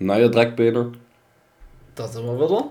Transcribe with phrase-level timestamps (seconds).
[0.00, 0.92] Neue Dreckbeine.
[1.94, 2.70] Da sind wir wieder.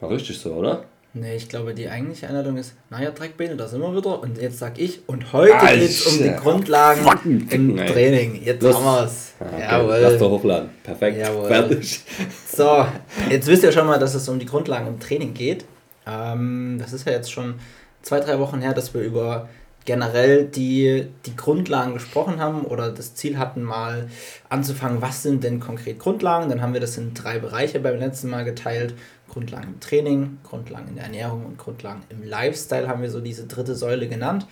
[0.00, 0.84] War richtig so, oder?
[1.12, 4.20] Nee, ich glaube, die eigentliche Einladung ist, naja, Dreckbeine, da sind wir wieder.
[4.20, 8.42] Und jetzt sag ich, und heute geht es um die Grundlagen im Training.
[8.44, 8.76] Jetzt Los.
[8.76, 9.32] haben wir es.
[9.40, 9.60] Ah, okay.
[9.62, 9.98] Jawohl.
[10.02, 10.70] Lass doch hochladen.
[10.84, 11.18] Perfekt.
[11.18, 11.48] Jawohl.
[11.48, 12.00] Fertig.
[12.46, 12.86] So,
[13.30, 15.64] jetzt wisst ihr schon mal, dass es um die Grundlagen im Training geht.
[16.06, 17.54] Ähm, das ist ja jetzt schon
[18.02, 19.48] zwei, drei Wochen her, dass wir über
[19.84, 24.08] generell die, die Grundlagen gesprochen haben oder das Ziel hatten, mal
[24.48, 26.48] anzufangen, was sind denn konkret Grundlagen.
[26.48, 28.94] Dann haben wir das in drei Bereiche beim letzten Mal geteilt.
[29.28, 33.46] Grundlagen im Training, Grundlagen in der Ernährung und Grundlagen im Lifestyle haben wir so diese
[33.46, 34.46] dritte Säule genannt.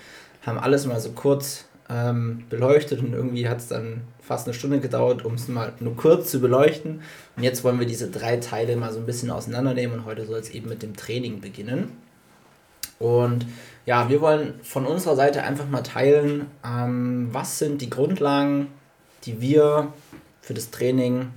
[0.47, 4.79] Haben alles mal so kurz ähm, beleuchtet und irgendwie hat es dann fast eine Stunde
[4.81, 7.01] gedauert, um es mal nur kurz zu beleuchten.
[7.37, 10.39] Und jetzt wollen wir diese drei Teile mal so ein bisschen auseinandernehmen und heute soll
[10.39, 11.93] es eben mit dem Training beginnen.
[12.99, 13.47] Und
[13.87, 18.69] ja, wir wollen von unserer Seite einfach mal teilen, ähm, was sind die Grundlagen,
[19.25, 19.93] die wir
[20.43, 21.29] für das Training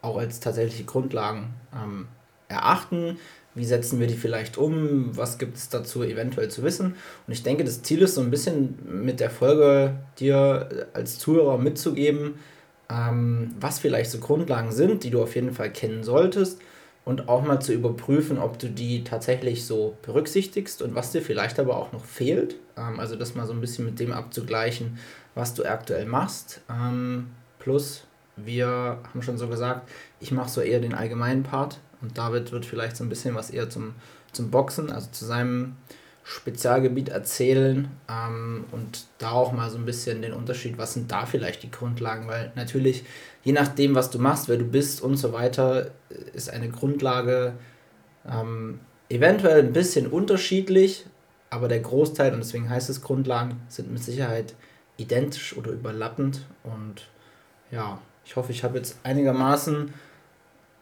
[0.00, 2.08] auch als tatsächliche Grundlagen ähm,
[2.48, 3.18] erachten.
[3.54, 5.16] Wie setzen wir die vielleicht um?
[5.16, 6.94] Was gibt es dazu eventuell zu wissen?
[7.26, 11.58] Und ich denke, das Ziel ist so ein bisschen mit der Folge dir als Zuhörer
[11.58, 12.34] mitzugeben,
[12.88, 16.60] ähm, was vielleicht so Grundlagen sind, die du auf jeden Fall kennen solltest
[17.04, 21.58] und auch mal zu überprüfen, ob du die tatsächlich so berücksichtigst und was dir vielleicht
[21.58, 22.56] aber auch noch fehlt.
[22.76, 24.98] Ähm, also das mal so ein bisschen mit dem abzugleichen,
[25.34, 26.60] was du aktuell machst.
[26.70, 28.04] Ähm, plus,
[28.36, 32.66] wir haben schon so gesagt, ich mache so eher den allgemeinen Part und David wird
[32.66, 33.94] vielleicht so ein bisschen was eher zum,
[34.32, 35.76] zum Boxen, also zu seinem
[36.24, 41.26] Spezialgebiet erzählen ähm, und da auch mal so ein bisschen den Unterschied, was sind da
[41.26, 43.04] vielleicht die Grundlagen, weil natürlich
[43.42, 45.90] je nachdem, was du machst, wer du bist und so weiter,
[46.32, 47.54] ist eine Grundlage
[48.28, 51.06] ähm, eventuell ein bisschen unterschiedlich,
[51.50, 54.54] aber der Großteil, und deswegen heißt es Grundlagen, sind mit Sicherheit
[54.96, 56.46] identisch oder überlappend.
[56.62, 57.08] Und
[57.70, 59.92] ja, ich hoffe, ich habe jetzt einigermaßen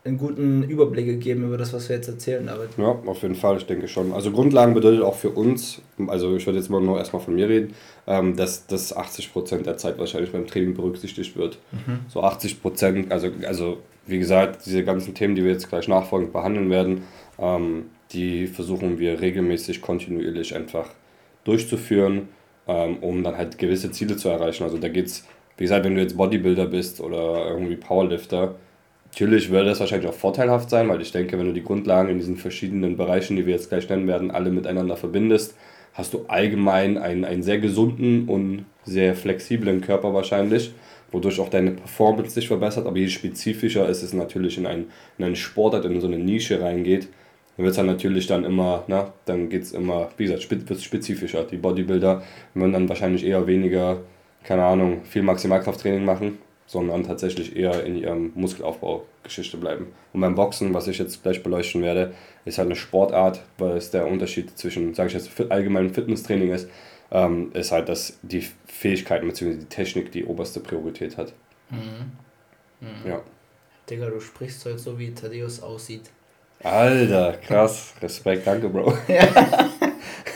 [0.05, 2.71] einen guten Überblick gegeben über das, was wir jetzt erzählen, David.
[2.79, 4.13] Ja, auf jeden Fall, ich denke schon.
[4.13, 7.49] Also Grundlagen bedeutet auch für uns, also ich würde jetzt mal nur erstmal von mir
[7.49, 7.75] reden,
[8.07, 11.59] ähm, dass das 80% der Zeit wahrscheinlich beim Training berücksichtigt wird.
[11.73, 12.01] Mhm.
[12.09, 16.71] So 80%, also, also wie gesagt, diese ganzen Themen, die wir jetzt gleich nachfolgend behandeln
[16.71, 17.03] werden,
[17.39, 20.89] ähm, die versuchen wir regelmäßig, kontinuierlich einfach
[21.45, 22.29] durchzuführen,
[22.67, 24.65] ähm, um dann halt gewisse Ziele zu erreichen.
[24.65, 25.27] Also da geht es,
[25.59, 28.55] wie gesagt, wenn du jetzt Bodybuilder bist oder irgendwie Powerlifter,
[29.13, 32.19] Natürlich würde das wahrscheinlich auch vorteilhaft sein, weil ich denke, wenn du die Grundlagen in
[32.19, 35.57] diesen verschiedenen Bereichen, die wir jetzt gleich nennen werden, alle miteinander verbindest,
[35.95, 40.73] hast du allgemein einen, einen sehr gesunden und sehr flexiblen Körper wahrscheinlich,
[41.11, 42.87] wodurch auch deine Performance sich verbessert.
[42.87, 44.87] Aber je spezifischer ist es natürlich in einen,
[45.19, 47.09] in einen Sportart, in so eine Nische reingeht,
[47.57, 50.51] dann wird es dann natürlich dann immer, na, ne, dann geht es immer, wie gesagt,
[50.51, 51.45] wird spezifischer.
[51.45, 52.23] Die Bodybuilder
[52.55, 53.99] werden dann wahrscheinlich eher weniger,
[54.45, 56.39] keine Ahnung, viel Maximalkrafttraining machen,
[56.71, 59.89] sondern tatsächlich eher in ihrem Muskelaufbaugeschichte bleiben.
[60.13, 62.15] Und beim Boxen, was ich jetzt gleich beleuchten werde,
[62.45, 66.69] ist halt eine Sportart, weil es der Unterschied zwischen, sage ich jetzt, allgemeinem Fitnesstraining ist,
[67.11, 69.57] ähm, ist halt, dass die Fähigkeiten bzw.
[69.57, 71.33] die Technik die oberste Priorität hat.
[71.71, 72.13] Mhm.
[72.81, 73.11] Mhm.
[73.11, 73.21] Ja.
[73.91, 76.09] Digga, du sprichst heute so, wie Thaddeus aussieht.
[76.63, 77.95] Alter, krass.
[78.01, 78.97] Respekt, danke, Bro.
[79.09, 79.27] Ja.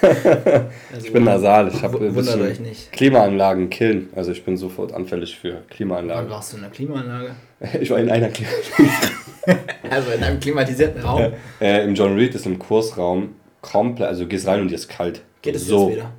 [0.01, 2.59] also ich bin nasal, ich habe bisschen
[2.93, 4.09] Klimaanlagen killen.
[4.15, 6.25] Also ich bin sofort anfällig für Klimaanlagen.
[6.25, 7.35] Wann warst du in der Klimaanlage?
[7.81, 9.15] Ich war in einer Klimaanlage.
[9.91, 11.33] also in einem klimatisierten Raum?
[11.61, 14.89] Äh, Im John Reed ist im Kursraum komplett, also du gehst rein und dir ist
[14.89, 15.23] kalt.
[15.41, 15.89] Geht es so.
[15.89, 16.13] jetzt wieder?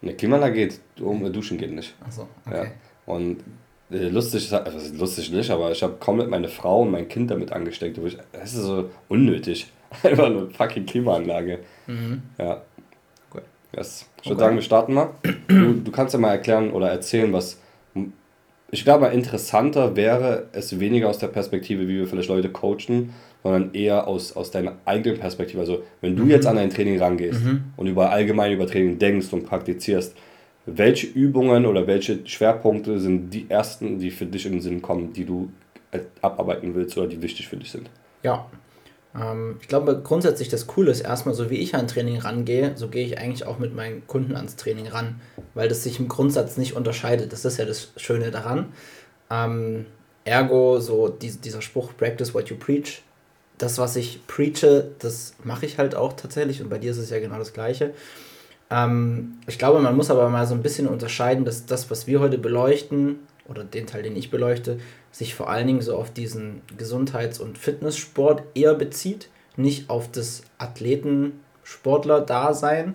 [0.00, 1.94] Eine Klimaanlage geht, um, duschen geht nicht.
[2.06, 2.64] Achso, okay.
[2.64, 3.12] Ja.
[3.12, 3.42] Und
[3.90, 7.52] äh, lustig, also lustig nicht, aber ich habe komplett meine Frau und mein Kind damit
[7.52, 7.98] angesteckt.
[8.32, 9.70] Das ist so unnötig.
[10.02, 11.60] Einfach eine fucking Klimaanlage.
[11.86, 12.22] Mhm.
[12.38, 12.62] Ja.
[13.76, 14.08] Yes.
[14.22, 14.44] Ich würde okay.
[14.44, 15.10] sagen, wir starten mal.
[15.48, 17.58] Du, du kannst ja mal erklären oder erzählen, was.
[18.70, 23.72] Ich glaube, interessanter wäre es weniger aus der Perspektive, wie wir vielleicht Leute coachen, sondern
[23.72, 25.60] eher aus, aus deiner eigenen Perspektive.
[25.60, 26.30] Also, wenn du mhm.
[26.30, 27.64] jetzt an dein Training rangehst mhm.
[27.76, 30.14] und über allgemein über Training denkst und praktizierst,
[30.66, 35.14] welche Übungen oder welche Schwerpunkte sind die ersten, die für dich in den Sinn kommen,
[35.14, 35.50] die du
[36.20, 37.88] abarbeiten willst oder die wichtig für dich sind?
[38.22, 38.46] Ja,
[39.60, 43.04] ich glaube grundsätzlich das Coole ist erstmal, so wie ich an Training rangehe, so gehe
[43.04, 45.20] ich eigentlich auch mit meinen Kunden ans Training ran,
[45.54, 47.32] weil das sich im Grundsatz nicht unterscheidet.
[47.32, 48.72] Das ist ja das Schöne daran.
[49.30, 49.86] Ähm,
[50.24, 53.02] ergo, so die, dieser Spruch, practice what you preach.
[53.56, 57.10] Das, was ich preache, das mache ich halt auch tatsächlich und bei dir ist es
[57.10, 57.94] ja genau das Gleiche.
[58.70, 62.20] Ähm, ich glaube, man muss aber mal so ein bisschen unterscheiden, dass das, was wir
[62.20, 64.78] heute beleuchten, oder den Teil, den ich beleuchte,
[65.10, 70.42] sich vor allen Dingen so auf diesen Gesundheits- und Fitnesssport eher bezieht, nicht auf das
[70.58, 72.94] Athleten-Sportler-Dasein.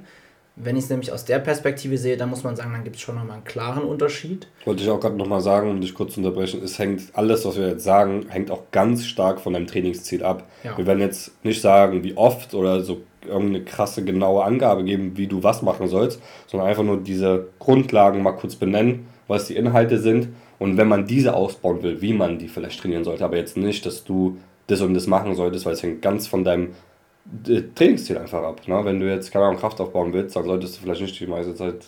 [0.56, 3.02] Wenn ich es nämlich aus der Perspektive sehe, dann muss man sagen, dann gibt es
[3.02, 4.46] schon nochmal einen klaren Unterschied.
[4.66, 7.58] Wollte ich auch gerade nochmal sagen, um dich kurz zu unterbrechen, es hängt, alles, was
[7.58, 10.48] wir jetzt sagen, hängt auch ganz stark von deinem Trainingsziel ab.
[10.64, 10.78] Ja.
[10.78, 15.26] Wir werden jetzt nicht sagen, wie oft oder so irgendeine krasse, genaue Angabe geben, wie
[15.26, 19.98] du was machen sollst, sondern einfach nur diese Grundlagen mal kurz benennen, was die Inhalte
[19.98, 20.28] sind
[20.60, 23.86] und wenn man diese ausbauen will, wie man die vielleicht trainieren sollte, aber jetzt nicht,
[23.86, 26.74] dass du das und das machen solltest, weil es hängt ganz von deinem
[27.48, 28.68] äh, Trainingsziel einfach ab.
[28.68, 28.80] Ne?
[28.84, 31.56] Wenn du jetzt keine Ahnung Kraft aufbauen willst, dann solltest du vielleicht nicht die meiste
[31.56, 31.86] Zeit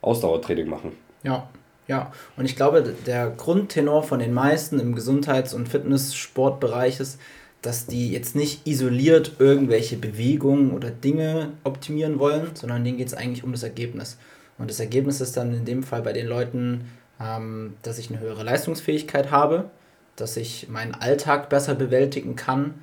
[0.00, 0.92] Ausdauertraining machen.
[1.22, 1.48] Ja,
[1.88, 2.12] ja.
[2.36, 7.20] Und ich glaube, der Grundtenor von den meisten im Gesundheits- und Fitnesssportbereich ist,
[7.62, 13.14] dass die jetzt nicht isoliert irgendwelche Bewegungen oder Dinge optimieren wollen, sondern denen geht es
[13.14, 14.18] eigentlich um das Ergebnis.
[14.58, 16.84] Und das Ergebnis ist dann in dem Fall bei den Leuten,
[17.20, 19.70] ähm, dass ich eine höhere Leistungsfähigkeit habe,
[20.16, 22.74] dass ich meinen Alltag besser bewältigen kann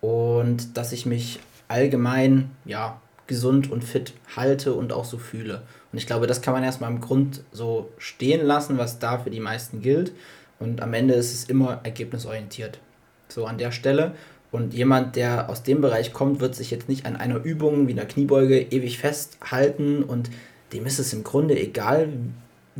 [0.00, 5.62] und dass ich mich allgemein ja, gesund und fit halte und auch so fühle.
[5.92, 9.30] Und ich glaube, das kann man erstmal im Grund so stehen lassen, was da für
[9.30, 10.12] die meisten gilt.
[10.58, 12.80] Und am Ende ist es immer ergebnisorientiert.
[13.28, 14.14] So an der Stelle.
[14.50, 17.92] Und jemand, der aus dem Bereich kommt, wird sich jetzt nicht an einer Übung wie
[17.92, 20.30] einer Kniebeuge ewig festhalten und
[20.72, 22.08] dem ist es im Grunde egal,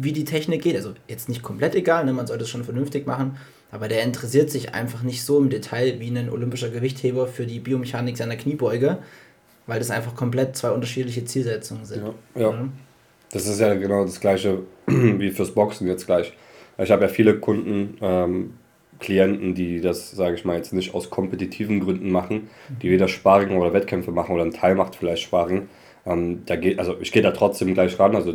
[0.03, 0.77] wie die Technik geht.
[0.77, 2.13] Also jetzt nicht komplett egal, ne?
[2.13, 3.37] man sollte es schon vernünftig machen,
[3.71, 7.61] aber der interessiert sich einfach nicht so im Detail wie ein olympischer Gewichtheber für die
[7.61, 8.99] Biomechanik seiner Kniebeuge,
[9.67, 12.03] weil das einfach komplett zwei unterschiedliche Zielsetzungen sind.
[12.05, 12.51] Ja, ja.
[12.51, 12.69] ja.
[13.31, 16.33] Das ist ja genau das gleiche wie fürs Boxen jetzt gleich.
[16.79, 18.55] Ich habe ja viele Kunden, ähm,
[19.01, 22.49] Klienten, die das, sage ich mal, jetzt nicht aus kompetitiven Gründen machen,
[22.83, 25.69] die weder Sparring oder Wettkämpfe machen oder ein Teil macht vielleicht Sparring.
[26.05, 28.17] Ähm, da geht, also ich gehe da trotzdem gleich ran.
[28.17, 28.35] Also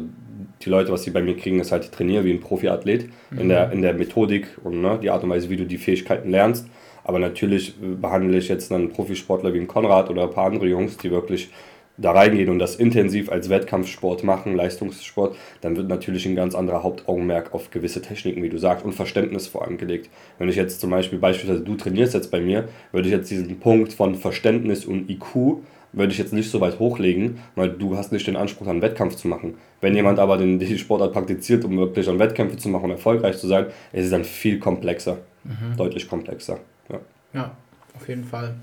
[0.63, 3.39] die Leute, was sie bei mir kriegen, ist halt, ich trainiere wie ein Profiathlet mhm.
[3.39, 6.29] in, der, in der Methodik und ne, die Art und Weise, wie du die Fähigkeiten
[6.29, 6.67] lernst.
[7.03, 10.67] Aber natürlich äh, behandle ich jetzt einen Profisportler wie einen Konrad oder ein paar andere
[10.67, 11.49] Jungs, die wirklich
[11.97, 16.81] da reingehen und das intensiv als Wettkampfsport machen, Leistungssport, dann wird natürlich ein ganz anderer
[16.81, 20.09] Hauptaugenmerk auf gewisse Techniken, wie du sagst, und Verständnis vorangelegt.
[20.39, 23.59] Wenn ich jetzt zum Beispiel, beispielsweise du trainierst jetzt bei mir, würde ich jetzt diesen
[23.59, 25.61] Punkt von Verständnis und IQ
[25.93, 29.15] würde ich jetzt nicht so weit hochlegen, weil du hast nicht den Anspruch, einen Wettkampf
[29.15, 29.55] zu machen.
[29.79, 33.37] Wenn jemand aber den, die Sportart praktiziert, um wirklich an Wettkämpfe zu machen und erfolgreich
[33.37, 35.17] zu sein, ist es dann viel komplexer.
[35.43, 35.77] Mhm.
[35.77, 36.59] Deutlich komplexer.
[36.89, 36.99] Ja.
[37.33, 37.51] ja,
[37.95, 38.55] auf jeden Fall.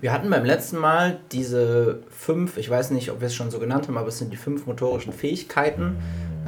[0.00, 3.58] Wir hatten beim letzten Mal diese fünf, ich weiß nicht, ob wir es schon so
[3.58, 5.96] genannt haben, aber es sind die fünf motorischen Fähigkeiten.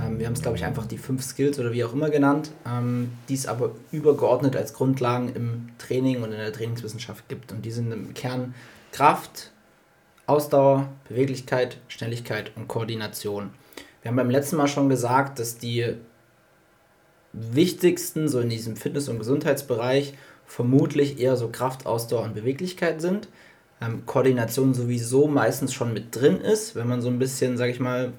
[0.00, 2.50] Ähm, wir haben es, glaube ich, einfach die fünf Skills oder wie auch immer genannt,
[2.66, 7.52] ähm, die es aber übergeordnet als Grundlagen im Training und in der Trainingswissenschaft gibt.
[7.52, 8.54] Und die sind im Kern
[8.90, 9.51] Kraft,
[10.26, 13.50] Ausdauer, Beweglichkeit, Schnelligkeit und Koordination.
[14.02, 15.94] Wir haben beim letzten Mal schon gesagt, dass die
[17.32, 20.14] wichtigsten, so in diesem Fitness- und Gesundheitsbereich,
[20.46, 23.28] vermutlich eher so Kraft, Ausdauer und Beweglichkeit sind.
[23.80, 27.80] Ähm, Koordination sowieso meistens schon mit drin ist, wenn man so ein bisschen, sag ich
[27.80, 28.12] mal,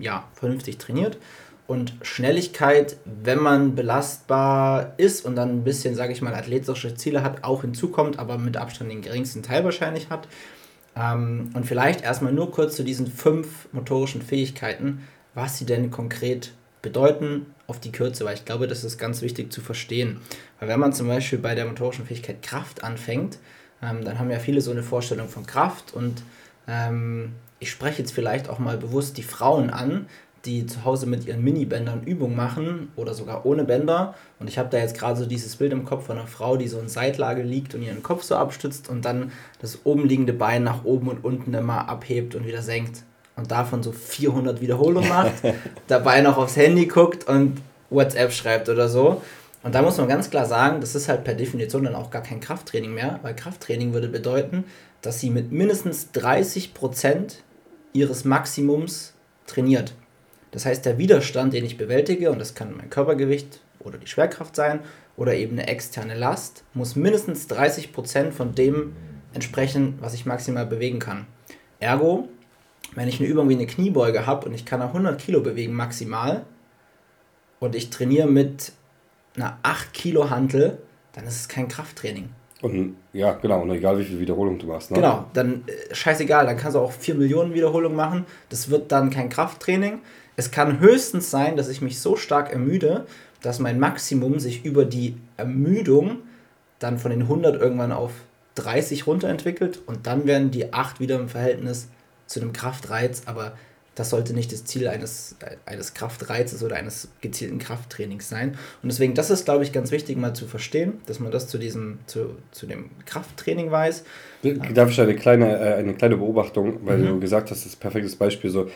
[0.00, 1.18] ja, vernünftig trainiert.
[1.66, 7.22] Und Schnelligkeit, wenn man belastbar ist und dann ein bisschen, sage ich mal, athletische Ziele
[7.22, 10.26] hat, auch hinzukommt, aber mit Abstand den geringsten Teil wahrscheinlich hat.
[10.96, 16.52] Ähm, und vielleicht erstmal nur kurz zu diesen fünf motorischen Fähigkeiten, was sie denn konkret
[16.82, 20.20] bedeuten auf die Kürze, weil ich glaube, das ist ganz wichtig zu verstehen.
[20.58, 23.38] Weil wenn man zum Beispiel bei der motorischen Fähigkeit Kraft anfängt,
[23.82, 26.22] ähm, dann haben ja viele so eine Vorstellung von Kraft und
[26.68, 30.06] ähm, ich spreche jetzt vielleicht auch mal bewusst die Frauen an,
[30.44, 34.14] die zu Hause mit ihren Minibändern Übungen machen oder sogar ohne Bänder.
[34.40, 36.66] Und ich habe da jetzt gerade so dieses Bild im Kopf von einer Frau, die
[36.66, 39.30] so in Seitlage liegt und ihren Kopf so abstützt und dann
[39.60, 43.04] das oben liegende Bein nach oben und unten immer abhebt und wieder senkt.
[43.36, 45.32] Und davon so 400 Wiederholungen macht,
[45.86, 49.22] dabei noch aufs Handy guckt und WhatsApp schreibt oder so.
[49.62, 52.22] Und da muss man ganz klar sagen, das ist halt per Definition dann auch gar
[52.22, 54.64] kein Krafttraining mehr, weil Krafttraining würde bedeuten,
[55.02, 57.34] dass sie mit mindestens 30%
[57.92, 59.14] ihres Maximums
[59.46, 59.94] trainiert.
[60.52, 64.54] Das heißt, der Widerstand, den ich bewältige, und das kann mein Körpergewicht oder die Schwerkraft
[64.54, 64.80] sein
[65.16, 68.94] oder eben eine externe Last, muss mindestens 30% von dem
[69.34, 71.26] entsprechen, was ich maximal bewegen kann.
[71.80, 72.28] Ergo,
[72.94, 76.44] wenn ich eine Übung wie eine Kniebeuge habe und ich kann 100 Kilo bewegen maximal
[77.58, 78.72] und ich trainiere mit
[79.34, 80.78] einer 8 Kilo Hantel,
[81.14, 82.28] dann ist es kein Krafttraining.
[82.60, 84.90] Und ja, genau, und egal wie viele Wiederholungen du machst.
[84.90, 84.96] Ne?
[84.96, 88.24] Genau, dann äh, scheißegal, dann kannst du auch 4 Millionen Wiederholungen machen.
[88.50, 89.98] Das wird dann kein Krafttraining.
[90.36, 93.06] Es kann höchstens sein, dass ich mich so stark ermüde,
[93.42, 96.18] dass mein Maximum sich über die Ermüdung
[96.78, 98.12] dann von den 100 irgendwann auf
[98.54, 101.88] 30 runterentwickelt und dann werden die 8 wieder im Verhältnis
[102.26, 103.52] zu einem Kraftreiz, aber
[103.94, 108.56] das sollte nicht das Ziel eines, eines Kraftreizes oder eines gezielten Krafttrainings sein.
[108.82, 111.58] Und deswegen, das ist, glaube ich, ganz wichtig mal zu verstehen, dass man das zu
[111.58, 114.04] diesem, zu, zu dem Krafttraining weiß.
[114.74, 117.06] Darf ich eine kleine, äh, eine kleine Beobachtung, weil mhm.
[117.06, 118.50] du gesagt hast, das ist ein perfektes Beispiel.
[118.50, 118.68] So,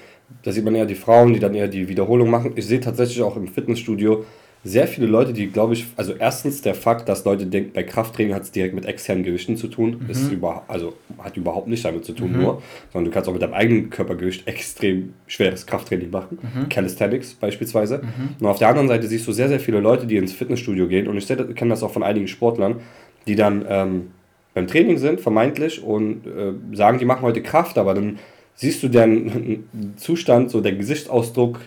[0.42, 2.52] da sieht man eher die Frauen, die dann eher die Wiederholung machen.
[2.56, 4.24] Ich sehe tatsächlich auch im Fitnessstudio
[4.66, 8.34] sehr viele Leute, die, glaube ich, also erstens der Fakt, dass Leute denken, bei Krafttraining
[8.34, 10.10] hat es direkt mit externen Gewichten zu tun, mhm.
[10.10, 12.42] ist über, also hat überhaupt nicht damit zu tun, mhm.
[12.42, 16.68] nur, sondern du kannst auch mit deinem eigenen Körpergewicht extrem schweres Krafttraining machen, mhm.
[16.68, 17.98] Calisthenics beispielsweise.
[17.98, 18.36] Mhm.
[18.40, 21.06] Und auf der anderen Seite siehst du sehr, sehr viele Leute, die ins Fitnessstudio gehen
[21.06, 22.80] und ich kenne das auch von einigen Sportlern,
[23.28, 24.08] die dann ähm,
[24.52, 28.18] beim Training sind, vermeintlich, und äh, sagen, die machen heute Kraft, aber dann
[28.54, 29.64] siehst du deren
[29.96, 31.60] Zustand, so der Gesichtsausdruck,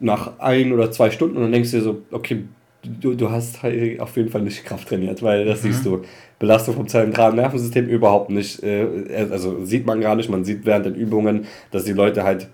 [0.00, 2.44] nach ein oder zwei Stunden und dann denkst du dir so, okay,
[2.82, 5.68] du, du hast halt auf jeden Fall nicht Kraft trainiert, weil das mhm.
[5.68, 6.02] siehst du.
[6.40, 8.62] Belastung vom zentralen Nervensystem überhaupt nicht.
[8.64, 8.86] Äh,
[9.30, 12.48] also sieht man gar nicht, man sieht während den Übungen, dass die Leute halt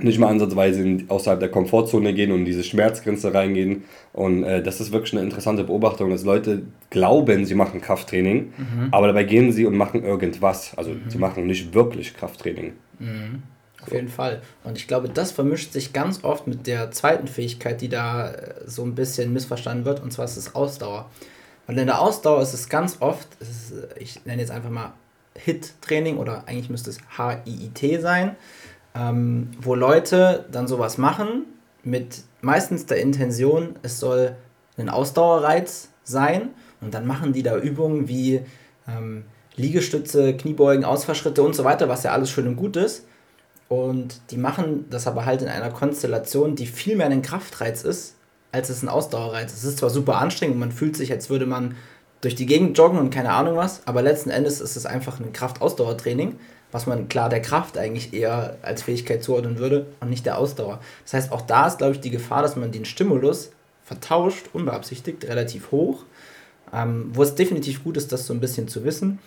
[0.00, 3.84] nicht mal ansatzweise in, außerhalb der Komfortzone gehen und in diese Schmerzgrenze reingehen.
[4.12, 8.88] Und äh, das ist wirklich eine interessante Beobachtung, dass Leute glauben, sie machen Krafttraining, mhm.
[8.90, 10.76] aber dabei gehen sie und machen irgendwas.
[10.76, 11.08] Also mhm.
[11.08, 12.72] sie machen nicht wirklich Krafttraining.
[12.98, 13.42] Mhm.
[13.86, 14.40] Auf jeden Fall.
[14.62, 18.54] Und ich glaube, das vermischt sich ganz oft mit der zweiten Fähigkeit, die da äh,
[18.66, 21.10] so ein bisschen missverstanden wird, und zwar ist es Ausdauer.
[21.66, 24.94] Und in der Ausdauer ist es ganz oft, ist, äh, ich nenne jetzt einfach mal
[25.36, 28.36] HIT-Training oder eigentlich müsste es H-I-I-T sein,
[28.94, 31.44] ähm, wo Leute dann sowas machen
[31.82, 34.36] mit meistens der Intention, es soll
[34.78, 36.50] ein Ausdauerreiz sein
[36.80, 38.40] und dann machen die da Übungen wie
[38.88, 39.24] ähm,
[39.56, 43.06] Liegestütze, Kniebeugen, Ausfallschritte und so weiter, was ja alles schön und gut ist.
[43.68, 48.14] Und die machen das aber halt in einer Konstellation, die viel mehr ein Kraftreiz ist,
[48.52, 49.52] als es ein Ausdauerreiz.
[49.52, 51.74] Es ist zwar super anstrengend man fühlt sich, als würde man
[52.20, 55.32] durch die Gegend joggen und keine Ahnung was, aber letzten Endes ist es einfach ein
[55.32, 56.36] Kraft-Ausdauertraining,
[56.72, 60.80] was man klar der Kraft eigentlich eher als Fähigkeit zuordnen würde und nicht der Ausdauer.
[61.04, 63.50] Das heißt, auch da ist, glaube ich, die Gefahr, dass man den Stimulus
[63.84, 66.04] vertauscht, unbeabsichtigt, relativ hoch.
[66.72, 69.20] Ähm, wo es definitiv gut ist, das so ein bisschen zu wissen.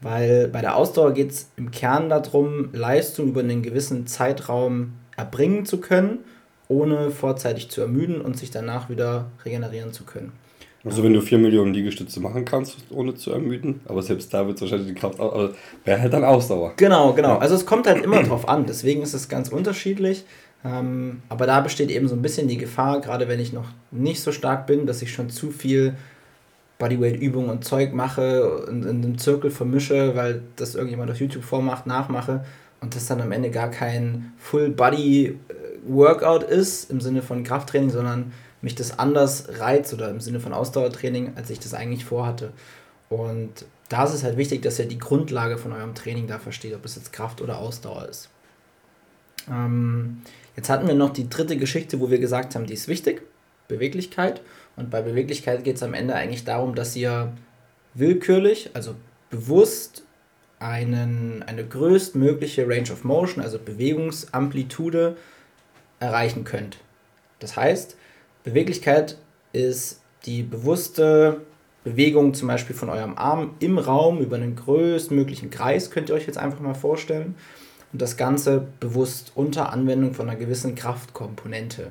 [0.00, 5.66] Weil bei der Ausdauer geht es im Kern darum, Leistung über einen gewissen Zeitraum erbringen
[5.66, 6.20] zu können,
[6.68, 10.32] ohne vorzeitig zu ermüden und sich danach wieder regenerieren zu können.
[10.84, 14.60] Also wenn du 4 Millionen Liegestütze machen kannst, ohne zu ermüden, aber selbst da wird
[14.60, 16.74] wahrscheinlich die Kraft, also wäre halt dann Ausdauer.
[16.76, 17.38] Genau, genau.
[17.38, 20.24] Also es kommt halt immer drauf an, deswegen ist es ganz unterschiedlich.
[20.64, 24.20] Ähm, aber da besteht eben so ein bisschen die Gefahr, gerade wenn ich noch nicht
[24.22, 25.94] so stark bin, dass ich schon zu viel
[26.78, 31.86] Bodyweight-Übungen und Zeug mache und in einem Zirkel vermische, weil das irgendjemand auf YouTube vormacht,
[31.86, 32.44] nachmache
[32.80, 38.32] und das dann am Ende gar kein Full-Body-Workout ist im Sinne von Krafttraining, sondern
[38.62, 42.52] mich das anders reizt oder im Sinne von Ausdauertraining, als ich das eigentlich vorhatte.
[43.08, 46.74] Und da ist es halt wichtig, dass ihr die Grundlage von eurem Training da versteht,
[46.74, 48.28] ob es jetzt Kraft oder Ausdauer ist.
[49.50, 50.22] Ähm,
[50.56, 53.22] jetzt hatten wir noch die dritte Geschichte, wo wir gesagt haben, die ist wichtig,
[53.66, 54.42] Beweglichkeit.
[54.78, 57.32] Und bei Beweglichkeit geht es am Ende eigentlich darum, dass ihr
[57.94, 58.94] willkürlich, also
[59.28, 60.04] bewusst
[60.60, 65.16] einen, eine größtmögliche Range of Motion, also Bewegungsamplitude,
[65.98, 66.78] erreichen könnt.
[67.40, 67.96] Das heißt,
[68.44, 69.18] Beweglichkeit
[69.52, 71.40] ist die bewusste
[71.82, 76.26] Bewegung zum Beispiel von eurem Arm im Raum über einen größtmöglichen Kreis, könnt ihr euch
[76.26, 77.34] jetzt einfach mal vorstellen.
[77.92, 81.90] Und das Ganze bewusst unter Anwendung von einer gewissen Kraftkomponente.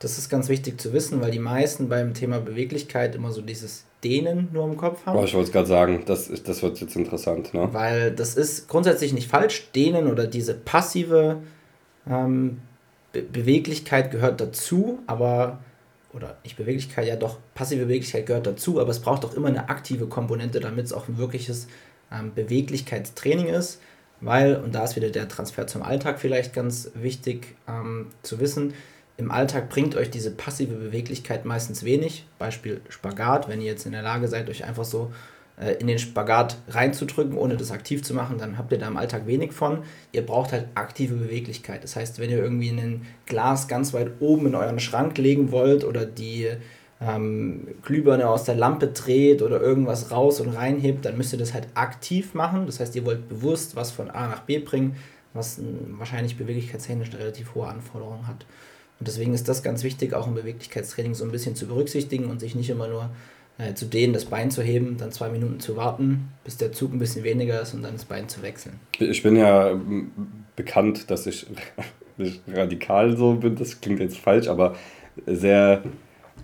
[0.00, 3.84] Das ist ganz wichtig zu wissen, weil die meisten beim Thema Beweglichkeit immer so dieses
[4.04, 5.16] Dehnen nur im Kopf haben.
[5.16, 7.52] Boah, ich wollte es gerade sagen, das, ist, das wird jetzt interessant.
[7.52, 7.68] Ne?
[7.72, 9.70] Weil das ist grundsätzlich nicht falsch.
[9.74, 11.38] Dehnen oder diese passive
[12.08, 12.58] ähm,
[13.12, 15.60] Be Beweglichkeit gehört dazu, aber,
[16.12, 19.68] oder nicht Beweglichkeit, ja doch, passive Beweglichkeit gehört dazu, aber es braucht auch immer eine
[19.70, 21.68] aktive Komponente, damit es auch ein wirkliches
[22.12, 23.80] ähm, Beweglichkeitstraining ist.
[24.20, 28.74] Weil, und da ist wieder der Transfer zum Alltag vielleicht ganz wichtig ähm, zu wissen,
[29.18, 32.24] im Alltag bringt euch diese passive Beweglichkeit meistens wenig.
[32.38, 35.12] Beispiel Spagat, wenn ihr jetzt in der Lage seid, euch einfach so
[35.60, 38.96] äh, in den Spagat reinzudrücken, ohne das aktiv zu machen, dann habt ihr da im
[38.96, 39.82] Alltag wenig von.
[40.12, 41.82] Ihr braucht halt aktive Beweglichkeit.
[41.82, 45.84] Das heißt, wenn ihr irgendwie ein Glas ganz weit oben in euren Schrank legen wollt
[45.84, 46.48] oder die
[47.00, 51.54] ähm, Glühbirne aus der Lampe dreht oder irgendwas raus und reinhebt, dann müsst ihr das
[51.54, 52.66] halt aktiv machen.
[52.66, 54.94] Das heißt, ihr wollt bewusst was von A nach B bringen,
[55.34, 55.60] was
[55.98, 58.46] wahrscheinlich beweglichkeitstechnisch eine relativ hohe Anforderung hat.
[58.98, 62.40] Und deswegen ist das ganz wichtig, auch im Beweglichkeitstraining so ein bisschen zu berücksichtigen und
[62.40, 63.10] sich nicht immer nur
[63.58, 66.92] äh, zu dehnen, das Bein zu heben, dann zwei Minuten zu warten, bis der Zug
[66.92, 68.78] ein bisschen weniger ist und dann das Bein zu wechseln.
[68.98, 69.78] Ich bin ja
[70.56, 71.46] bekannt, dass ich
[72.16, 74.74] nicht radikal so bin, das klingt jetzt falsch, aber
[75.26, 75.82] sehr,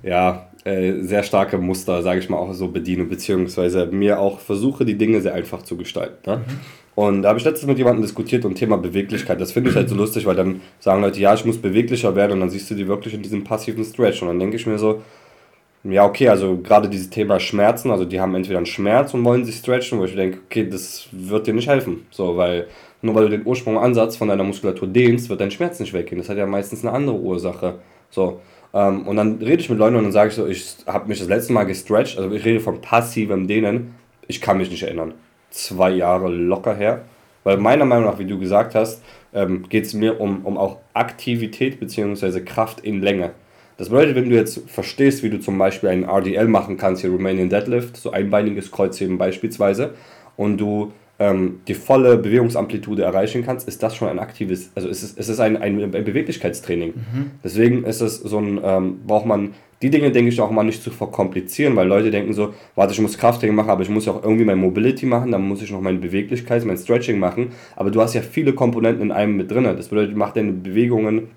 [0.02, 4.84] ja, äh, sehr starke Muster, sage ich mal, auch so bediene, beziehungsweise mir auch versuche,
[4.84, 6.30] die Dinge sehr einfach zu gestalten.
[6.30, 6.36] Ne?
[6.38, 6.60] Mhm.
[6.94, 9.40] Und da habe ich letztens mit jemandem diskutiert und Thema Beweglichkeit.
[9.40, 12.32] Das finde ich halt so lustig, weil dann sagen Leute, ja, ich muss beweglicher werden
[12.32, 14.22] und dann siehst du die wirklich in diesem passiven Stretch.
[14.22, 15.02] Und dann denke ich mir so,
[15.84, 19.44] ja, okay, also gerade dieses Thema Schmerzen, also die haben entweder einen Schmerz und wollen
[19.44, 22.06] sich stretchen, wo ich denke, okay, das wird dir nicht helfen.
[22.10, 22.68] So, weil
[23.02, 26.18] nur weil du den Ursprungansatz von deiner Muskulatur dehnst, wird dein Schmerz nicht weggehen.
[26.18, 27.80] Das hat ja meistens eine andere Ursache.
[28.08, 28.40] So.
[28.72, 31.18] Ähm, und dann rede ich mit Leuten und dann sage ich so, ich habe mich
[31.18, 33.94] das letzte Mal gestretcht, also ich rede von passivem Dehnen,
[34.26, 35.12] ich kann mich nicht erinnern.
[35.54, 37.02] Zwei Jahre locker her.
[37.44, 40.78] Weil meiner Meinung nach, wie du gesagt hast, ähm, geht es mir um, um auch
[40.94, 42.40] Aktivität bzw.
[42.40, 43.30] Kraft in Länge.
[43.76, 47.10] Das bedeutet, wenn du jetzt verstehst, wie du zum Beispiel einen RDL machen kannst, hier
[47.10, 49.94] Romanian Deadlift, so einbeiniges Kreuzheben beispielsweise,
[50.36, 55.04] und du ähm, die volle Bewegungsamplitude erreichen kannst, ist das schon ein aktives, also es
[55.04, 56.94] ist, es ist ein, ein, ein Beweglichkeitstraining.
[56.94, 57.30] Mhm.
[57.44, 59.54] Deswegen ist es so ein, ähm, braucht man
[59.84, 63.00] die Dinge, denke ich, auch mal nicht zu verkomplizieren, weil Leute denken so, warte, ich
[63.02, 65.82] muss Krafttraining machen, aber ich muss auch irgendwie mein Mobility machen, dann muss ich noch
[65.82, 69.64] meine Beweglichkeit, mein Stretching machen, aber du hast ja viele Komponenten in einem mit drin.
[69.64, 71.28] Das bedeutet, mach deine Bewegungen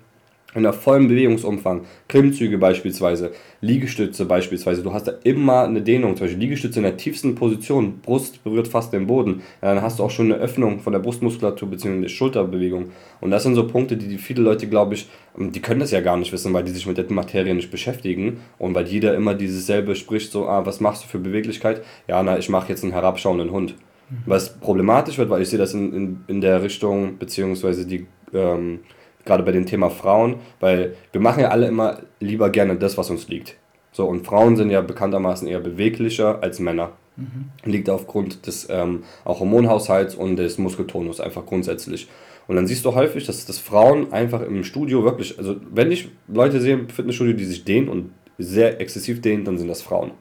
[0.54, 6.24] in der vollen Bewegungsumfang, Klimmzüge beispielsweise, Liegestütze beispielsweise, du hast da immer eine Dehnung, zum
[6.24, 10.10] Beispiel Liegestütze in der tiefsten Position, Brust berührt fast den Boden, dann hast du auch
[10.10, 12.00] schon eine Öffnung von der Brustmuskulatur bzw.
[12.00, 15.60] der Schulterbewegung und das sind so Punkte, die, die viele Leute, glaube ich, ähm, die
[15.60, 18.74] können das ja gar nicht wissen, weil die sich mit der Materie nicht beschäftigen und
[18.74, 21.82] weil jeder immer dieses selbe spricht, so, ah, was machst du für Beweglichkeit?
[22.06, 23.74] Ja, na, ich mache jetzt einen herabschauenden Hund.
[24.08, 24.16] Mhm.
[24.24, 28.80] Was problematisch wird, weil ich sehe das in, in, in der Richtung, beziehungsweise die ähm,
[29.28, 33.10] gerade bei dem Thema Frauen, weil wir machen ja alle immer lieber gerne das, was
[33.10, 33.56] uns liegt.
[33.92, 36.92] So, und Frauen sind ja bekanntermaßen eher beweglicher als Männer.
[37.16, 37.50] Mhm.
[37.64, 42.08] Liegt aufgrund des ähm, auch Hormonhaushalts und des Muskeltonus einfach grundsätzlich.
[42.46, 46.08] Und dann siehst du häufig, dass, dass Frauen einfach im Studio wirklich, also wenn ich
[46.28, 50.12] Leute sehe im Fitnessstudio, die sich dehnen und sehr exzessiv dehnen, dann sind das Frauen.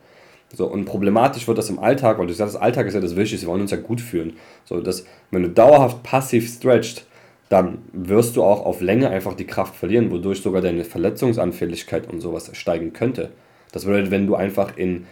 [0.54, 3.16] So, und problematisch wird das im Alltag, weil du sagst, das Alltag ist ja das
[3.16, 4.34] Wichtigste, wir wollen uns ja gut fühlen.
[4.66, 7.06] So, dass, wenn du dauerhaft passiv stretcht,
[7.50, 12.20] dann wirst du auch auf Länge einfach die Kraft verlieren, wodurch sogar deine Verletzungsanfälligkeit und
[12.20, 13.30] sowas steigen könnte.
[13.72, 15.06] Das bedeutet, wenn du einfach in,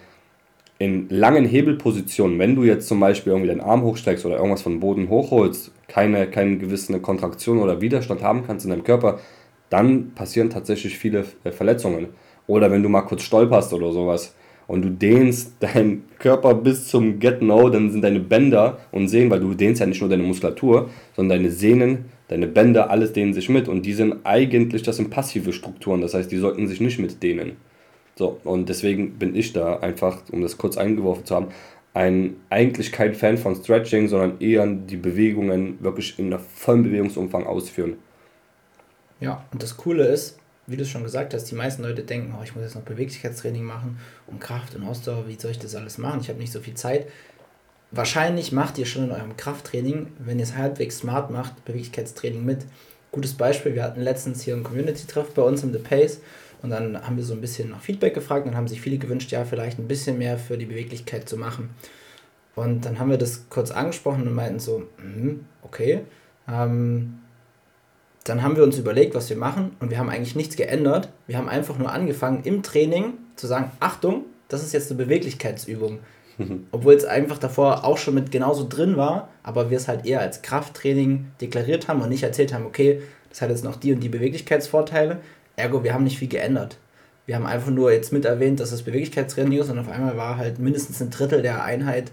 [0.77, 4.80] in langen Hebelpositionen, wenn du jetzt zum Beispiel irgendwie deinen Arm hochstreckst oder irgendwas vom
[4.80, 9.20] Boden hochholst, keine, keine gewisse Kontraktion oder Widerstand haben kannst in deinem Körper,
[9.70, 12.08] dann passieren tatsächlich viele äh, Verletzungen.
[12.48, 14.36] Oder wenn du mal kurz stolperst oder sowas
[14.68, 19.39] und du dehnst deinen Körper bis zum Get-No, dann sind deine Bänder und Sehnen, weil
[19.39, 23.50] du dehnst ja nicht nur deine Muskulatur, sondern deine Sehnen deine Bänder, alles dehnen sich
[23.50, 27.00] mit und die sind eigentlich, das sind passive Strukturen, das heißt, die sollten sich nicht
[27.00, 27.57] mit dehnen.
[28.16, 31.48] So, und deswegen bin ich da einfach, um das kurz eingeworfen zu haben,
[31.94, 37.46] ein, eigentlich kein Fan von Stretching, sondern eher die Bewegungen wirklich in einer vollen Bewegungsumfang
[37.46, 37.98] ausführen.
[39.22, 42.44] Ja, und das Coole ist, wie du schon gesagt hast, die meisten Leute denken, oh,
[42.44, 45.98] ich muss jetzt noch Beweglichkeitstraining machen und Kraft und Ausdauer, wie soll ich das alles
[45.98, 46.20] machen?
[46.22, 47.07] Ich habe nicht so viel Zeit
[47.96, 52.66] wahrscheinlich macht ihr schon in eurem Krafttraining, wenn ihr es halbwegs smart macht, Beweglichkeitstraining mit.
[53.12, 56.20] Gutes Beispiel, wir hatten letztens hier einen Community-Treff bei uns im The Pace
[56.62, 59.31] und dann haben wir so ein bisschen nach Feedback gefragt und haben sich viele gewünscht,
[59.31, 61.70] ja, vielleicht ein bisschen mehr für die Beweglichkeit zu machen.
[62.55, 66.01] Und dann haben wir das kurz angesprochen und meinten so, mm, okay.
[66.48, 67.20] Ähm,
[68.24, 71.10] dann haben wir uns überlegt, was wir machen und wir haben eigentlich nichts geändert.
[71.27, 76.00] Wir haben einfach nur angefangen im Training zu sagen, Achtung, das ist jetzt eine Beweglichkeitsübung.
[76.72, 80.20] Obwohl es einfach davor auch schon mit genauso drin war, aber wir es halt eher
[80.20, 84.02] als Krafttraining deklariert haben und nicht erzählt haben, okay, das hat jetzt noch die und
[84.02, 85.20] die Beweglichkeitsvorteile.
[85.56, 86.78] Ergo, wir haben nicht viel geändert.
[87.26, 90.38] Wir haben einfach nur jetzt mit erwähnt, dass es Beweglichkeitstraining ist und auf einmal war
[90.38, 92.12] halt mindestens ein Drittel der Einheit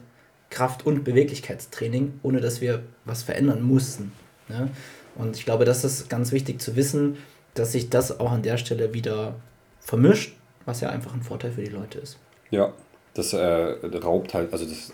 [0.50, 4.12] Kraft- und Beweglichkeitstraining, ohne dass wir was verändern mussten.
[4.48, 4.68] Ne?
[5.14, 7.16] Und ich glaube, das ist ganz wichtig zu wissen,
[7.54, 9.34] dass sich das auch an der Stelle wieder
[9.80, 12.18] vermischt, was ja einfach ein Vorteil für die Leute ist.
[12.50, 12.72] Ja,
[13.14, 14.92] das äh, raubt halt, also das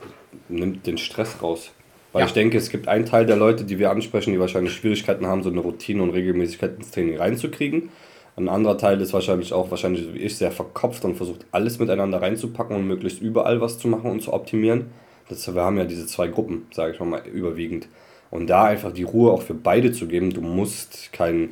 [0.48, 1.70] nimmt den Stress raus.
[2.12, 2.26] Weil ja.
[2.26, 5.42] ich denke, es gibt einen Teil der Leute, die wir ansprechen, die wahrscheinlich Schwierigkeiten haben,
[5.42, 7.90] so eine Routine und Regelmäßigkeit ins Training reinzukriegen.
[8.36, 12.22] Ein anderer Teil ist wahrscheinlich auch, wahrscheinlich wie ich, sehr verkopft und versucht, alles miteinander
[12.22, 14.86] reinzupacken und möglichst überall was zu machen und zu optimieren.
[15.28, 17.88] Das, wir haben ja diese zwei Gruppen, sage ich mal, überwiegend.
[18.30, 20.32] Und da einfach die Ruhe auch für beide zu geben.
[20.32, 21.50] Du musst kein,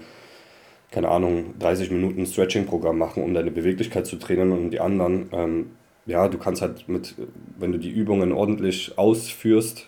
[0.90, 5.66] keine Ahnung, 30 Minuten Stretching-Programm machen, um deine Beweglichkeit zu trainieren und die anderen ähm,
[6.06, 7.14] ja, du kannst halt mit,
[7.58, 9.86] wenn du die Übungen ordentlich ausführst,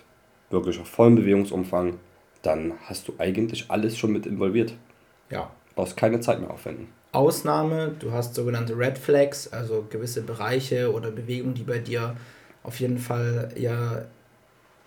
[0.51, 1.99] wirklich auf vollem Bewegungsumfang,
[2.43, 4.75] dann hast du eigentlich alles schon mit involviert.
[5.31, 5.51] Ja.
[5.69, 6.89] Du brauchst keine Zeit mehr aufwenden.
[7.13, 12.17] Ausnahme, du hast sogenannte Red Flags, also gewisse Bereiche oder Bewegungen, die bei dir
[12.63, 14.03] auf jeden Fall ja,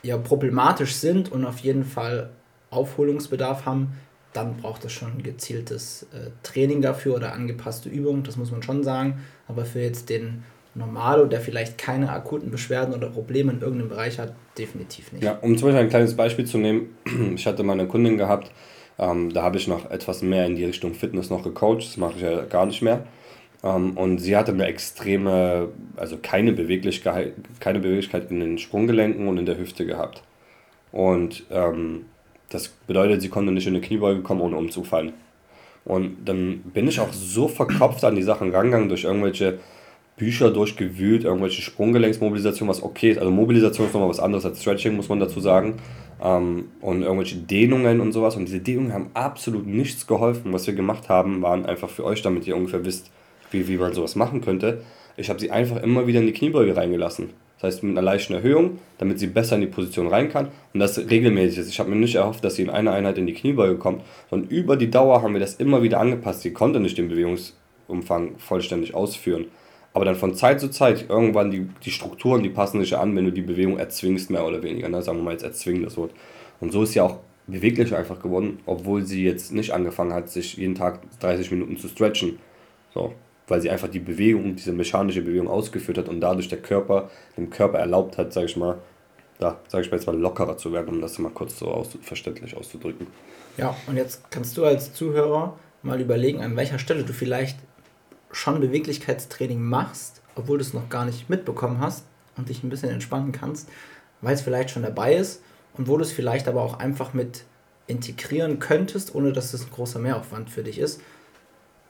[0.04, 2.30] ja problematisch sind und auf jeden Fall
[2.70, 3.94] Aufholungsbedarf haben.
[4.34, 8.82] dann braucht es schon gezieltes äh, Training dafür oder angepasste Übungen, das muss man schon
[8.82, 9.22] sagen.
[9.48, 14.20] Aber für jetzt den Normalo, der vielleicht keine akuten Beschwerden oder Probleme in irgendeinem Bereich
[14.20, 15.24] hat, definitiv nicht.
[15.24, 16.96] Ja, um zum Beispiel ein kleines Beispiel zu nehmen,
[17.36, 18.52] ich hatte mal eine Kundin gehabt,
[18.98, 22.14] ähm, da habe ich noch etwas mehr in die Richtung Fitness noch gecoacht, das mache
[22.16, 23.04] ich ja gar nicht mehr.
[23.64, 29.38] Ähm, und sie hatte eine extreme, also keine Beweglichkeit, keine Beweglichkeit in den Sprunggelenken und
[29.38, 30.24] in der Hüfte gehabt.
[30.92, 32.06] Und ähm,
[32.50, 35.14] das bedeutet, sie konnte nicht in eine Kniebeuge kommen, ohne umzufallen.
[35.84, 39.60] Und dann bin ich auch so verkopft an die Sachen rangegangen durch irgendwelche
[40.22, 43.18] Bücher durchgewühlt, irgendwelche Sprunggelenksmobilisation, was okay ist.
[43.18, 45.78] Also Mobilisation ist nochmal was anderes als Stretching, muss man dazu sagen.
[46.24, 48.36] Ähm, und irgendwelche Dehnungen und sowas.
[48.36, 50.54] Und diese Dehnungen haben absolut nichts geholfen.
[50.54, 53.10] Was wir gemacht haben, waren einfach für euch, damit ihr ungefähr wisst,
[53.50, 54.84] wie, wie man sowas machen könnte.
[55.18, 57.32] Ich habe sie einfach immer wieder in die Kniebeuge reingelassen.
[57.56, 60.80] Das heißt mit einer leichten Erhöhung, damit sie besser in die Position rein kann und
[60.80, 61.70] das regelmäßig ist.
[61.70, 64.52] Ich habe mir nicht erhofft, dass sie in einer Einheit in die Kniebeuge kommt, sondern
[64.52, 66.42] über die Dauer haben wir das immer wieder angepasst.
[66.42, 69.46] Sie konnte nicht den Bewegungsumfang vollständig ausführen.
[69.94, 73.26] Aber dann von Zeit zu Zeit irgendwann die, die Strukturen, die passen sich an, wenn
[73.26, 74.88] du die Bewegung erzwingst, mehr oder weniger.
[74.88, 75.02] Ne?
[75.02, 76.12] Sagen wir mal jetzt erzwingen das Wort.
[76.62, 80.58] Und so ist sie auch beweglich einfach geworden, obwohl sie jetzt nicht angefangen hat, sich
[80.58, 82.40] jeden Tag 30 Minuten zu stretchen.
[82.94, 83.14] So,
[83.48, 87.50] weil sie einfach die Bewegung, diese mechanische Bewegung ausgeführt hat und dadurch der Körper, dem
[87.50, 88.78] Körper erlaubt hat, sage ich mal,
[89.40, 91.98] da, sage ich mal jetzt mal lockerer zu werden, um das mal kurz so aus,
[92.02, 93.08] verständlich auszudrücken.
[93.58, 97.58] Ja, und jetzt kannst du als Zuhörer mal überlegen, an welcher Stelle du vielleicht
[98.32, 102.06] schon Beweglichkeitstraining machst, obwohl du es noch gar nicht mitbekommen hast
[102.38, 103.70] und dich ein bisschen entspannen kannst,
[104.22, 105.42] weil es vielleicht schon dabei ist
[105.74, 107.44] und wo du es vielleicht aber auch einfach mit
[107.88, 111.02] integrieren könntest, ohne dass es ein großer Mehraufwand für dich ist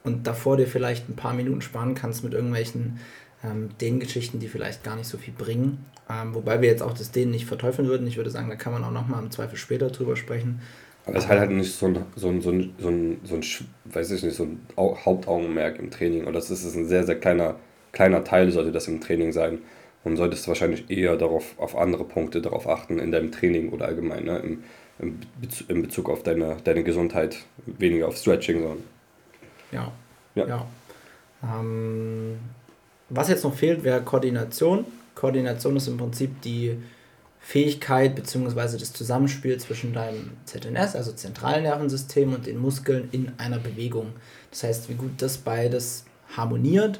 [0.03, 2.99] und davor dir vielleicht ein paar Minuten sparen kannst mit irgendwelchen
[3.43, 5.85] ähm, Dehngeschichten, die vielleicht gar nicht so viel bringen.
[6.09, 8.07] Ähm, wobei wir jetzt auch das Dehnen nicht verteufeln würden.
[8.07, 10.61] Ich würde sagen, da kann man auch nochmal im Zweifel später drüber sprechen.
[11.05, 13.43] Aber es ist halt nicht so ein, so ein, so ein, so ein, so ein,
[13.85, 16.23] weiß ich nicht, so ein Hauptaugenmerk im Training.
[16.23, 17.55] Oder das ist ein sehr, sehr kleiner,
[17.91, 19.59] kleiner Teil, sollte das im Training sein.
[20.03, 24.23] Und solltest wahrscheinlich eher darauf, auf andere Punkte darauf achten in deinem Training oder allgemein,
[24.23, 24.39] ne?
[24.39, 24.63] Im,
[24.99, 28.83] im, Bezug, in Bezug auf deine, deine Gesundheit, weniger auf Stretching, sondern
[29.71, 29.91] ja.
[30.35, 30.47] Ja.
[30.47, 30.65] ja.
[31.43, 32.39] Ähm,
[33.09, 34.85] was jetzt noch fehlt, wäre Koordination.
[35.15, 36.77] Koordination ist im Prinzip die
[37.41, 38.77] Fähigkeit bzw.
[38.77, 44.13] das Zusammenspiel zwischen deinem ZNS, also Zentralnervensystem, und den Muskeln in einer Bewegung.
[44.51, 46.99] Das heißt, wie gut das beides harmoniert.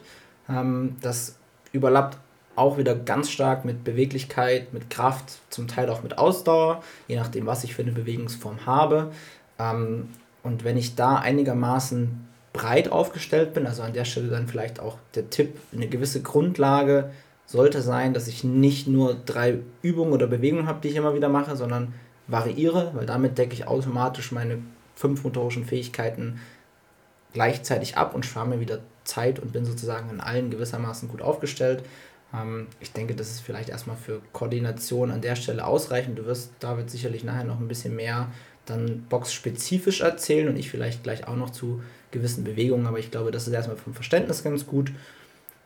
[0.49, 1.36] Ähm, das
[1.71, 2.17] überlappt
[2.56, 7.45] auch wieder ganz stark mit Beweglichkeit, mit Kraft, zum Teil auch mit Ausdauer, je nachdem,
[7.45, 9.12] was ich für eine Bewegungsform habe.
[9.58, 10.10] Ähm,
[10.43, 13.65] und wenn ich da einigermaßen breit aufgestellt bin.
[13.65, 17.12] Also an der Stelle dann vielleicht auch der Tipp, eine gewisse Grundlage
[17.51, 21.29] sollte sein, dass ich nicht nur drei Übungen oder Bewegungen habe, die ich immer wieder
[21.29, 21.93] mache, sondern
[22.27, 24.59] variiere, weil damit decke ich automatisch meine
[24.95, 26.39] fünf motorischen Fähigkeiten
[27.33, 31.83] gleichzeitig ab und spare mir wieder Zeit und bin sozusagen in allen gewissermaßen gut aufgestellt.
[32.33, 36.19] Ähm, ich denke, das ist vielleicht erstmal für Koordination an der Stelle ausreichend.
[36.19, 38.27] Du wirst David sicherlich nachher noch ein bisschen mehr
[38.65, 43.31] dann boxspezifisch erzählen und ich vielleicht gleich auch noch zu gewissen Bewegungen, aber ich glaube,
[43.31, 44.91] das ist erstmal vom Verständnis ganz gut.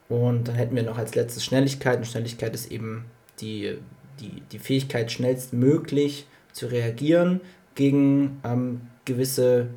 [0.10, 1.98] Und dann hätten wir noch als letztes Schnelligkeit.
[1.98, 3.06] Und Schnelligkeit ist eben
[3.40, 3.78] die,
[4.20, 7.42] die, die Fähigkeit, schnellstmöglich zu reagieren
[7.74, 9.68] gegen ähm, gewisse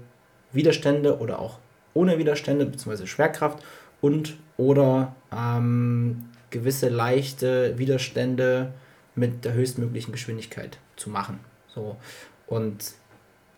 [0.52, 1.58] Widerstände oder auch
[1.94, 3.62] ohne Widerstände, beziehungsweise Schwerkraft
[4.00, 8.72] und oder ähm, gewisse leichte Widerstände
[9.14, 11.40] mit der höchstmöglichen Geschwindigkeit zu machen.
[11.74, 11.96] So.
[12.46, 12.94] Und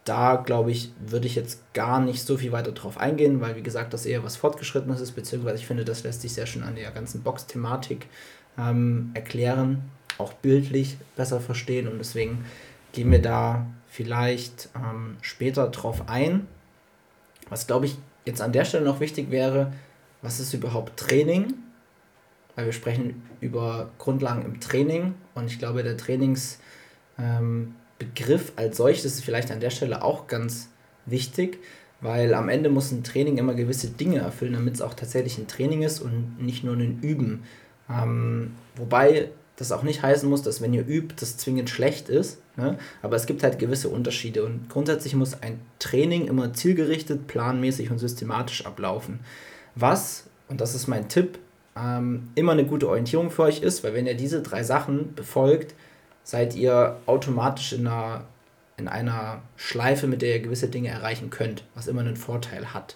[0.04, 3.62] da glaube ich, würde ich jetzt gar nicht so viel weiter drauf eingehen, weil wie
[3.62, 6.74] gesagt, das eher was Fortgeschrittenes ist, beziehungsweise ich finde, das lässt sich sehr schön an
[6.74, 8.06] der ganzen Box-Thematik
[8.58, 9.82] ähm, erklären,
[10.18, 12.44] auch bildlich besser verstehen und deswegen
[12.92, 16.46] gehen wir da vielleicht ähm, später drauf ein.
[17.48, 19.72] Was glaube ich jetzt an der Stelle noch wichtig wäre,
[20.22, 21.54] was ist überhaupt Training?
[22.56, 26.58] Weil wir sprechen über Grundlagen im Training und ich glaube, der Trainings
[27.18, 30.70] ähm, Begriff als solches ist vielleicht an der Stelle auch ganz
[31.06, 31.58] wichtig,
[32.00, 35.46] weil am Ende muss ein Training immer gewisse Dinge erfüllen, damit es auch tatsächlich ein
[35.46, 37.44] Training ist und nicht nur ein Üben.
[37.88, 42.38] Ähm, wobei das auch nicht heißen muss, dass wenn ihr übt, das zwingend schlecht ist.
[42.56, 42.78] Ne?
[43.02, 47.98] Aber es gibt halt gewisse Unterschiede und grundsätzlich muss ein Training immer zielgerichtet, planmäßig und
[47.98, 49.20] systematisch ablaufen.
[49.74, 51.38] Was, und das ist mein Tipp,
[51.76, 55.74] ähm, immer eine gute Orientierung für euch ist, weil wenn ihr diese drei Sachen befolgt,
[56.30, 58.22] seid ihr automatisch in einer,
[58.76, 62.94] in einer Schleife, mit der ihr gewisse Dinge erreichen könnt, was immer einen Vorteil hat.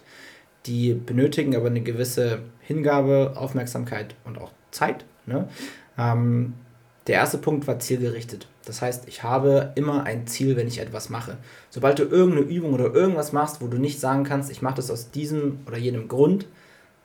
[0.67, 5.05] Die benötigen aber eine gewisse Hingabe, Aufmerksamkeit und auch Zeit.
[5.27, 5.49] Ne?
[5.99, 6.55] Ähm,
[7.09, 8.47] Der erste Punkt war zielgerichtet.
[8.67, 11.37] Das heißt, ich habe immer ein Ziel, wenn ich etwas mache.
[11.71, 14.93] Sobald du irgendeine Übung oder irgendwas machst, wo du nicht sagen kannst, ich mache das
[14.93, 16.47] aus diesem oder jenem Grund,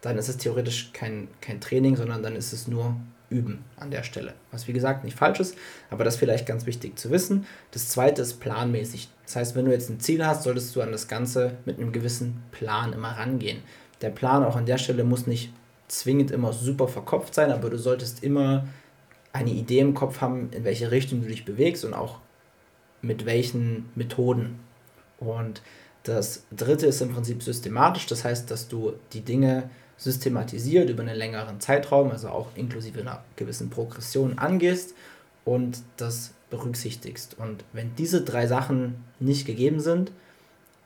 [0.02, 2.96] dann ist es theoretisch kein, kein Training, sondern dann ist es nur
[3.30, 4.34] Üben an der Stelle.
[4.52, 5.56] Was wie gesagt nicht falsch ist,
[5.90, 7.46] aber das ist vielleicht ganz wichtig zu wissen.
[7.72, 9.10] Das zweite ist planmäßig.
[9.26, 11.92] Das heißt, wenn du jetzt ein Ziel hast, solltest du an das Ganze mit einem
[11.92, 13.62] gewissen Plan immer rangehen.
[14.02, 15.52] Der Plan auch an der Stelle muss nicht
[15.88, 18.68] zwingend immer super verkopft sein, aber du solltest immer
[19.34, 22.20] eine Idee im Kopf haben, in welche Richtung du dich bewegst und auch
[23.02, 24.60] mit welchen Methoden.
[25.20, 25.62] Und
[26.04, 31.18] das dritte ist im Prinzip systematisch, das heißt, dass du die Dinge systematisiert über einen
[31.18, 34.96] längeren Zeitraum, also auch inklusive einer gewissen Progression angehst
[35.46, 37.38] und das berücksichtigst.
[37.38, 40.12] Und wenn diese drei Sachen nicht gegeben sind,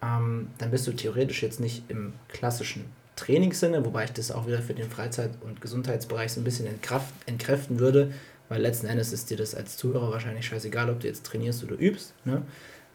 [0.01, 4.61] ähm, dann bist du theoretisch jetzt nicht im klassischen Trainingssinne, wobei ich das auch wieder
[4.63, 8.11] für den Freizeit- und Gesundheitsbereich so ein bisschen entkraft, entkräften würde,
[8.49, 11.79] weil letzten Endes ist dir das als Zuhörer wahrscheinlich scheißegal, ob du jetzt trainierst oder
[11.79, 12.13] übst.
[12.25, 12.41] Ne?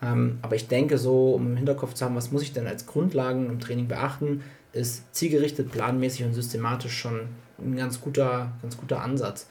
[0.02, 2.86] Ähm, aber ich denke so, um im Hinterkopf zu haben, was muss ich denn als
[2.86, 7.28] Grundlagen im Training beachten, ist zielgerichtet, planmäßig und systematisch schon
[7.58, 9.46] ein ganz guter, ganz guter Ansatz.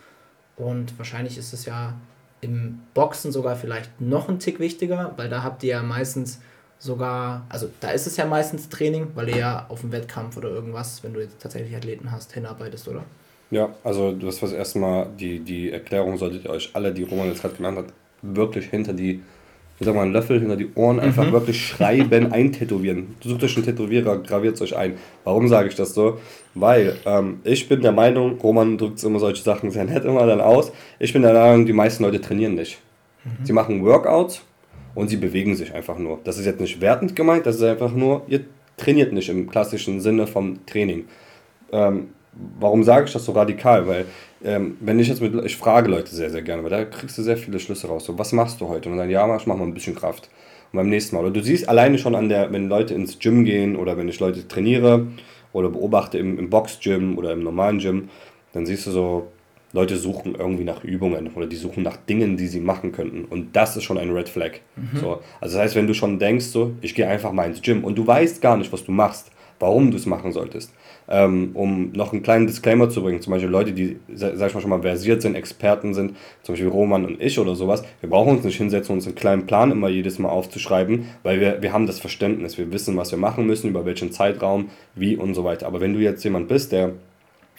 [0.55, 1.93] Und wahrscheinlich ist es ja
[2.41, 6.39] im Boxen sogar vielleicht noch ein Tick wichtiger, weil da habt ihr ja meistens
[6.79, 10.49] sogar, also da ist es ja meistens Training, weil ihr ja auf dem Wettkampf oder
[10.49, 13.03] irgendwas, wenn du jetzt tatsächlich Athleten hast, hinarbeitest, oder?
[13.49, 17.41] Ja, also das was erstmal die, die Erklärung solltet ihr euch alle, die Roman jetzt
[17.41, 17.85] gerade genannt hat,
[18.21, 19.23] wirklich hinter die
[19.79, 21.33] ich sag mal, einen Löffel hinter die Ohren, einfach mhm.
[21.33, 23.15] wirklich schreiben, eintätowieren.
[23.23, 24.95] Sucht euch einen Tätowierer, graviert es euch ein.
[25.23, 26.17] Warum sage ich das so?
[26.55, 30.41] Weil ähm, ich bin der Meinung, Roman drückt immer solche Sachen sehr nett immer dann
[30.41, 30.71] aus.
[30.97, 32.79] Ich bin der Meinung, die meisten Leute trainieren nicht.
[33.23, 33.45] Mhm.
[33.45, 34.41] Sie machen Workouts
[34.95, 36.19] und sie bewegen sich einfach nur.
[36.23, 38.45] Das ist jetzt nicht wertend gemeint, das ist einfach nur, ihr
[38.77, 41.05] trainiert nicht im klassischen Sinne vom Training.
[41.71, 42.07] Ähm,
[42.59, 43.87] warum sage ich das so radikal?
[43.87, 44.05] Weil
[44.43, 47.23] ähm, wenn ich jetzt mit, ich frage Leute sehr, sehr gerne, weil da kriegst du
[47.23, 48.05] sehr viele Schlüsse raus.
[48.05, 48.89] So, was machst du heute?
[48.89, 50.29] Und dann, ja, ich mach mal ein bisschen Kraft.
[50.71, 51.23] Und beim nächsten Mal.
[51.23, 54.19] Oder du siehst alleine schon an der, wenn Leute ins Gym gehen oder wenn ich
[54.19, 55.07] Leute trainiere
[55.53, 58.09] oder beobachte im, im Box-Gym oder im normalen Gym,
[58.53, 59.27] dann siehst du so,
[59.73, 63.25] Leute suchen irgendwie nach Übungen oder die suchen nach Dingen, die sie machen könnten.
[63.25, 64.51] Und das ist schon ein Red Flag.
[64.75, 64.97] Mhm.
[64.97, 67.83] So, also das heißt, wenn du schon denkst, so, ich gehe einfach mal ins Gym
[67.83, 70.73] und du weißt gar nicht, was du machst, warum du es machen solltest,
[71.09, 74.61] ähm, um noch einen kleinen Disclaimer zu bringen, zum Beispiel Leute, die, sag ich mal,
[74.61, 78.37] schon mal versiert sind, Experten sind, zum Beispiel Roman und ich oder sowas, wir brauchen
[78.37, 81.87] uns nicht hinsetzen uns einen kleinen Plan immer jedes Mal aufzuschreiben, weil wir, wir haben
[81.87, 85.67] das Verständnis, wir wissen, was wir machen müssen, über welchen Zeitraum, wie und so weiter.
[85.67, 86.93] Aber wenn du jetzt jemand bist, der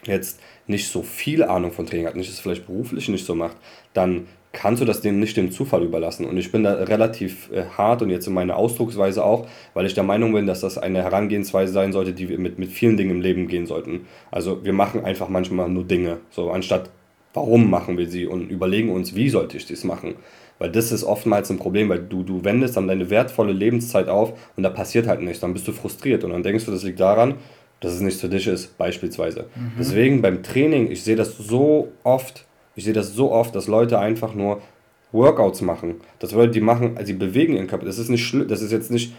[0.05, 3.57] jetzt nicht so viel Ahnung von Training hat, nicht es vielleicht beruflich nicht so macht,
[3.95, 6.27] dann kannst du das dem nicht dem Zufall überlassen.
[6.27, 9.95] Und ich bin da relativ äh, hart und jetzt in meiner Ausdrucksweise auch, weil ich
[9.95, 13.11] der Meinung bin, dass das eine Herangehensweise sein sollte, die wir mit, mit vielen Dingen
[13.11, 14.07] im Leben gehen sollten.
[14.31, 16.91] Also wir machen einfach manchmal nur Dinge, so anstatt
[17.35, 20.15] warum machen wir sie und überlegen uns, wie sollte ich das machen.
[20.59, 24.33] Weil das ist oftmals ein Problem, weil du, du wendest dann deine wertvolle Lebenszeit auf
[24.57, 25.41] und da passiert halt nichts.
[25.41, 27.35] Dann bist du frustriert und dann denkst du, das liegt daran,
[27.81, 29.47] dass es nichts für dich ist, beispielsweise.
[29.55, 29.73] Mhm.
[29.79, 32.45] Deswegen beim Training, ich sehe das so oft,
[32.79, 34.63] ich sehe das so oft, dass Leute einfach nur
[35.11, 35.97] Workouts machen.
[36.21, 37.85] Das Leute, die machen, sie bewegen ihren Körper.
[37.85, 39.15] Das ist nicht schlimm, das ist jetzt nicht,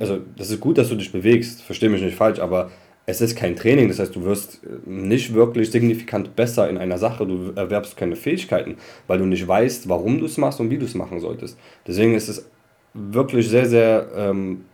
[0.00, 2.70] also das ist gut, dass du dich bewegst, verstehe mich nicht falsch, aber
[3.04, 7.26] es ist kein Training, das heißt, du wirst nicht wirklich signifikant besser in einer Sache,
[7.26, 10.86] du erwerbst keine Fähigkeiten, weil du nicht weißt, warum du es machst und wie du
[10.86, 11.58] es machen solltest.
[11.86, 12.48] Deswegen ist es
[12.94, 14.64] wirklich sehr, sehr ähm,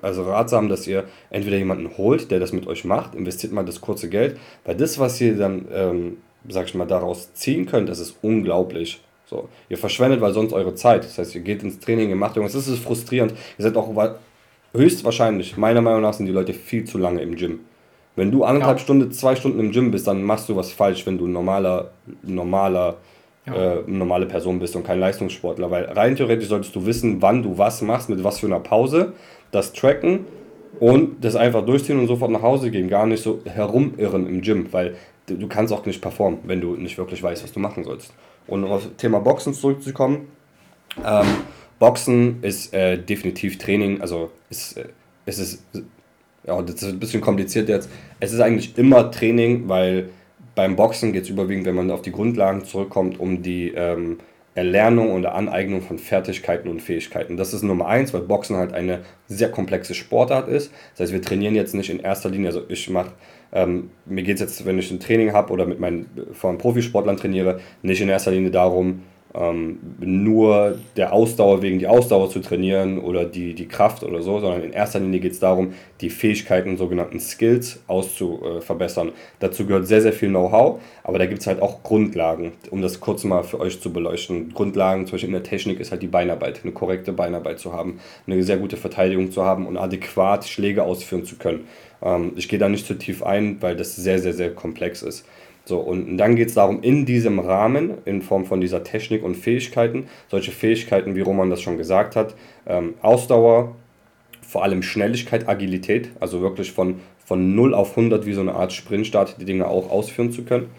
[0.00, 3.80] also ratsam, dass ihr entweder jemanden holt, der das mit euch macht, investiert mal das
[3.80, 6.16] kurze Geld, weil das, was ihr dann ähm,
[6.48, 9.00] sag ich mal, daraus ziehen könnt, das ist unglaublich.
[9.26, 11.04] So, ihr verschwendet weil sonst eure Zeit.
[11.04, 12.54] Das heißt, ihr geht ins Training, ihr macht irgendwas.
[12.54, 13.32] Das ist frustrierend.
[13.58, 13.92] Ihr seid auch
[14.74, 17.60] höchstwahrscheinlich, meiner Meinung nach, sind die Leute viel zu lange im Gym.
[18.16, 18.82] Wenn du anderthalb ja.
[18.82, 21.92] Stunden, zwei Stunden im Gym bist, dann machst du was falsch, wenn du ein normaler,
[22.22, 22.96] normaler,
[23.46, 23.54] ja.
[23.54, 25.70] äh, normale Person bist und kein Leistungssportler.
[25.70, 29.12] Weil rein theoretisch solltest du wissen, wann du was machst, mit was für einer Pause,
[29.52, 30.24] das tracken
[30.80, 32.88] und das einfach durchziehen und sofort nach Hause gehen.
[32.88, 34.96] Gar nicht so herumirren im Gym, weil
[35.36, 38.12] du kannst auch nicht performen, wenn du nicht wirklich weißt, was du machen sollst.
[38.46, 40.28] Und um auf das Thema Boxen zurückzukommen,
[41.04, 41.26] ähm,
[41.78, 44.86] Boxen ist äh, definitiv Training, also ist, äh,
[45.26, 45.62] es ist,
[46.44, 47.88] ja, das ist ein bisschen kompliziert jetzt.
[48.20, 50.10] Es ist eigentlich immer Training, weil
[50.54, 54.18] beim Boxen geht es überwiegend, wenn man auf die Grundlagen zurückkommt, um die ähm,
[54.54, 57.36] Erlernung und Aneignung von Fertigkeiten und Fähigkeiten.
[57.36, 60.72] Das ist Nummer eins, weil Boxen halt eine sehr komplexe Sportart ist.
[60.92, 63.12] Das heißt, wir trainieren jetzt nicht in erster Linie, also ich mache
[63.52, 67.16] ähm, mir geht es jetzt, wenn ich ein Training habe oder mit meinen vor Profisportlern
[67.16, 69.02] trainiere, nicht in erster Linie darum,
[69.34, 74.40] ähm, nur der Ausdauer wegen die Ausdauer zu trainieren oder die, die Kraft oder so,
[74.40, 79.12] sondern in erster Linie geht es darum, die Fähigkeiten, sogenannten Skills auszubessern.
[79.38, 83.00] Dazu gehört sehr, sehr viel Know-how, aber da gibt es halt auch Grundlagen, um das
[83.00, 84.52] kurz mal für euch zu beleuchten.
[84.54, 88.00] Grundlagen, zum Beispiel in der Technik, ist halt die Beinarbeit, eine korrekte Beinarbeit zu haben,
[88.26, 91.66] eine sehr gute Verteidigung zu haben und adäquat Schläge ausführen zu können.
[92.02, 95.26] Ähm, ich gehe da nicht zu tief ein, weil das sehr, sehr, sehr komplex ist.
[95.64, 99.34] So, und dann geht es darum, in diesem Rahmen, in Form von dieser Technik und
[99.34, 102.34] Fähigkeiten, solche Fähigkeiten, wie Roman das schon gesagt hat,
[102.66, 103.76] ähm, Ausdauer,
[104.40, 108.72] vor allem Schnelligkeit, Agilität, also wirklich von, von 0 auf 100 wie so eine Art
[108.72, 110.70] Sprintstart die Dinge auch ausführen zu können.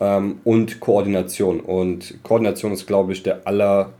[0.00, 1.60] Ähm, und Koordination.
[1.60, 3.92] Und Koordination ist, glaube ich, der aller,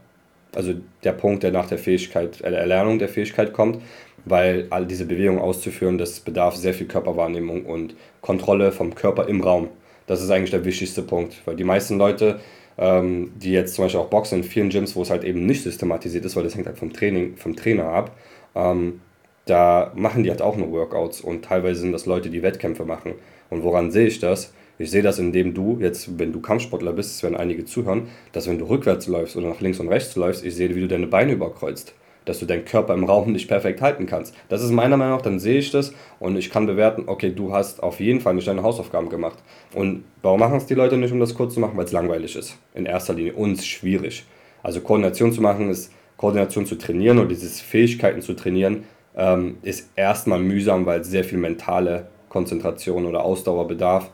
[0.55, 0.73] also
[1.05, 3.83] der Punkt, der nach der Fähigkeit, äh, der Erlernung der Fähigkeit kommt,
[4.25, 9.41] weil all diese Bewegungen auszuführen, das bedarf sehr viel Körperwahrnehmung und Kontrolle vom Körper im
[9.41, 9.69] Raum.
[10.07, 12.41] Das ist eigentlich der wichtigste Punkt, weil die meisten Leute,
[12.79, 15.63] ähm, die jetzt zum Beispiel auch boxen in vielen Gyms, wo es halt eben nicht
[15.63, 18.17] systematisiert ist, weil das hängt halt vom Training, vom Trainer ab,
[18.55, 19.01] ähm,
[19.45, 23.15] da machen die halt auch nur Workouts und teilweise sind das Leute, die Wettkämpfe machen.
[23.51, 24.53] Und woran sehe ich das?
[24.79, 28.47] Ich sehe das, indem du jetzt, wenn du Kampfsportler bist, es werden einige zuhören, dass
[28.47, 31.07] wenn du rückwärts läufst oder nach links und rechts läufst, ich sehe, wie du deine
[31.07, 31.95] Beine überkreuzt
[32.29, 34.35] dass du deinen Körper im Raum nicht perfekt halten kannst.
[34.49, 37.53] Das ist meiner Meinung nach, dann sehe ich das und ich kann bewerten, okay, du
[37.53, 39.39] hast auf jeden Fall nicht deine Hausaufgaben gemacht.
[39.75, 41.77] Und warum machen es die Leute nicht, um das kurz zu machen?
[41.77, 42.57] Weil es langweilig ist.
[42.75, 43.35] In erster Linie.
[43.35, 44.25] Und schwierig.
[44.63, 48.85] Also Koordination zu machen ist, Koordination zu trainieren oder diese Fähigkeiten zu trainieren,
[49.17, 54.11] ähm, ist erstmal mühsam, weil es sehr viel mentale Konzentration oder Ausdauer bedarf.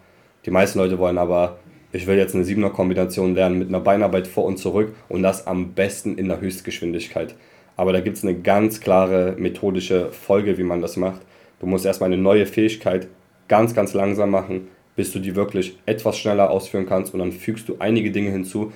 [0.47, 1.59] Die meisten Leute wollen aber
[1.95, 5.47] ich will jetzt eine 7er Kombination lernen mit einer Beinarbeit vor und zurück und das
[5.47, 7.37] am besten in der Höchstgeschwindigkeit.
[7.77, 11.21] Aber da gibt es eine ganz klare methodische Folge, wie man das macht.
[11.61, 13.09] Du musst erstmal eine neue Fähigkeit
[13.49, 17.69] ganz, ganz langsam machen, bis du die wirklich etwas schneller ausführen kannst und dann fügst
[17.69, 18.73] du einige Dinge hinzu.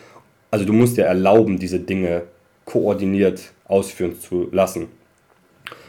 [0.51, 2.23] Also du musst dir erlauben, diese Dinge
[2.65, 4.89] koordiniert ausführen zu lassen.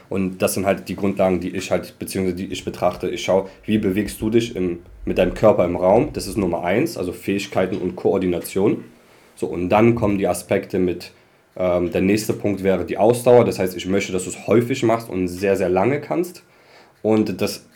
[0.08, 3.08] Und das sind halt die Grundlagen, die ich halt, beziehungsweise die ich betrachte.
[3.08, 6.10] Ich schaue, wie bewegst du dich im, mit deinem Körper im Raum.
[6.12, 8.84] Das ist Nummer eins, also Fähigkeiten und Koordination.
[9.36, 11.12] So, und dann kommen die Aspekte mit
[11.56, 13.44] ähm, der nächste Punkt wäre die Ausdauer.
[13.44, 16.42] Das heißt, ich möchte, dass du es häufig machst und sehr, sehr lange kannst.
[17.02, 17.66] Und das,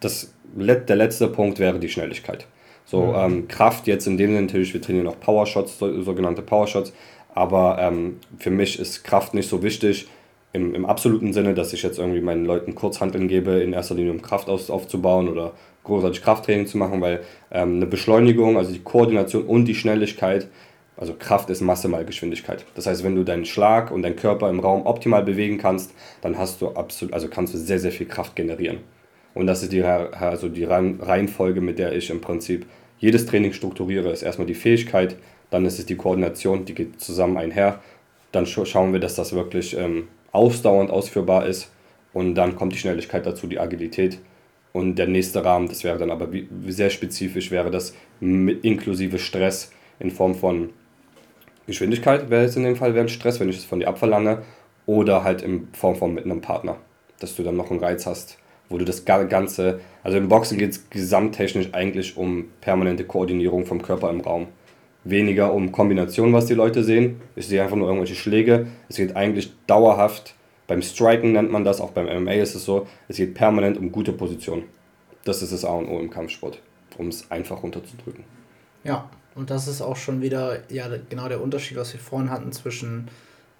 [0.00, 2.46] das, der letzte Punkt wäre die Schnelligkeit.
[2.84, 3.14] So, mhm.
[3.16, 6.92] ähm, Kraft jetzt in dem Sinne natürlich, wir trainieren auch Powershots, so, sogenannte Powershots.
[7.34, 10.06] Aber ähm, für mich ist Kraft nicht so wichtig
[10.52, 14.12] im, im absoluten Sinne, dass ich jetzt irgendwie meinen Leuten Kurzhandeln gebe, in erster Linie
[14.12, 17.20] um Kraft aus, aufzubauen oder großartig Krafttraining zu machen, weil
[17.50, 20.48] ähm, eine Beschleunigung, also die Koordination und die Schnelligkeit
[20.96, 22.64] also Kraft ist Masse mal Geschwindigkeit.
[22.74, 26.38] Das heißt, wenn du deinen Schlag und deinen Körper im Raum optimal bewegen kannst, dann
[26.38, 28.78] hast du absolut, also kannst du sehr, sehr viel Kraft generieren.
[29.34, 32.66] Und das ist die, also die Reihenfolge, mit der ich im Prinzip
[32.98, 34.10] jedes Training strukturiere.
[34.10, 35.16] Ist erstmal die Fähigkeit,
[35.50, 37.80] dann ist es die Koordination, die geht zusammen einher.
[38.30, 41.70] Dann schauen wir, dass das wirklich ähm, ausdauernd ausführbar ist.
[42.12, 44.18] Und dann kommt die Schnelligkeit dazu, die Agilität.
[44.72, 46.28] Und der nächste Rahmen, das wäre dann aber
[46.66, 50.70] sehr spezifisch, wäre das inklusive Stress in Form von
[51.66, 54.42] Geschwindigkeit wäre jetzt in dem Fall wäre ein Stress, wenn ich es von dir abverlange,
[54.86, 56.76] oder halt in Form von mit einem Partner,
[57.20, 60.72] dass du dann noch einen Reiz hast, wo du das Ganze, also im Boxen geht
[60.72, 64.48] es gesamttechnisch eigentlich um permanente Koordinierung vom Körper im Raum.
[65.04, 67.20] Weniger um Kombination, was die Leute sehen.
[67.36, 68.68] Ich sehe einfach nur irgendwelche Schläge.
[68.88, 70.34] Es geht eigentlich dauerhaft,
[70.66, 73.92] beim Striken nennt man das, auch beim MMA ist es so, es geht permanent um
[73.92, 74.64] gute Position.
[75.24, 76.60] Das ist das A und O im Kampfsport,
[76.96, 78.24] um es einfach runterzudrücken.
[78.82, 82.52] Ja, und das ist auch schon wieder ja genau der Unterschied, was wir vorhin hatten
[82.52, 83.08] zwischen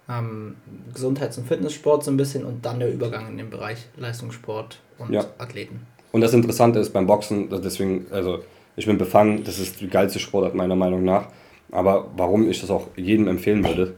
[0.09, 0.55] ähm,
[0.93, 5.11] Gesundheits- und Fitnesssport so ein bisschen und dann der Übergang in den Bereich Leistungssport und
[5.11, 5.25] ja.
[5.37, 5.81] Athleten.
[6.11, 8.39] Und das Interessante ist beim Boxen, deswegen, also
[8.77, 11.27] ich bin befangen, das ist die geilste Sportart meiner Meinung nach.
[11.71, 13.95] Aber warum ich das auch jedem empfehlen würde,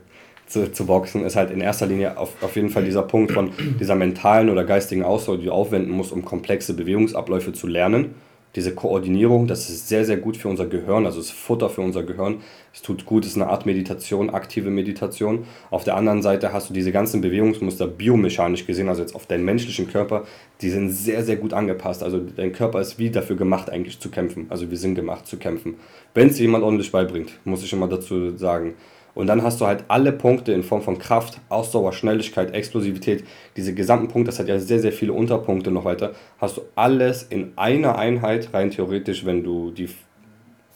[0.48, 3.52] zu, zu boxen, ist halt in erster Linie auf, auf jeden Fall dieser Punkt von
[3.80, 8.16] dieser mentalen oder geistigen Ausdauer, die du aufwenden musst, um komplexe Bewegungsabläufe zu lernen
[8.58, 12.02] diese Koordinierung, das ist sehr, sehr gut für unser Gehirn, also ist Futter für unser
[12.02, 12.42] Gehirn.
[12.74, 15.46] Es tut gut, es ist eine Art Meditation, aktive Meditation.
[15.70, 19.46] Auf der anderen Seite hast du diese ganzen Bewegungsmuster biomechanisch gesehen, also jetzt auf deinen
[19.46, 20.26] menschlichen Körper,
[20.62, 22.02] die sind sehr, sehr gut angepasst.
[22.02, 24.48] Also dein Körper ist wie dafür gemacht, eigentlich zu kämpfen.
[24.50, 25.76] Also wir sind gemacht zu kämpfen.
[26.16, 28.74] Wenn es jemand ordentlich beibringt, muss ich immer dazu sagen.
[29.18, 33.24] Und dann hast du halt alle Punkte in Form von Kraft, Ausdauer, Schnelligkeit, Explosivität,
[33.56, 37.24] diese gesamten Punkte, das hat ja sehr, sehr viele Unterpunkte noch weiter, hast du alles
[37.24, 39.90] in einer Einheit, rein theoretisch, wenn du die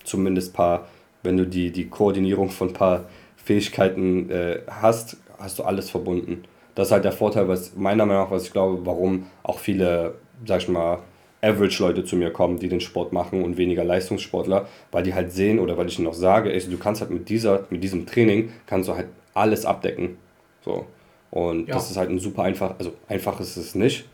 [0.03, 0.87] zumindest paar,
[1.21, 6.43] wenn du die, die Koordinierung von paar Fähigkeiten äh, hast, hast du alles verbunden.
[6.73, 10.15] Das ist halt der Vorteil, was meiner Meinung nach, was ich glaube, warum auch viele,
[10.47, 10.97] sag ich mal,
[11.41, 15.59] Average-Leute zu mir kommen, die den Sport machen und weniger Leistungssportler, weil die halt sehen
[15.59, 18.51] oder weil ich ihnen auch sage, ey, du kannst halt mit, dieser, mit diesem Training,
[18.67, 20.17] kannst du halt alles abdecken.
[20.63, 20.85] So.
[21.31, 21.75] Und ja.
[21.75, 24.07] das ist halt ein super einfach, also einfach ist es nicht.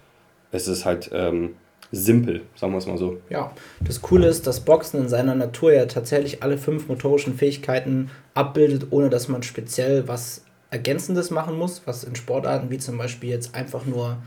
[0.51, 1.55] Es ist halt ähm,
[1.91, 3.17] simpel, sagen wir es mal so.
[3.29, 8.09] Ja, das Coole ist, dass Boxen in seiner Natur ja tatsächlich alle fünf motorischen Fähigkeiten
[8.33, 13.29] abbildet, ohne dass man speziell was Ergänzendes machen muss, was in Sportarten wie zum Beispiel
[13.29, 14.17] jetzt einfach nur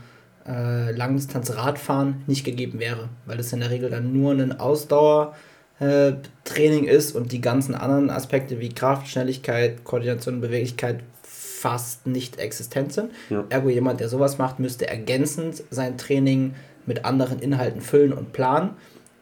[0.47, 6.95] äh, Langdistanz-Radfahren nicht gegeben wäre, weil das in der Regel dann nur ein Ausdauertraining äh,
[6.95, 13.11] ist und die ganzen anderen Aspekte wie Kraft, Schnelligkeit, Koordination, Beweglichkeit fast nicht existent sind.
[13.29, 13.45] Ja.
[13.49, 18.71] Ergo jemand, der sowas macht, müsste ergänzend sein Training mit anderen Inhalten füllen und planen,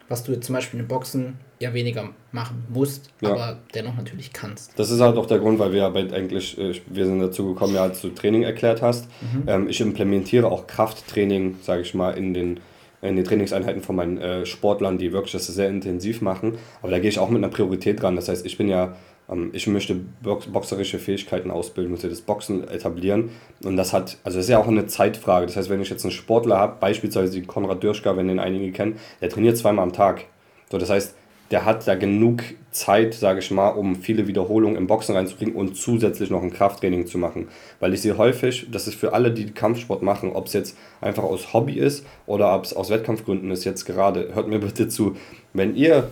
[0.08, 3.30] was du jetzt zum Beispiel in Boxen ja weniger machen musst, ja.
[3.30, 4.78] aber dennoch natürlich kannst.
[4.78, 7.74] Das ist halt auch der Grund, weil wir ja eigentlich, äh, wir sind dazu gekommen,
[7.74, 9.08] ja, als du Training erklärt hast.
[9.20, 9.42] Mhm.
[9.46, 12.60] Ähm, ich implementiere auch Krafttraining, sage ich mal, in den,
[13.02, 16.56] in den Trainingseinheiten von meinen äh, Sportlern, die wirklich das sehr intensiv machen.
[16.80, 18.16] Aber da gehe ich auch mit einer Priorität dran.
[18.16, 18.96] Das heißt, ich bin ja
[19.30, 23.30] ähm, ich möchte boxerische Fähigkeiten ausbilden, möchte das Boxen etablieren.
[23.64, 25.44] Und das hat, also das ist ja auch eine Zeitfrage.
[25.44, 28.98] Das heißt, wenn ich jetzt einen Sportler habe, beispielsweise Konrad Dürschka, wenn den einige kennen,
[29.20, 30.24] der trainiert zweimal am Tag.
[30.70, 31.16] So, das heißt,
[31.50, 35.76] der hat da genug Zeit, sage ich mal, um viele Wiederholungen im Boxen reinzubringen und
[35.76, 37.48] zusätzlich noch ein Krafttraining zu machen.
[37.80, 41.24] Weil ich sehe häufig, das ist für alle, die Kampfsport machen, ob es jetzt einfach
[41.24, 45.16] aus Hobby ist oder ob es aus Wettkampfgründen ist, jetzt gerade, hört mir bitte zu,
[45.52, 46.08] wenn ihr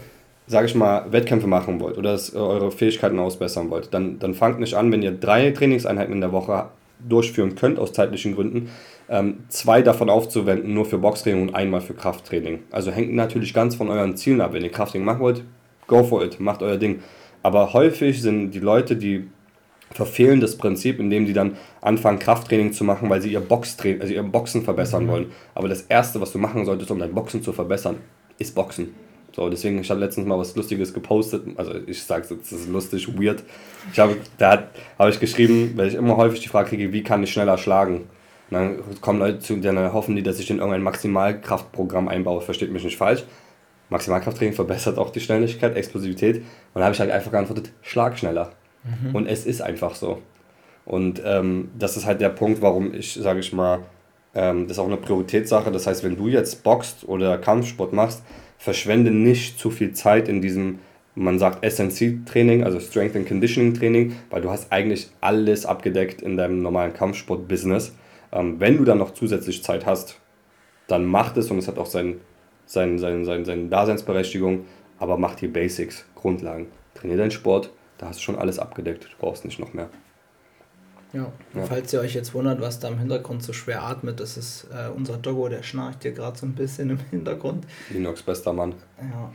[0.49, 4.59] sage ich mal, Wettkämpfe machen wollt oder äh, eure Fähigkeiten ausbessern wollt, dann, dann fangt
[4.59, 6.70] nicht an, wenn ihr drei Trainingseinheiten in der Woche
[7.07, 8.70] durchführen könnt, aus zeitlichen Gründen,
[9.48, 12.61] zwei davon aufzuwenden, nur für Boxtraining und einmal für Krafttraining.
[12.70, 14.52] Also hängt natürlich ganz von euren Zielen ab.
[14.52, 15.44] Wenn ihr Krafttraining machen wollt,
[15.86, 17.00] go for it, macht euer Ding.
[17.42, 19.28] Aber häufig sind die Leute, die
[19.92, 24.12] verfehlen das Prinzip, indem sie dann anfangen, Krafttraining zu machen, weil sie ihr, Boxtraining, also
[24.12, 25.09] ihr Boxen verbessern mhm.
[25.09, 25.26] wollen.
[25.54, 27.96] Aber das Erste, was du machen solltest, um dein Boxen zu verbessern,
[28.38, 28.94] ist Boxen.
[29.34, 31.44] So, deswegen, ich habe letztens mal was Lustiges gepostet.
[31.56, 33.42] Also ich sage es jetzt, das ist lustig, weird.
[33.92, 37.22] Ich habe, da habe ich geschrieben, weil ich immer häufig die Frage kriege, wie kann
[37.22, 38.09] ich schneller schlagen?
[38.51, 42.40] Und dann kommen Leute zu, dann hoffen die, dass ich in irgendein Maximalkraftprogramm einbaue.
[42.40, 43.24] Versteht mich nicht falsch.
[43.90, 46.36] Maximalkrafttraining verbessert auch die Schnelligkeit, Explosivität.
[46.36, 46.44] Und
[46.74, 48.53] dann habe ich halt einfach geantwortet, schlag schneller.
[48.84, 49.14] Mhm.
[49.14, 50.22] Und es ist einfach so.
[50.84, 53.80] Und ähm, das ist halt der Punkt, warum ich, sage ich mal,
[54.34, 55.70] ähm, das ist auch eine Prioritätssache.
[55.70, 58.22] Das heißt, wenn du jetzt boxt oder Kampfsport machst,
[58.57, 60.78] verschwende nicht zu viel Zeit in diesem,
[61.14, 66.36] man sagt SNC-Training, also Strength and Conditioning Training, weil du hast eigentlich alles abgedeckt in
[66.36, 67.92] deinem normalen Kampfsport-Business.
[68.33, 70.18] Ähm, wenn du dann noch zusätzlich Zeit hast,
[70.87, 72.20] dann mach es und es hat auch sein,
[72.66, 74.66] sein, sein, sein, seine Daseinsberechtigung,
[74.99, 76.66] aber mach die Basics, Grundlagen.
[76.95, 79.89] Trainier deinen Sport, da hast du schon alles abgedeckt, du brauchst nicht noch mehr.
[81.12, 81.33] Ja.
[81.55, 81.64] ja.
[81.64, 84.89] Falls ihr euch jetzt wundert, was da im Hintergrund so schwer atmet, das ist äh,
[84.95, 87.66] unser Doggo, der schnarcht hier gerade so ein bisschen im Hintergrund.
[87.91, 88.74] Linux bester Mann.
[89.01, 89.33] Ja.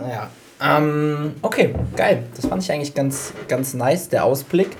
[0.00, 0.30] Naja.
[0.60, 2.24] Ähm, okay, geil.
[2.34, 4.76] Das fand ich eigentlich ganz, ganz nice, der Ausblick.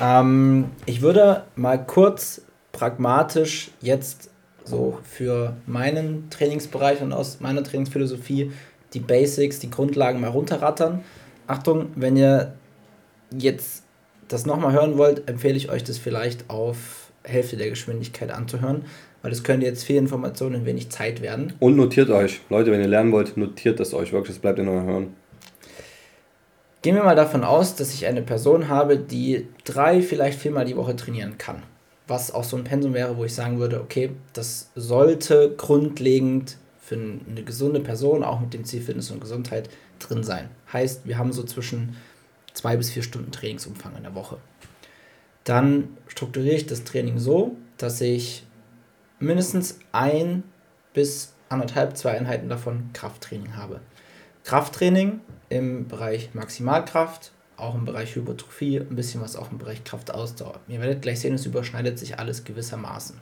[0.00, 2.42] Ähm, ich würde mal kurz
[2.72, 4.30] pragmatisch jetzt
[4.64, 8.52] so für meinen Trainingsbereich und aus meiner Trainingsphilosophie
[8.94, 11.02] die Basics, die Grundlagen mal runterrattern.
[11.46, 12.54] Achtung, wenn ihr
[13.36, 13.84] jetzt
[14.28, 18.84] das nochmal hören wollt, empfehle ich euch das vielleicht auf Hälfte der Geschwindigkeit anzuhören,
[19.22, 21.52] weil es könnte jetzt viel Informationen in wenig Zeit werden.
[21.60, 24.68] Und notiert euch, Leute, wenn ihr lernen wollt, notiert das euch wirklich, das bleibt in
[24.68, 25.06] eurem Hören.
[26.84, 30.76] Gehen wir mal davon aus, dass ich eine Person habe, die drei, vielleicht viermal die
[30.76, 31.62] Woche trainieren kann.
[32.06, 36.96] Was auch so ein Pensum wäre, wo ich sagen würde, okay, das sollte grundlegend für
[36.96, 40.50] eine gesunde Person, auch mit dem Ziel Fitness und Gesundheit, drin sein.
[40.74, 41.96] Heißt, wir haben so zwischen
[42.52, 44.36] zwei bis vier Stunden Trainingsumfang in der Woche.
[45.44, 48.44] Dann strukturiere ich das Training so, dass ich
[49.20, 50.42] mindestens ein
[50.92, 53.80] bis anderthalb, zwei Einheiten davon Krafttraining habe.
[54.44, 60.60] Krafttraining im Bereich Maximalkraft, auch im Bereich Hypertrophie, ein bisschen was auch im Bereich Kraftausdauer.
[60.68, 63.18] Ihr werdet gleich sehen, es überschneidet sich alles gewissermaßen.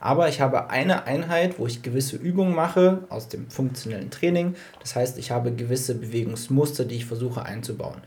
[0.00, 4.54] Aber ich habe eine Einheit, wo ich gewisse Übungen mache aus dem funktionellen Training.
[4.80, 8.00] Das heißt, ich habe gewisse Bewegungsmuster, die ich versuche einzubauen.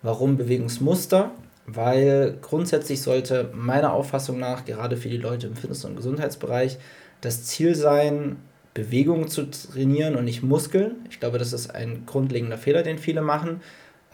[0.00, 1.30] Warum Bewegungsmuster?
[1.66, 6.78] Weil grundsätzlich sollte meiner Auffassung nach, gerade für die Leute im Fitness- und Gesundheitsbereich,
[7.20, 8.36] das Ziel sein,
[8.82, 10.96] Bewegung zu trainieren und nicht Muskeln.
[11.10, 13.60] Ich glaube, das ist ein grundlegender Fehler, den viele machen.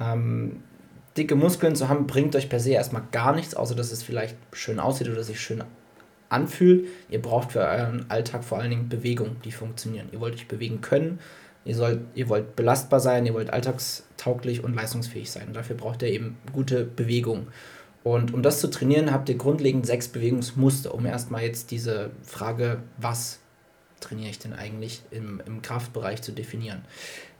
[0.01, 0.63] Ähm,
[1.17, 4.37] dicke Muskeln zu haben, bringt euch per se erstmal gar nichts, außer dass es vielleicht
[4.53, 5.63] schön aussieht oder sich schön
[6.29, 6.89] anfühlt.
[7.09, 10.09] Ihr braucht für euren Alltag vor allen Dingen Bewegung, die funktionieren.
[10.13, 11.19] Ihr wollt euch bewegen können
[11.65, 15.53] Ihr, sollt, ihr wollt belastbar sein, ihr wollt alltagstauglich und leistungsfähig sein.
[15.55, 17.49] Dafür braucht ihr eben gute Bewegung.
[18.03, 22.83] Und um das zu trainieren, habt ihr grundlegend sechs Bewegungsmuster, um erstmal jetzt diese Frage,
[22.99, 23.39] was
[24.01, 26.83] trainiere ich denn eigentlich im, im Kraftbereich zu definieren.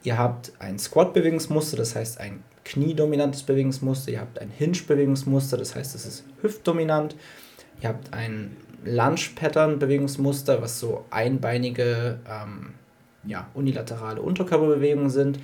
[0.03, 4.13] Ihr habt ein Squat-Bewegungsmuster, das heißt ein kniedominantes Bewegungsmuster.
[4.13, 7.17] Ihr habt ein Hinge-Bewegungsmuster, das heißt, es ist hüftdominant.
[7.81, 12.75] Ihr habt ein Lunge-Pattern-Bewegungsmuster, was so einbeinige, ähm,
[13.25, 15.39] ja, unilaterale Unterkörperbewegungen sind.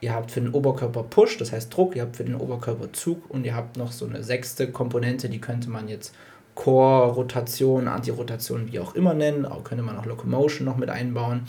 [0.00, 3.30] Ihr habt für den Oberkörper Push, das heißt Druck, ihr habt für den Oberkörper Zug
[3.30, 6.14] und ihr habt noch so eine sechste Komponente, die könnte man jetzt
[6.56, 9.46] Core, Rotation, Antirotation, wie auch immer nennen.
[9.46, 11.42] Auch könnte man auch Locomotion noch mit einbauen.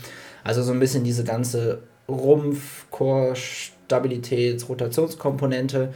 [0.43, 5.93] Also so ein bisschen diese ganze Rumpf, Core, Stabilitäts-, Rotationskomponente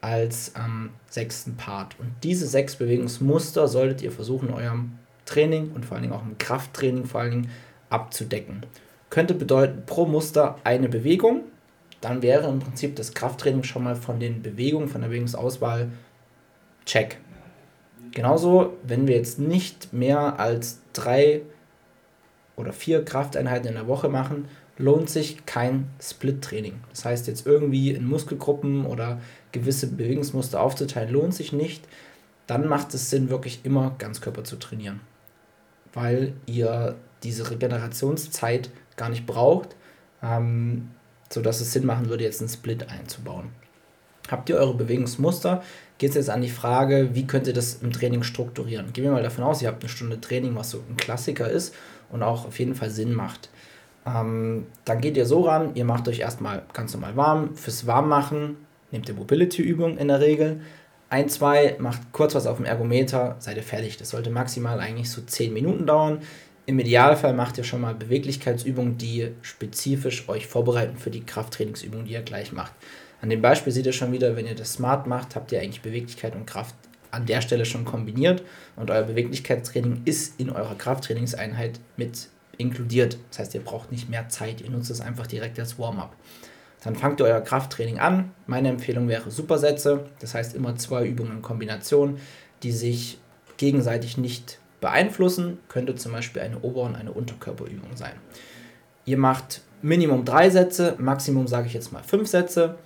[0.00, 1.98] als ähm, sechsten Part.
[2.00, 6.36] Und diese sechs Bewegungsmuster solltet ihr versuchen, eurem Training und vor allen Dingen auch im
[6.36, 7.50] Krafttraining vor allen Dingen
[7.88, 8.66] abzudecken.
[9.08, 11.44] Könnte bedeuten, pro Muster eine Bewegung.
[12.00, 15.90] Dann wäre im Prinzip das Krafttraining schon mal von den Bewegungen, von der Bewegungsauswahl
[16.84, 17.18] check.
[18.14, 21.42] Genauso, wenn wir jetzt nicht mehr als drei
[22.56, 24.46] oder vier Krafteinheiten in der Woche machen,
[24.78, 26.80] lohnt sich kein Split-Training.
[26.90, 29.20] Das heißt, jetzt irgendwie in Muskelgruppen oder
[29.52, 31.86] gewisse Bewegungsmuster aufzuteilen, lohnt sich nicht.
[32.46, 35.00] Dann macht es Sinn, wirklich immer Ganzkörper zu trainieren.
[35.92, 39.76] Weil ihr diese Regenerationszeit gar nicht braucht,
[40.22, 40.90] ähm,
[41.30, 43.50] sodass es Sinn machen würde, jetzt einen Split einzubauen.
[44.30, 45.62] Habt ihr eure Bewegungsmuster?
[45.98, 48.92] Geht es jetzt an die Frage, wie könnt ihr das im Training strukturieren?
[48.92, 51.74] Gehen wir mal davon aus, ihr habt eine Stunde Training, was so ein Klassiker ist
[52.10, 53.50] und auch auf jeden Fall Sinn macht.
[54.06, 57.54] Ähm, dann geht ihr so ran, ihr macht euch erstmal ganz normal warm.
[57.56, 58.56] Fürs Warmmachen
[58.90, 60.60] nehmt ihr Mobility-Übungen in der Regel.
[61.10, 63.96] Ein, zwei, macht kurz was auf dem Ergometer, seid ihr fertig.
[63.98, 66.18] Das sollte maximal eigentlich so 10 Minuten dauern.
[66.66, 72.14] Im Idealfall macht ihr schon mal Beweglichkeitsübungen, die spezifisch euch vorbereiten für die Krafttrainingsübungen, die
[72.14, 72.72] ihr gleich macht.
[73.20, 75.82] An dem Beispiel seht ihr schon wieder, wenn ihr das smart macht, habt ihr eigentlich
[75.82, 76.74] Beweglichkeit und Kraft
[77.10, 78.42] an der Stelle schon kombiniert
[78.76, 83.18] und euer Beweglichkeitstraining ist in eurer Krafttrainingseinheit mit inkludiert.
[83.30, 86.14] Das heißt, ihr braucht nicht mehr Zeit, ihr nutzt es einfach direkt als Warm-up.
[86.82, 88.32] Dann fangt ihr euer Krafttraining an.
[88.46, 92.18] Meine Empfehlung wäre Supersätze, das heißt immer zwei Übungen in Kombination,
[92.62, 93.18] die sich
[93.56, 95.58] gegenseitig nicht beeinflussen.
[95.68, 98.12] Könnte zum Beispiel eine Ober- und eine Unterkörperübung sein.
[99.06, 102.76] Ihr macht Minimum drei Sätze, Maximum sage ich jetzt mal fünf Sätze.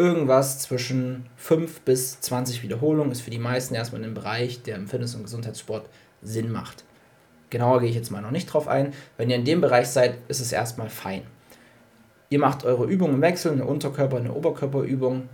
[0.00, 4.76] Irgendwas zwischen 5 bis 20 Wiederholungen ist für die meisten erstmal in dem Bereich, der
[4.76, 5.90] im Fitness- und Gesundheitssport
[6.22, 6.84] Sinn macht.
[7.50, 8.94] Genauer gehe ich jetzt mal noch nicht drauf ein.
[9.18, 11.20] Wenn ihr in dem Bereich seid, ist es erstmal fein.
[12.30, 15.28] Ihr macht eure Übungen im Wechsel, eine Unterkörper-, eine Oberkörperübung,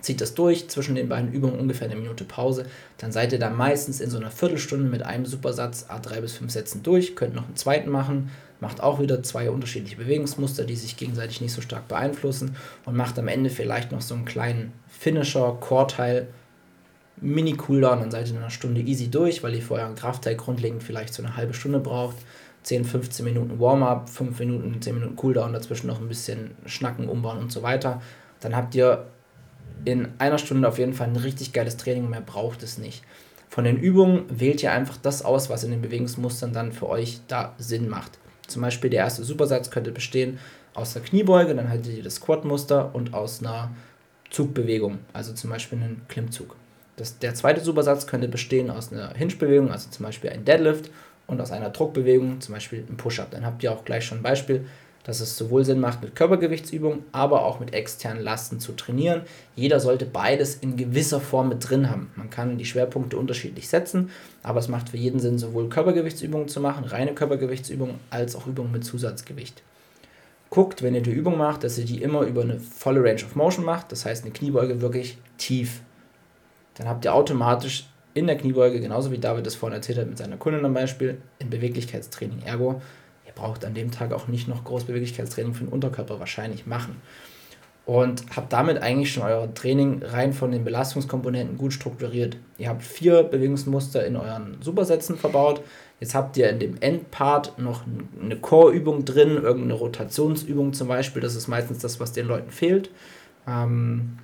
[0.00, 2.66] zieht das durch, zwischen den beiden Übungen ungefähr eine Minute Pause,
[2.98, 6.50] dann seid ihr da meistens in so einer Viertelstunde mit einem Supersatz A3 bis 5
[6.50, 8.30] Sätzen durch, könnt noch einen zweiten machen,
[8.60, 13.18] macht auch wieder zwei unterschiedliche Bewegungsmuster, die sich gegenseitig nicht so stark beeinflussen und macht
[13.18, 16.28] am Ende vielleicht noch so einen kleinen Finisher, Core-Teil,
[17.20, 20.82] Mini-Cooldown, dann seid ihr in einer Stunde easy durch, weil ihr vorher einen Kraftteil grundlegend
[20.82, 22.16] vielleicht so eine halbe Stunde braucht.
[22.62, 27.38] 10, 15 Minuten Warm-up, 5 Minuten, 10 Minuten Cooldown, dazwischen noch ein bisschen schnacken, umbauen
[27.38, 28.02] und so weiter.
[28.40, 29.06] Dann habt ihr
[29.84, 33.02] in einer Stunde auf jeden Fall ein richtig geiles Training und mehr braucht es nicht.
[33.48, 37.20] Von den Übungen wählt ihr einfach das aus, was in den Bewegungsmustern dann für euch
[37.28, 38.18] da Sinn macht.
[38.46, 40.38] Zum Beispiel der erste Supersatz könnte bestehen
[40.74, 43.70] aus der Kniebeuge, dann haltet ihr das Squat-Muster und aus einer
[44.30, 46.56] Zugbewegung, also zum Beispiel einen Klimmzug.
[46.96, 50.90] Das, der zweite Supersatz könnte bestehen aus einer Hinge-Bewegung, also zum Beispiel ein Deadlift
[51.26, 53.30] und aus einer Druckbewegung, zum Beispiel ein Push-Up.
[53.30, 54.66] Dann habt ihr auch gleich schon ein Beispiel,
[55.06, 59.22] dass es sowohl Sinn macht, mit Körpergewichtsübungen, aber auch mit externen Lasten zu trainieren.
[59.54, 62.10] Jeder sollte beides in gewisser Form mit drin haben.
[62.16, 64.10] Man kann die Schwerpunkte unterschiedlich setzen,
[64.42, 68.72] aber es macht für jeden Sinn, sowohl Körpergewichtsübungen zu machen, reine Körpergewichtsübungen, als auch Übungen
[68.72, 69.62] mit Zusatzgewicht.
[70.50, 73.34] Guckt, wenn ihr die Übung macht, dass ihr die immer über eine volle Range of
[73.36, 75.80] Motion macht, das heißt eine Kniebeuge wirklich tief
[76.76, 80.18] dann habt ihr automatisch in der Kniebeuge, genauso wie David das vorhin erzählt hat mit
[80.18, 82.42] seiner Kundin am Beispiel, ein Beweglichkeitstraining.
[82.44, 82.80] Ergo,
[83.36, 87.00] braucht an dem Tag auch nicht noch groß Beweglichkeitstraining für den Unterkörper wahrscheinlich machen.
[87.84, 92.36] Und habt damit eigentlich schon euer Training rein von den Belastungskomponenten gut strukturiert.
[92.58, 95.62] Ihr habt vier Bewegungsmuster in euren Supersätzen verbaut.
[96.00, 97.82] Jetzt habt ihr in dem Endpart noch
[98.20, 101.22] eine Core-Übung drin, irgendeine Rotationsübung zum Beispiel.
[101.22, 102.90] Das ist meistens das, was den Leuten fehlt.
[103.46, 104.18] Ähm,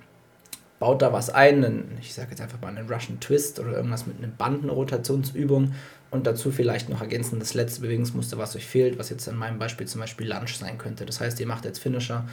[0.79, 4.05] baut da was ein, einen, ich sage jetzt einfach mal einen Russian Twist oder irgendwas
[4.05, 5.73] mit einer Bandenrotationsübung
[6.13, 9.57] und dazu vielleicht noch ergänzend das letzte Bewegungsmuster, was euch fehlt, was jetzt in meinem
[9.57, 11.05] Beispiel zum Beispiel Lunge sein könnte.
[11.05, 12.25] Das heißt, ihr macht jetzt Finisher,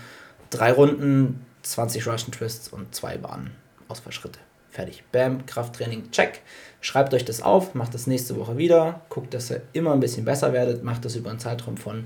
[0.50, 3.52] drei Runden, 20 Russian Twists und zwei Bahnen,
[3.88, 4.38] Ausfallschritte.
[4.68, 5.02] Fertig.
[5.10, 6.42] Bam, Krafttraining, check.
[6.80, 10.24] Schreibt euch das auf, macht das nächste Woche wieder, guckt, dass ihr immer ein bisschen
[10.24, 12.04] besser werdet, macht das über einen Zeitraum von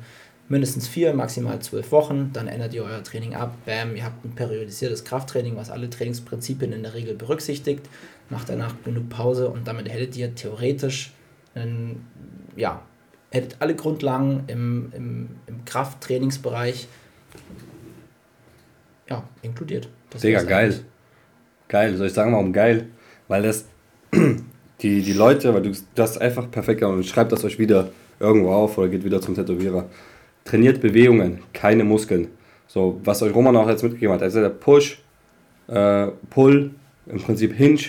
[0.48, 2.30] mindestens vier, maximal zwölf Wochen.
[2.32, 3.56] Dann ändert ihr euer Training ab.
[3.66, 7.82] Bam, ihr habt ein periodisiertes Krafttraining, was alle Trainingsprinzipien in der Regel berücksichtigt.
[8.30, 11.12] Macht danach genug Pause und damit hättet ihr theoretisch
[11.55, 12.07] einen,
[12.57, 12.82] ja,
[13.30, 16.88] hättet alle Grundlagen im, im, im Krafttrainingsbereich
[19.11, 19.88] ja, inkludiert.
[20.11, 20.80] Das Digga, geil.
[21.68, 21.96] Geil.
[21.96, 22.88] Soll ich sagen, warum geil?
[23.28, 23.66] Weil das
[24.80, 27.90] die, die Leute, weil du das einfach perfekt und schreibt das euch wieder
[28.20, 29.86] irgendwo auf oder geht wieder zum Tätowierer.
[30.44, 32.28] Trainiert Bewegungen, keine Muskeln.
[32.66, 34.22] So, was euch Roman auch jetzt mitgegeben hat.
[34.22, 35.02] Also der Push,
[35.68, 36.70] äh, Pull,
[37.07, 37.80] im Prinzip Hinge,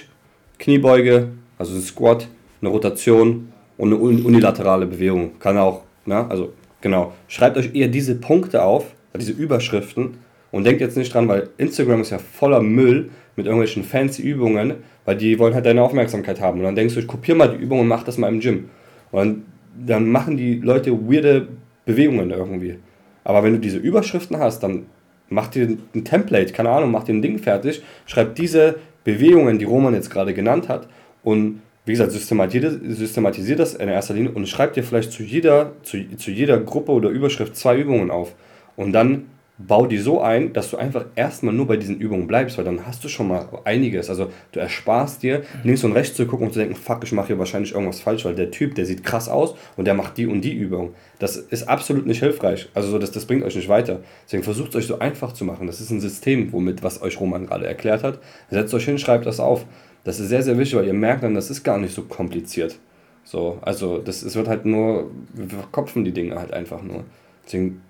[0.57, 2.27] Kniebeuge, also ein Squat,
[2.61, 5.39] eine Rotation und eine unilaterale Bewegung.
[5.39, 6.25] Kann auch, ne?
[6.29, 7.13] Also genau.
[7.27, 8.85] Schreibt euch eher diese Punkte auf,
[9.17, 10.17] diese Überschriften
[10.51, 14.75] und denkt jetzt nicht dran, weil Instagram ist ja voller Müll mit irgendwelchen fancy Übungen,
[15.03, 16.59] weil die wollen halt deine Aufmerksamkeit haben.
[16.59, 18.69] Und dann denkst du, ich kopiere mal die Übung und mach das mal im Gym.
[19.11, 19.43] Und
[19.77, 21.47] dann machen die Leute weirde
[21.85, 22.77] Bewegungen irgendwie.
[23.23, 24.85] Aber wenn du diese Überschriften hast, dann
[25.29, 29.65] mach dir ein Template, keine Ahnung, mach dir ein Ding fertig, schreib diese Bewegungen, die
[29.65, 30.87] Roman jetzt gerade genannt hat
[31.23, 35.97] und wie gesagt, systematisiert das in erster Linie und schreib dir vielleicht zu jeder, zu,
[36.17, 38.33] zu jeder Gruppe oder Überschrift zwei Übungen auf.
[38.75, 39.25] Und dann
[39.57, 42.85] bau die so ein, dass du einfach erstmal nur bei diesen Übungen bleibst, weil dann
[42.85, 44.09] hast du schon mal einiges.
[44.09, 47.27] Also du ersparst dir, links und rechts zu gucken und zu denken, fuck, ich mache
[47.27, 50.27] hier wahrscheinlich irgendwas falsch, weil der Typ, der sieht krass aus und der macht die
[50.27, 50.93] und die Übung.
[51.19, 52.67] Das ist absolut nicht hilfreich.
[52.73, 54.01] Also so, das, das bringt euch nicht weiter.
[54.25, 55.67] Deswegen versucht es euch so einfach zu machen.
[55.67, 58.19] Das ist ein System, womit, was euch Roman gerade erklärt hat.
[58.49, 59.65] Setzt euch hin, schreibt das auf.
[60.05, 62.77] Das ist sehr, sehr wichtig, weil ihr merkt dann, das ist gar nicht so kompliziert.
[63.25, 67.03] So, also das, es wird halt nur, wir verkopfen die Dinge halt einfach nur.
[67.43, 67.81] Deswegen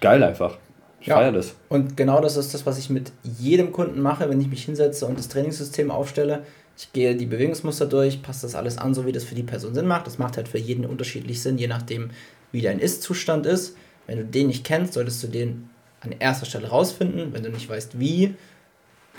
[0.00, 0.58] geil einfach.
[1.00, 1.16] Ich ja.
[1.16, 1.54] feiere das.
[1.68, 5.06] Und genau das ist das, was ich mit jedem Kunden mache, wenn ich mich hinsetze
[5.06, 6.44] und das Trainingssystem aufstelle.
[6.78, 9.74] Ich gehe die Bewegungsmuster durch, passe das alles an, so wie das für die Person
[9.74, 10.06] Sinn macht.
[10.06, 12.10] Das macht halt für jeden unterschiedlich Sinn, je nachdem,
[12.52, 13.76] wie dein Ist-Zustand ist.
[14.06, 15.68] Wenn du den nicht kennst, solltest du den
[16.00, 17.34] an erster Stelle rausfinden.
[17.34, 18.34] Wenn du nicht weißt, wie,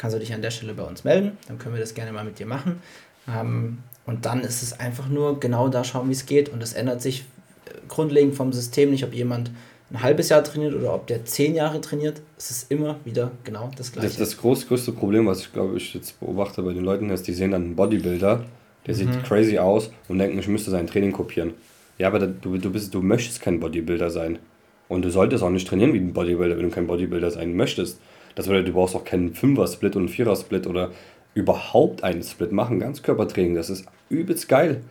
[0.01, 1.37] kannst du dich an der Stelle bei uns melden.
[1.47, 2.81] Dann können wir das gerne mal mit dir machen.
[3.27, 3.77] Ähm,
[4.07, 6.49] und dann ist es einfach nur genau da schauen, wie es geht.
[6.49, 7.19] Und das ändert sich
[7.65, 9.51] äh, grundlegend vom System nicht, ob jemand
[9.91, 13.69] ein halbes Jahr trainiert oder ob der zehn Jahre trainiert, es ist immer wieder genau
[13.77, 14.07] das Gleiche.
[14.07, 17.27] Das, das groß, größte Problem, was ich glaube ich jetzt beobachte bei den Leuten, ist,
[17.27, 18.45] die sehen dann einen Bodybuilder,
[18.87, 18.97] der mhm.
[18.97, 21.53] sieht crazy aus und denken, ich müsste sein Training kopieren.
[21.99, 24.39] Ja, aber du, du, bist, du möchtest kein Bodybuilder sein.
[24.87, 27.99] Und du solltest auch nicht trainieren wie ein Bodybuilder, wenn du kein Bodybuilder sein möchtest.
[28.35, 30.91] Das bedeutet, du brauchst auch keinen Fünfer-Split und einen Vierer-Split oder
[31.33, 33.55] überhaupt einen Split machen, ganz Körpertraining.
[33.55, 34.81] Das ist übelst geil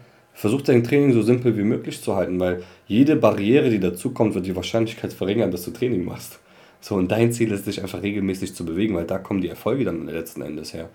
[0.41, 4.47] versuch dein Training so simpel wie möglich zu halten, weil jede Barriere, die dazukommt, wird
[4.47, 6.38] die Wahrscheinlichkeit verringern, dass du Training machst.
[6.80, 9.84] So, und dein Ziel ist, dich einfach regelmäßig zu bewegen, weil da kommen die Erfolge
[9.84, 10.88] dann letzten Endes her.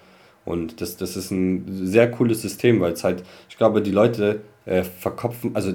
[0.43, 4.41] Und das, das ist ein sehr cooles System, weil es halt, ich glaube, die Leute
[4.65, 5.73] äh, verkopfen, also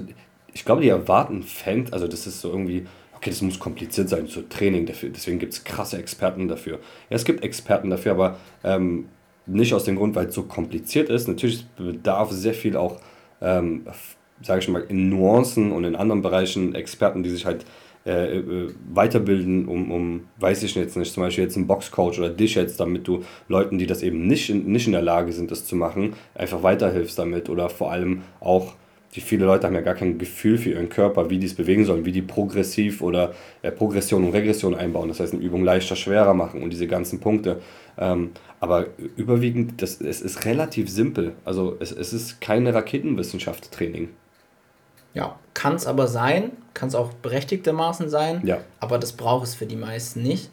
[0.53, 2.85] ich glaube, die erwarten Fan, also das ist so irgendwie,
[3.21, 6.79] okay, das muss kompliziert sein, so Training dafür, deswegen gibt es krasse Experten dafür.
[7.09, 9.09] Ja, es gibt Experten dafür, aber ähm,
[9.45, 11.27] nicht aus dem Grund, weil es so kompliziert ist.
[11.27, 12.99] Natürlich bedarf sehr viel auch
[13.41, 13.85] ähm,
[14.41, 17.65] sage ich mal, in Nuancen und in anderen Bereichen Experten, die sich halt
[18.05, 22.29] äh, äh, weiterbilden, um, um, weiß ich jetzt nicht, zum Beispiel jetzt einen Boxcoach oder
[22.29, 25.65] dich jetzt, damit du Leuten, die das eben nicht nicht in der Lage sind, das
[25.65, 28.73] zu machen, einfach weiterhilfst damit oder vor allem auch
[29.13, 31.85] die viele Leute haben ja gar kein Gefühl für ihren Körper, wie die es bewegen
[31.85, 35.09] sollen, wie die progressiv oder äh, Progression und Regression einbauen.
[35.09, 37.61] Das heißt, eine Übung leichter, schwerer machen und diese ganzen Punkte.
[37.97, 38.31] Ähm,
[38.61, 38.87] aber
[39.17, 41.33] überwiegend, das, es ist relativ simpel.
[41.43, 44.09] Also es, es ist keine Raketenwissenschaft Training.
[45.13, 48.59] Ja, kann es aber sein, kann es auch berechtigtermaßen sein, ja.
[48.79, 50.49] aber das braucht es für die meisten nicht.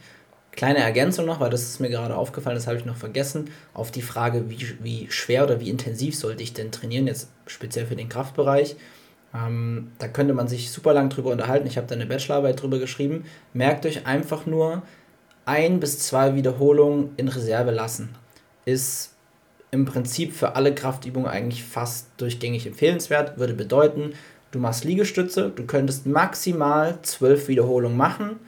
[0.59, 3.93] Kleine Ergänzung noch, weil das ist mir gerade aufgefallen, das habe ich noch vergessen, auf
[3.93, 7.95] die Frage, wie, wie schwer oder wie intensiv sollte ich denn trainieren, jetzt speziell für
[7.95, 8.75] den Kraftbereich.
[9.33, 11.69] Ähm, da könnte man sich super lang drüber unterhalten.
[11.69, 13.25] Ich habe da eine Bachelorarbeit drüber geschrieben.
[13.53, 14.83] Merkt euch einfach nur,
[15.47, 18.17] ein bis zwei Wiederholungen in Reserve lassen.
[18.65, 19.15] Ist
[19.71, 23.39] im Prinzip für alle Kraftübungen eigentlich fast durchgängig empfehlenswert.
[23.39, 24.15] Würde bedeuten,
[24.51, 28.41] du machst Liegestütze, du könntest maximal zwölf Wiederholungen machen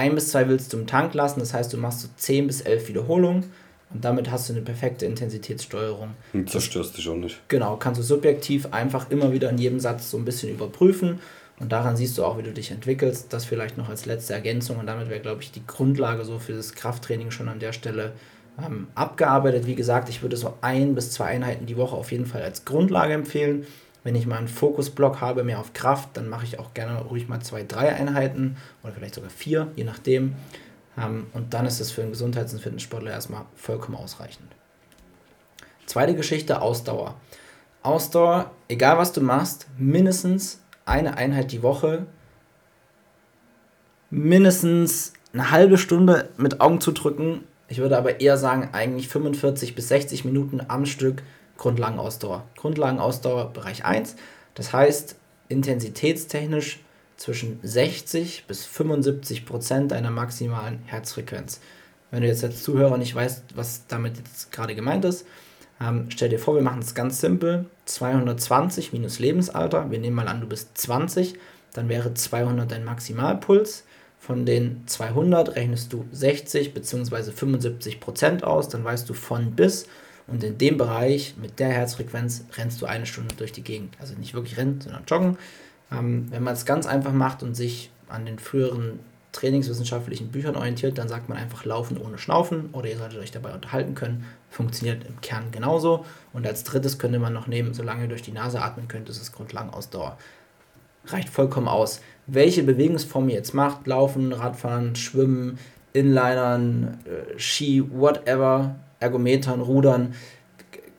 [0.00, 2.62] ein bis zwei willst du im Tank lassen, das heißt, du machst so 10 bis
[2.62, 3.44] 11 Wiederholungen
[3.92, 6.14] und damit hast du eine perfekte Intensitätssteuerung.
[6.32, 7.40] Und zerstörst dich auch nicht.
[7.48, 11.20] Genau, kannst du subjektiv einfach immer wieder in jedem Satz so ein bisschen überprüfen
[11.58, 13.32] und daran siehst du auch, wie du dich entwickelst.
[13.32, 16.54] Das vielleicht noch als letzte Ergänzung und damit wäre, glaube ich, die Grundlage so für
[16.54, 18.12] das Krafttraining schon an der Stelle
[18.58, 19.66] ähm, abgearbeitet.
[19.66, 22.64] Wie gesagt, ich würde so ein bis zwei Einheiten die Woche auf jeden Fall als
[22.64, 23.66] Grundlage empfehlen.
[24.02, 27.28] Wenn ich mal einen Fokusblock habe, mehr auf Kraft, dann mache ich auch gerne ruhig
[27.28, 30.34] mal zwei, drei Einheiten oder vielleicht sogar vier, je nachdem.
[30.98, 34.48] Ähm, und dann ist es für einen Gesundheits- und Fitnesssportler erstmal vollkommen ausreichend.
[35.86, 37.16] Zweite Geschichte, Ausdauer.
[37.82, 42.06] Ausdauer, egal was du machst, mindestens eine Einheit die Woche,
[44.10, 47.44] mindestens eine halbe Stunde mit Augen zu drücken.
[47.68, 51.22] Ich würde aber eher sagen, eigentlich 45 bis 60 Minuten am Stück
[51.60, 52.44] Grundlagenausdauer.
[52.56, 54.16] Grundlagenausdauer Bereich 1.
[54.54, 55.14] Das heißt,
[55.48, 56.80] intensitätstechnisch
[57.18, 61.60] zwischen 60 bis 75 Prozent deiner maximalen Herzfrequenz.
[62.10, 65.26] Wenn du jetzt als Zuhörer nicht weißt, was damit jetzt gerade gemeint ist,
[65.82, 67.66] ähm, stell dir vor, wir machen es ganz simpel.
[67.84, 69.90] 220 minus Lebensalter.
[69.90, 71.34] Wir nehmen mal an, du bist 20.
[71.74, 73.84] Dann wäre 200 dein Maximalpuls.
[74.18, 77.32] Von den 200 rechnest du 60 bzw.
[77.32, 78.70] 75 Prozent aus.
[78.70, 79.86] Dann weißt du von bis.
[80.30, 83.96] Und in dem Bereich mit der Herzfrequenz rennst du eine Stunde durch die Gegend.
[84.00, 85.38] Also nicht wirklich rennen, sondern joggen.
[85.92, 89.00] Ähm, wenn man es ganz einfach macht und sich an den früheren
[89.32, 93.52] trainingswissenschaftlichen Büchern orientiert, dann sagt man einfach laufen ohne Schnaufen oder ihr solltet euch dabei
[93.54, 94.24] unterhalten können.
[94.50, 96.04] Funktioniert im Kern genauso.
[96.32, 99.20] Und als drittes könnte man noch nehmen, solange ihr durch die Nase atmen könnt, ist
[99.20, 100.16] es Grundlagenausdauer.
[101.06, 102.00] Reicht vollkommen aus.
[102.26, 105.58] Welche Bewegungsform ihr jetzt macht, laufen, Radfahren, Schwimmen,
[105.92, 110.14] Inlinern, äh, Ski, whatever, Ergometern, Rudern,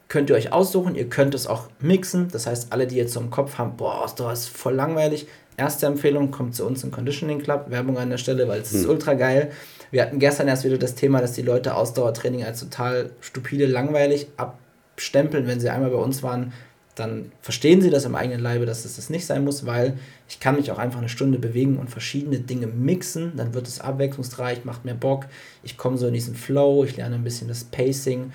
[0.07, 0.95] könnt ihr euch aussuchen.
[0.95, 2.27] Ihr könnt es auch mixen.
[2.29, 5.27] Das heißt, alle, die jetzt so im Kopf haben, boah, Ausdauer ist voll langweilig,
[5.57, 7.65] Erste Empfehlung, kommt zu uns im Conditioning Club.
[7.67, 8.79] Werbung an der Stelle, weil es hm.
[8.79, 9.51] ist ultra geil.
[9.91, 14.27] Wir hatten gestern erst wieder das Thema, dass die Leute Ausdauertraining als total stupide, langweilig
[14.37, 15.47] abstempeln.
[15.47, 16.53] Wenn sie einmal bei uns waren,
[17.01, 19.97] dann verstehen sie das im eigenen Leibe, dass es das nicht sein muss, weil
[20.29, 23.33] ich kann mich auch einfach eine Stunde bewegen und verschiedene Dinge mixen.
[23.35, 25.25] Dann wird es abwechslungsreich, macht mehr Bock.
[25.63, 28.31] Ich komme so in diesen Flow, ich lerne ein bisschen das Pacing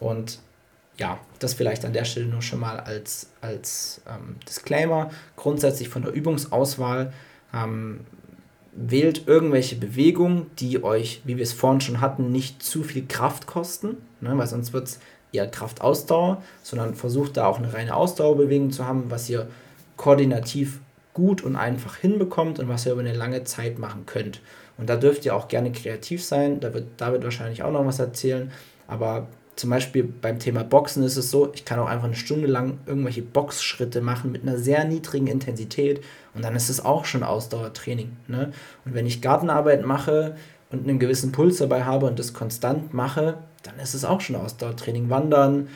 [0.00, 0.40] und
[0.98, 5.10] ja, das vielleicht an der Stelle nur schon mal als, als ähm, Disclaimer.
[5.36, 7.12] Grundsätzlich von der Übungsauswahl
[7.54, 8.00] ähm,
[8.72, 13.46] wählt irgendwelche Bewegungen, die euch, wie wir es vorhin schon hatten, nicht zu viel Kraft
[13.46, 15.00] kosten, ne, weil sonst wird es
[15.32, 19.48] eher Kraftausdauer, sondern versucht da auch eine reine Ausdauerbewegung zu haben, was ihr
[19.96, 20.80] koordinativ
[21.12, 24.40] gut und einfach hinbekommt und was ihr über eine lange Zeit machen könnt.
[24.78, 27.98] Und da dürft ihr auch gerne kreativ sein, da wird David wahrscheinlich auch noch was
[27.98, 28.52] erzählen,
[28.86, 29.26] aber
[29.56, 32.78] zum Beispiel beim Thema Boxen ist es so, ich kann auch einfach eine Stunde lang
[32.86, 36.04] irgendwelche Boxschritte machen mit einer sehr niedrigen Intensität
[36.34, 38.16] und dann ist es auch schon Ausdauertraining.
[38.28, 38.52] Ne?
[38.84, 40.36] Und wenn ich Gartenarbeit mache
[40.70, 44.36] und einen gewissen Puls dabei habe und das konstant mache, dann ist es auch schon
[44.36, 45.10] Ausdauertraining.
[45.10, 45.68] Wandern,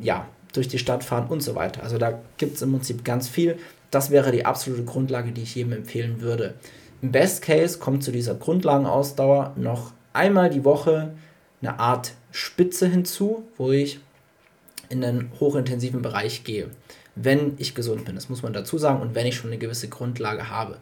[0.00, 1.82] ja, durch die Stadt fahren und so weiter.
[1.82, 3.58] Also da gibt es im Prinzip ganz viel.
[3.90, 6.54] Das wäre die absolute Grundlage, die ich jedem empfehlen würde.
[7.02, 11.12] Im Best Case kommt zu dieser Grundlagenausdauer noch einmal die Woche
[11.60, 14.00] eine Art Spitze hinzu, wo ich
[14.88, 16.68] in einen hochintensiven Bereich gehe,
[17.14, 18.14] wenn ich gesund bin.
[18.14, 20.78] Das muss man dazu sagen und wenn ich schon eine gewisse Grundlage habe.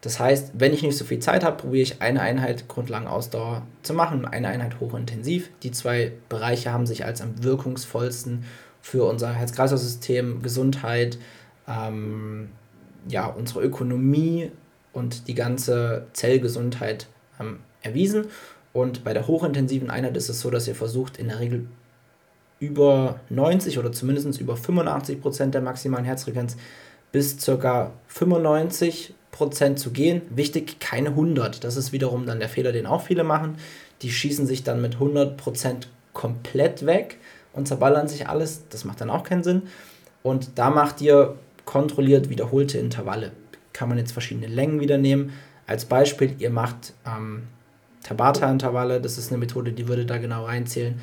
[0.00, 3.92] Das heißt, wenn ich nicht so viel Zeit habe, probiere ich eine Einheit Grundlagenausdauer zu
[3.92, 5.50] machen, eine Einheit hochintensiv.
[5.62, 8.44] Die zwei Bereiche haben sich als am wirkungsvollsten
[8.80, 11.18] für unser Herz-Kreislauf-System, Gesundheit,
[11.68, 12.48] ähm,
[13.08, 14.50] ja, unsere Ökonomie
[14.92, 18.26] und die ganze Zellgesundheit ähm, erwiesen.
[18.72, 21.66] Und bei der hochintensiven Einheit ist es so, dass ihr versucht, in der Regel
[22.58, 26.56] über 90 oder zumindest über 85 Prozent der maximalen Herzfrequenz
[27.12, 27.92] bis ca.
[28.06, 30.22] 95 Prozent zu gehen.
[30.30, 31.64] Wichtig, keine 100.
[31.64, 33.56] Das ist wiederum dann der Fehler, den auch viele machen.
[34.02, 37.18] Die schießen sich dann mit 100 Prozent komplett weg
[37.52, 38.68] und zerballern sich alles.
[38.68, 39.62] Das macht dann auch keinen Sinn.
[40.22, 43.32] Und da macht ihr kontrolliert wiederholte Intervalle.
[43.72, 45.32] Kann man jetzt verschiedene Längen wieder nehmen.
[45.66, 47.44] Als Beispiel, ihr macht ähm,
[48.02, 51.00] Tabata-Intervalle, das ist eine Methode, die würde da genau reinzählen.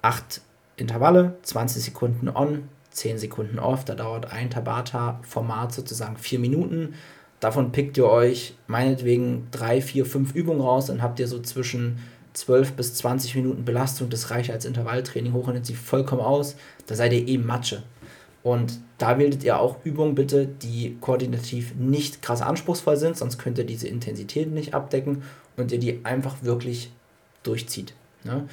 [0.00, 0.40] Acht
[0.76, 6.94] Intervalle, 20 Sekunden on, 10 Sekunden off, da dauert ein Tabata-Format sozusagen vier Minuten.
[7.42, 11.98] Davon pickt ihr euch meinetwegen drei, vier, fünf Übungen raus, dann habt ihr so zwischen
[12.34, 16.54] 12 bis 20 Minuten Belastung, das reicht als Intervalltraining hochintensiv vollkommen aus.
[16.86, 17.82] Da seid ihr eben Matsche.
[18.44, 23.58] Und da wähltet ihr auch Übungen bitte, die koordinativ nicht krass anspruchsvoll sind, sonst könnt
[23.58, 25.24] ihr diese Intensität nicht abdecken
[25.56, 26.92] und ihr die einfach wirklich
[27.42, 27.92] durchzieht.
[28.22, 28.46] Ne?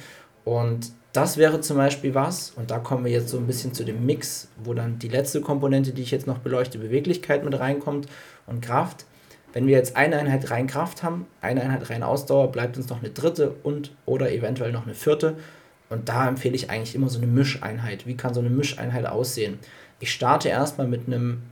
[0.44, 3.84] Und das wäre zum Beispiel was, und da kommen wir jetzt so ein bisschen zu
[3.84, 8.06] dem Mix, wo dann die letzte Komponente, die ich jetzt noch beleuchte, Beweglichkeit mit reinkommt
[8.46, 9.06] und Kraft.
[9.52, 13.00] Wenn wir jetzt eine Einheit rein Kraft haben, eine Einheit rein Ausdauer, bleibt uns noch
[13.00, 15.36] eine dritte und oder eventuell noch eine vierte.
[15.88, 18.06] Und da empfehle ich eigentlich immer so eine Mischeinheit.
[18.06, 19.58] Wie kann so eine Mischeinheit aussehen?
[19.98, 21.42] Ich starte erstmal mit einem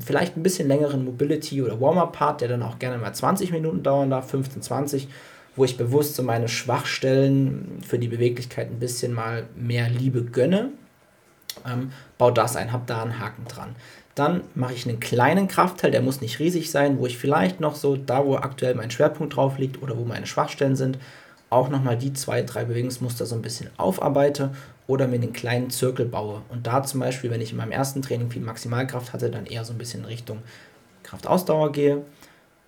[0.00, 4.10] vielleicht ein bisschen längeren Mobility- oder Warm-Up-Part, der dann auch gerne mal 20 Minuten dauern
[4.10, 5.08] darf, 15, 20,
[5.56, 10.70] wo ich bewusst so meine Schwachstellen für die Beweglichkeit ein bisschen mal mehr Liebe gönne.
[11.66, 13.74] Ähm, bau das ein, hab da einen Haken dran.
[14.14, 17.74] Dann mache ich einen kleinen Kraftteil, der muss nicht riesig sein, wo ich vielleicht noch
[17.74, 20.98] so da, wo aktuell mein Schwerpunkt drauf liegt oder wo meine Schwachstellen sind,
[21.50, 24.50] auch nochmal die zwei, drei Bewegungsmuster so ein bisschen aufarbeite
[24.86, 26.42] oder mir einen kleinen Zirkel baue.
[26.48, 29.64] Und da zum Beispiel, wenn ich in meinem ersten Training viel Maximalkraft hatte, dann eher
[29.64, 30.38] so ein bisschen Richtung
[31.02, 32.02] Kraftausdauer gehe.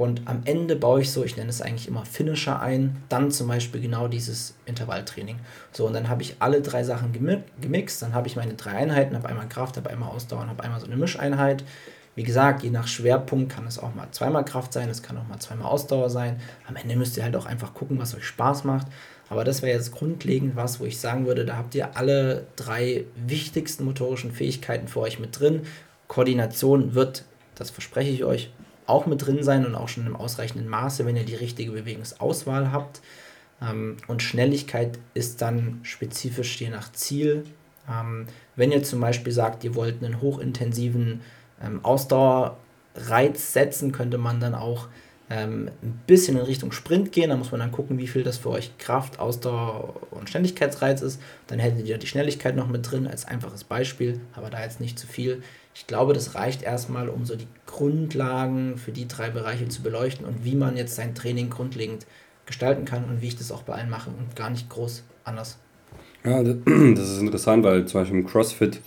[0.00, 3.48] Und am Ende baue ich so, ich nenne es eigentlich immer Finisher ein, dann zum
[3.48, 5.40] Beispiel genau dieses Intervalltraining.
[5.72, 7.12] So, und dann habe ich alle drei Sachen
[7.60, 10.62] gemixt, dann habe ich meine drei Einheiten, habe einmal Kraft, habe einmal Ausdauer und habe
[10.62, 11.64] einmal so eine Mischeinheit.
[12.14, 15.26] Wie gesagt, je nach Schwerpunkt kann es auch mal zweimal Kraft sein, es kann auch
[15.26, 16.40] mal zweimal Ausdauer sein.
[16.68, 18.86] Am Ende müsst ihr halt auch einfach gucken, was euch Spaß macht.
[19.28, 23.04] Aber das wäre jetzt grundlegend was, wo ich sagen würde, da habt ihr alle drei
[23.16, 25.62] wichtigsten motorischen Fähigkeiten für euch mit drin.
[26.06, 27.24] Koordination wird,
[27.56, 28.52] das verspreche ich euch,
[28.88, 32.72] auch mit drin sein und auch schon im ausreichenden Maße, wenn ihr die richtige Bewegungsauswahl
[32.72, 33.00] habt.
[33.62, 37.44] Ähm, und Schnelligkeit ist dann spezifisch je nach Ziel.
[37.88, 38.26] Ähm,
[38.56, 41.20] wenn ihr zum Beispiel sagt, ihr wollt einen hochintensiven
[41.62, 44.88] ähm, Ausdauerreiz setzen, könnte man dann auch
[45.30, 45.70] ein
[46.06, 47.28] bisschen in Richtung Sprint gehen.
[47.28, 51.20] Da muss man dann gucken, wie viel das für euch Kraft, Ausdauer und Ständigkeitsreiz ist.
[51.48, 54.98] Dann hättet ihr die Schnelligkeit noch mit drin als einfaches Beispiel, aber da jetzt nicht
[54.98, 55.42] zu viel.
[55.78, 60.26] Ich glaube, das reicht erstmal, um so die Grundlagen für die drei Bereiche zu beleuchten
[60.26, 62.04] und wie man jetzt sein Training grundlegend
[62.46, 65.56] gestalten kann und wie ich das auch bei allen mache und gar nicht groß anders.
[66.24, 68.80] Ja, das ist interessant, weil zum Beispiel im CrossFit,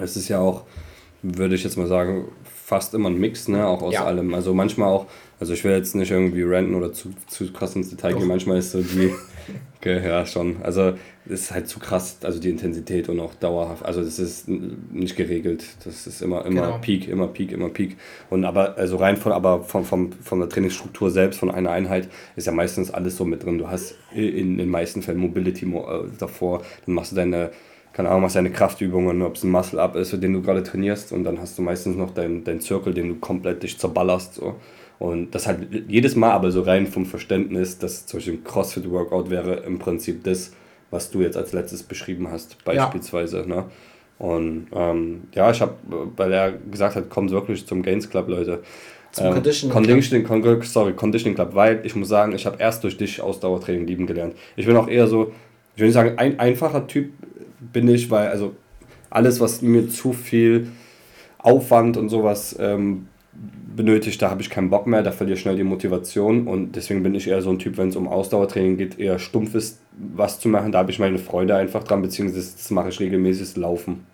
[0.00, 0.64] es ist ja auch,
[1.20, 4.06] würde ich jetzt mal sagen, fast immer ein Mix, ne, auch aus ja.
[4.06, 4.32] allem.
[4.32, 5.04] Also manchmal auch,
[5.38, 8.56] also ich will jetzt nicht irgendwie ranten oder zu, zu krass ins Detail gehen, manchmal
[8.56, 9.12] ist so die,
[9.78, 10.94] okay, ja schon, also
[11.26, 15.16] es ist halt zu krass, also die Intensität und auch dauerhaft, also das ist nicht
[15.16, 16.78] geregelt, das ist immer, immer genau.
[16.78, 17.96] Peak, immer Peak, immer Peak
[18.30, 22.08] und aber, also rein von, aber von, von, von der Trainingsstruktur selbst, von einer Einheit,
[22.36, 26.04] ist ja meistens alles so mit drin, du hast in den meisten Fällen Mobility äh,
[26.18, 27.50] davor, dann machst du deine
[27.92, 31.24] keine Ahnung, machst deine Kraftübungen, ob es ein Muscle-Up ist, den du gerade trainierst und
[31.24, 34.34] dann hast du meistens noch deinen dein Circle, den du komplett dich zerballerst.
[34.34, 34.56] So.
[35.00, 39.30] Und das halt jedes Mal aber so rein vom Verständnis, dass zum Beispiel ein CrossFit-Workout
[39.30, 40.52] wäre im Prinzip das,
[40.90, 43.40] was du jetzt als letztes beschrieben hast, beispielsweise.
[43.40, 43.46] Ja.
[43.46, 43.64] Ne?
[44.18, 45.72] Und ähm, ja, ich habe,
[46.16, 48.62] weil er gesagt hat, kommt wirklich zum Gains Club, Leute.
[49.12, 50.66] Zum ähm, Conditioning, Conditioning Club.
[50.66, 54.34] Sorry, Conditioning Club, weil ich muss sagen, ich habe erst durch dich Ausdauertraining lieben gelernt.
[54.54, 55.32] Ich bin auch eher so,
[55.76, 57.10] ich will nicht sagen, ein einfacher Typ
[57.72, 58.54] bin ich, weil also
[59.08, 60.68] alles, was mir zu viel
[61.38, 63.06] Aufwand und sowas ähm,
[63.74, 67.02] benötigt, da habe ich keinen Bock mehr, da verliere ich schnell die Motivation und deswegen
[67.02, 70.48] bin ich eher so ein Typ, wenn es um Ausdauertraining geht, eher stumpfes was zu
[70.48, 74.06] machen, da habe ich meine Freude einfach dran, beziehungsweise das mache ich regelmäßig Laufen.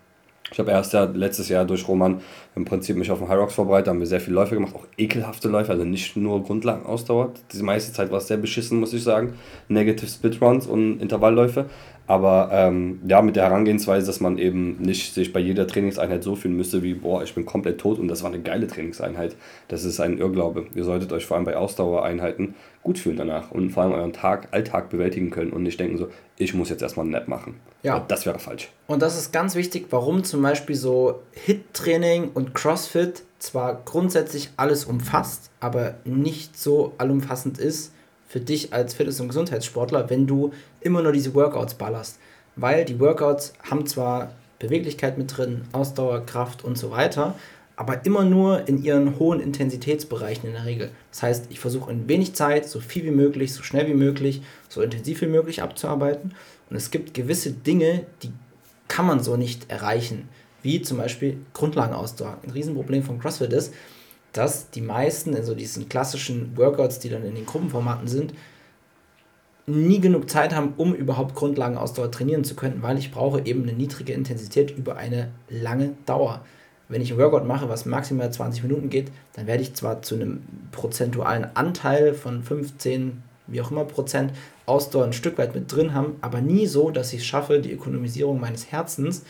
[0.52, 2.20] Ich habe erst ja letztes Jahr durch Roman
[2.54, 4.86] im Prinzip mich auf den High Rocks vorbereitet, haben wir sehr viele Läufe gemacht, auch
[4.96, 7.32] ekelhafte Läufe, also nicht nur Grundlagenausdauer.
[7.52, 9.34] Die meiste Zeit war es sehr beschissen, muss ich sagen.
[9.68, 11.66] Negative Split Runs und Intervallläufe.
[12.06, 16.36] Aber ähm, ja, mit der Herangehensweise, dass man eben nicht sich bei jeder Trainingseinheit so
[16.36, 19.34] fühlen müsste wie, boah, ich bin komplett tot und das war eine geile Trainingseinheit.
[19.68, 20.66] Das ist ein Irrglaube.
[20.74, 22.54] Ihr solltet euch vor allem bei Ausdauereinheiten
[22.84, 26.08] gut fühlen danach und vor allem euren Tag, Alltag bewältigen können und nicht denken so,
[26.38, 27.56] ich muss jetzt erstmal ein Nap machen.
[27.82, 28.04] Ja.
[28.06, 28.70] Das wäre falsch.
[28.86, 34.84] Und das ist ganz wichtig, warum zum Beispiel so Hit-Training und CrossFit zwar grundsätzlich alles
[34.84, 37.92] umfasst, aber nicht so allumfassend ist
[38.26, 42.18] für dich als Fitness- und Gesundheitssportler, wenn du immer nur diese Workouts ballerst.
[42.56, 47.34] Weil die Workouts haben zwar Beweglichkeit mit drin, Ausdauer, Kraft und so weiter,
[47.76, 50.90] aber immer nur in ihren hohen Intensitätsbereichen in der Regel.
[51.10, 54.40] Das heißt, ich versuche in wenig Zeit so viel wie möglich, so schnell wie möglich,
[54.68, 56.34] so intensiv wie möglich abzuarbeiten.
[56.70, 58.32] Und es gibt gewisse Dinge, die
[58.88, 60.28] kann man so nicht erreichen,
[60.62, 62.38] wie zum Beispiel Grundlagenausdauer.
[62.42, 63.74] Ein Riesenproblem von CrossFit ist,
[64.36, 68.34] dass die meisten in so diesen klassischen Workouts, die dann in den Gruppenformaten sind,
[69.66, 73.72] nie genug Zeit haben, um überhaupt Grundlagenausdauer trainieren zu können, weil ich brauche eben eine
[73.72, 76.44] niedrige Intensität über eine lange Dauer.
[76.88, 80.14] Wenn ich ein Workout mache, was maximal 20 Minuten geht, dann werde ich zwar zu
[80.14, 84.32] einem prozentualen Anteil von 15, wie auch immer Prozent
[84.66, 87.72] Ausdauer ein Stück weit mit drin haben, aber nie so, dass ich es schaffe, die
[87.72, 89.24] Ökonomisierung meines Herzens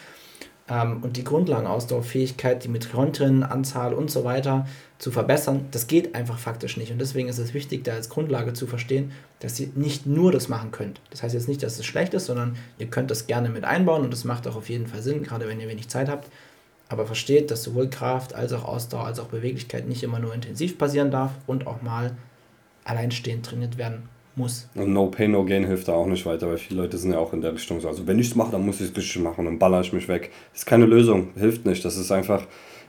[0.68, 4.66] ähm, und die Grundlagenausdauerfähigkeit, die Mitochondrienanzahl und so weiter
[4.98, 6.90] zu verbessern, das geht einfach faktisch nicht.
[6.90, 10.48] Und deswegen ist es wichtig, da als Grundlage zu verstehen, dass ihr nicht nur das
[10.48, 11.00] machen könnt.
[11.10, 14.02] Das heißt jetzt nicht, dass es schlecht ist, sondern ihr könnt das gerne mit einbauen
[14.02, 16.30] und das macht auch auf jeden Fall Sinn, gerade wenn ihr wenig Zeit habt.
[16.88, 20.78] Aber versteht, dass sowohl Kraft als auch Ausdauer als auch Beweglichkeit nicht immer nur intensiv
[20.78, 22.16] passieren darf und auch mal
[22.84, 24.68] alleinstehend trainiert werden muss.
[24.74, 27.18] Und No Pain, No Gain hilft da auch nicht weiter, weil viele Leute sind ja
[27.18, 27.88] auch in der Richtung so.
[27.88, 30.08] Also wenn ich es mache, dann muss ich es richtig machen, dann baller ich mich
[30.08, 30.30] weg.
[30.52, 31.84] Das ist keine Lösung, hilft nicht.
[31.84, 32.42] Das ist einfach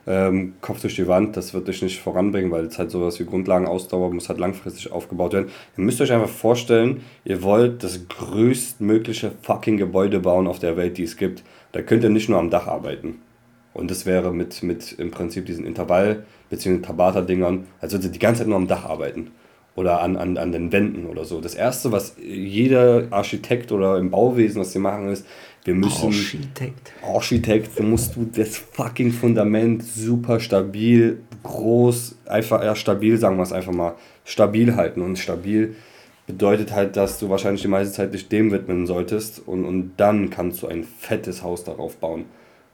[0.06, 3.26] ähm, Kopf durch die Wand, das wird dich nicht voranbringen, weil es halt sowas wie
[3.26, 5.50] Grundlagenausdauer muss halt langfristig aufgebaut werden.
[5.78, 10.98] Ihr müsst euch einfach vorstellen, ihr wollt das größtmögliche fucking Gebäude bauen auf der Welt,
[10.98, 11.44] die es gibt.
[11.74, 13.20] Da könnt ihr nicht nur am Dach arbeiten.
[13.74, 16.82] Und das wäre mit, mit im Prinzip diesen Intervall- bzw.
[16.82, 19.32] Tabata-Dingern, als würdet ihr die ganze Zeit nur am Dach arbeiten
[19.78, 21.40] oder an, an, an den Wänden oder so.
[21.40, 25.26] Das Erste, was jeder Architekt oder im Bauwesen, was sie machen, ist,
[25.66, 26.08] wir müssen.
[26.08, 26.94] Architekt.
[27.04, 33.44] Architekt, da musst du das fucking Fundament super stabil, groß, einfach, ja, stabil, sagen wir
[33.44, 33.94] es einfach mal,
[34.26, 35.02] stabil halten.
[35.02, 35.76] Und stabil
[36.26, 40.32] bedeutet halt, dass du wahrscheinlich die meiste Zeit dich dem widmen solltest und, und dann
[40.32, 42.26] kannst du ein fettes Haus darauf bauen.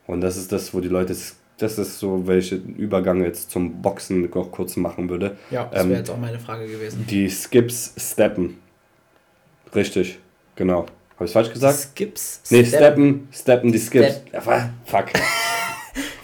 [0.07, 1.13] Und das ist das, wo die Leute
[1.57, 5.37] das ist so, welche Übergang jetzt zum Boxen noch kurz machen würde.
[5.51, 7.05] Ja, das wäre ähm, jetzt auch meine Frage gewesen.
[7.09, 8.57] Die Skips steppen.
[9.73, 10.19] Richtig,
[10.55, 10.85] genau.
[11.15, 11.77] Habe ich falsch gesagt?
[11.77, 12.41] Skips?
[12.49, 14.15] Nee, steppen, steppen, die Skips.
[14.15, 14.33] Step.
[14.33, 15.09] Ja, fuck.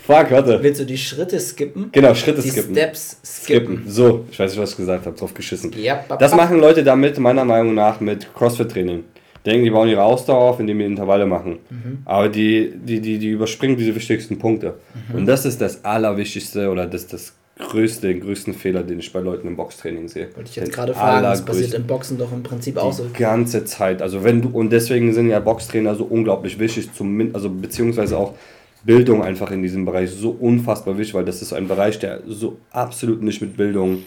[0.06, 0.62] fuck, warte.
[0.62, 1.90] Willst du die Schritte skippen?
[1.92, 2.74] Genau, Schritte die skippen.
[2.76, 3.78] Steps skippen.
[3.78, 3.92] skippen.
[3.92, 5.72] So, ich weiß nicht, was ich gesagt habe, drauf geschissen.
[5.78, 9.04] Ja, das machen Leute damit, meiner Meinung nach, mit CrossFit-Training.
[9.46, 11.60] Denken, die bauen ihre Ausdauer auf, indem die Intervalle machen.
[11.70, 12.00] Mhm.
[12.06, 14.76] Aber die, die, die, die überspringen diese wichtigsten Punkte.
[15.10, 15.20] Mhm.
[15.20, 19.20] Und das ist das Allerwichtigste oder das, das größte, den größten Fehler, den ich bei
[19.20, 20.30] Leuten im Boxtraining sehe.
[20.36, 23.06] Wollte ich jetzt gerade fragen, das passiert im Boxen doch im Prinzip auch so.
[23.06, 24.02] Die ganze Zeit.
[24.02, 28.34] Also wenn du, und deswegen sind ja Boxtrainer so unglaublich wichtig, zum, also beziehungsweise auch
[28.84, 32.58] Bildung einfach in diesem Bereich so unfassbar wichtig, weil das ist ein Bereich, der so
[32.72, 34.04] absolut nicht mit Bildung,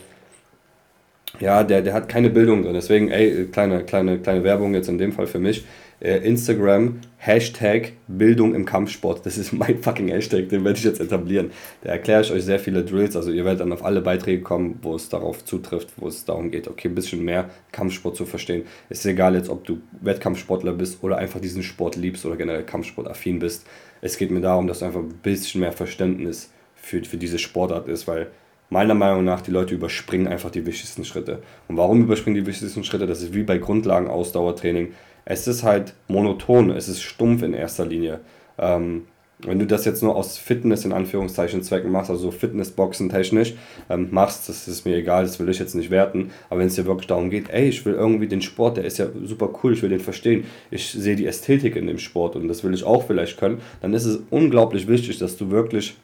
[1.40, 2.74] ja, der, der hat keine Bildung drin.
[2.74, 5.64] Deswegen, ey, kleine, kleine, kleine Werbung jetzt in dem Fall für mich.
[6.00, 9.24] Äh, Instagram, Hashtag Bildung im Kampfsport.
[9.24, 11.52] Das ist mein fucking Hashtag, den werde ich jetzt etablieren.
[11.82, 13.14] Da erkläre ich euch sehr viele Drills.
[13.14, 16.50] Also ihr werdet dann auf alle Beiträge kommen, wo es darauf zutrifft, wo es darum
[16.50, 18.64] geht, okay, ein bisschen mehr Kampfsport zu verstehen.
[18.88, 22.64] Es ist egal jetzt, ob du Wettkampfsportler bist oder einfach diesen Sport liebst oder generell
[22.64, 23.64] Kampfsportaffin bist.
[24.00, 27.86] Es geht mir darum, dass du einfach ein bisschen mehr Verständnis für, für diese Sportart
[27.86, 28.26] ist, weil
[28.72, 31.42] meiner Meinung nach, die Leute überspringen einfach die wichtigsten Schritte.
[31.68, 33.06] Und warum überspringen die wichtigsten Schritte?
[33.06, 34.92] Das ist wie bei Grundlagen-Ausdauertraining
[35.24, 38.20] es ist halt monoton, es ist stumpf in erster Linie.
[38.58, 39.06] Ähm,
[39.44, 43.54] wenn du das jetzt nur aus Fitness in Anführungszeichen Zwecken machst, also Fitnessboxen technisch
[43.90, 46.76] ähm, machst, das ist mir egal, das will ich jetzt nicht werten, aber wenn es
[46.76, 49.72] dir wirklich darum geht, ey, ich will irgendwie den Sport, der ist ja super cool,
[49.72, 52.84] ich will den verstehen, ich sehe die Ästhetik in dem Sport und das will ich
[52.84, 55.96] auch vielleicht können, dann ist es unglaublich wichtig, dass du wirklich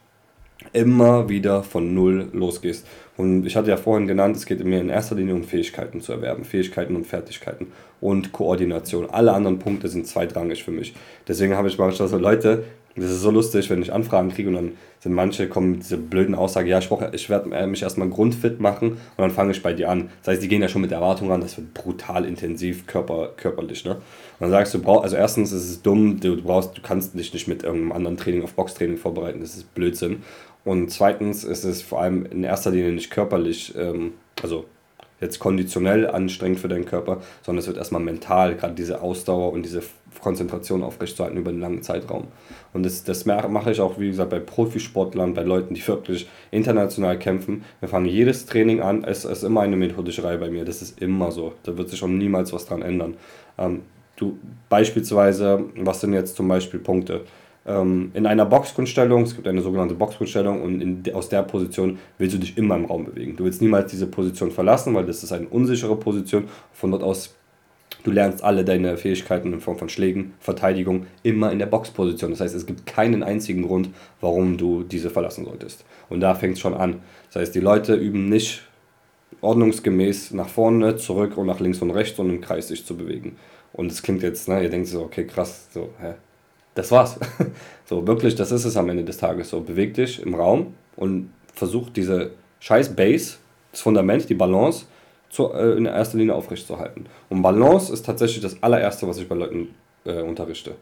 [0.73, 2.85] immer wieder von Null losgehst.
[3.17, 6.13] Und ich hatte ja vorhin genannt, es geht mir in erster Linie um Fähigkeiten zu
[6.13, 6.45] erwerben.
[6.45, 7.67] Fähigkeiten und Fertigkeiten
[7.99, 9.09] und Koordination.
[9.09, 10.93] Alle anderen Punkte sind zweitrangig für mich.
[11.27, 12.63] Deswegen habe ich manchmal so Leute,
[12.95, 15.97] das ist so lustig, wenn ich Anfragen kriege und dann sind manche kommen mit dieser
[15.97, 19.63] blöden Aussage, ja, ich, ich werde äh, mich erstmal grundfit machen und dann fange ich
[19.63, 20.09] bei dir an.
[20.21, 23.85] Das heißt, die gehen ja schon mit Erwartungen an, das wird brutal intensiv körper, körperlich.
[23.85, 23.91] Ne?
[23.91, 24.01] Und
[24.39, 27.63] dann sagst du, also erstens ist es dumm, du, brauchst, du kannst dich nicht mit
[27.63, 30.23] irgendeinem anderen Training auf Boxtraining vorbereiten, das ist Blödsinn.
[30.69, 34.13] Und zweitens ist es vor allem in erster Linie nicht körperlich, ähm,
[34.43, 34.65] also
[35.19, 39.63] jetzt konditionell anstrengend für deinen Körper, sondern es wird erstmal mental, gerade diese Ausdauer und
[39.63, 39.81] diese
[40.21, 42.27] Konzentration aufrechtzuerhalten über einen langen Zeitraum.
[42.71, 47.17] Und das, das mache ich auch, wie gesagt, bei Profisportlern, bei Leuten, die wirklich international
[47.17, 47.63] kämpfen.
[47.79, 51.01] Wir fangen jedes Training an, es ist immer eine methodische Reihe bei mir, das ist
[51.01, 51.53] immer so.
[51.63, 53.15] Da wird sich auch niemals was dran ändern.
[53.57, 53.81] Ähm,
[54.17, 54.37] du,
[54.69, 57.21] beispielsweise, was sind jetzt zum Beispiel Punkte?
[57.65, 62.35] Ähm, in einer Boxkunststellung, es gibt eine sogenannte Boxkunststellung und in, aus der Position willst
[62.35, 63.35] du dich immer im Raum bewegen.
[63.35, 66.45] Du willst niemals diese Position verlassen, weil das ist eine unsichere Position.
[66.73, 67.35] Von dort aus,
[68.03, 72.31] du lernst alle deine Fähigkeiten in Form von Schlägen, Verteidigung immer in der Boxposition.
[72.31, 73.89] Das heißt, es gibt keinen einzigen Grund,
[74.21, 75.85] warum du diese verlassen solltest.
[76.09, 77.01] Und da fängt es schon an.
[77.27, 78.63] Das heißt, die Leute üben nicht
[79.41, 83.37] ordnungsgemäß nach vorne, zurück und nach links und rechts und im Kreis sich zu bewegen.
[83.73, 86.15] Und es klingt jetzt, ne, ihr denkt so, okay, krass, so, hä,
[86.79, 87.19] das war's.
[87.85, 89.49] So, wirklich, das ist es am Ende des Tages.
[89.49, 93.37] So, beweg dich im Raum und versuch diese scheiß Base,
[93.71, 94.85] das Fundament, die Balance
[95.31, 97.07] zu, äh, in erster Linie aufrechtzuerhalten.
[97.29, 99.69] Und Balance ist tatsächlich das allererste, was ich bei Leuten
[100.05, 100.75] äh, unterrichte.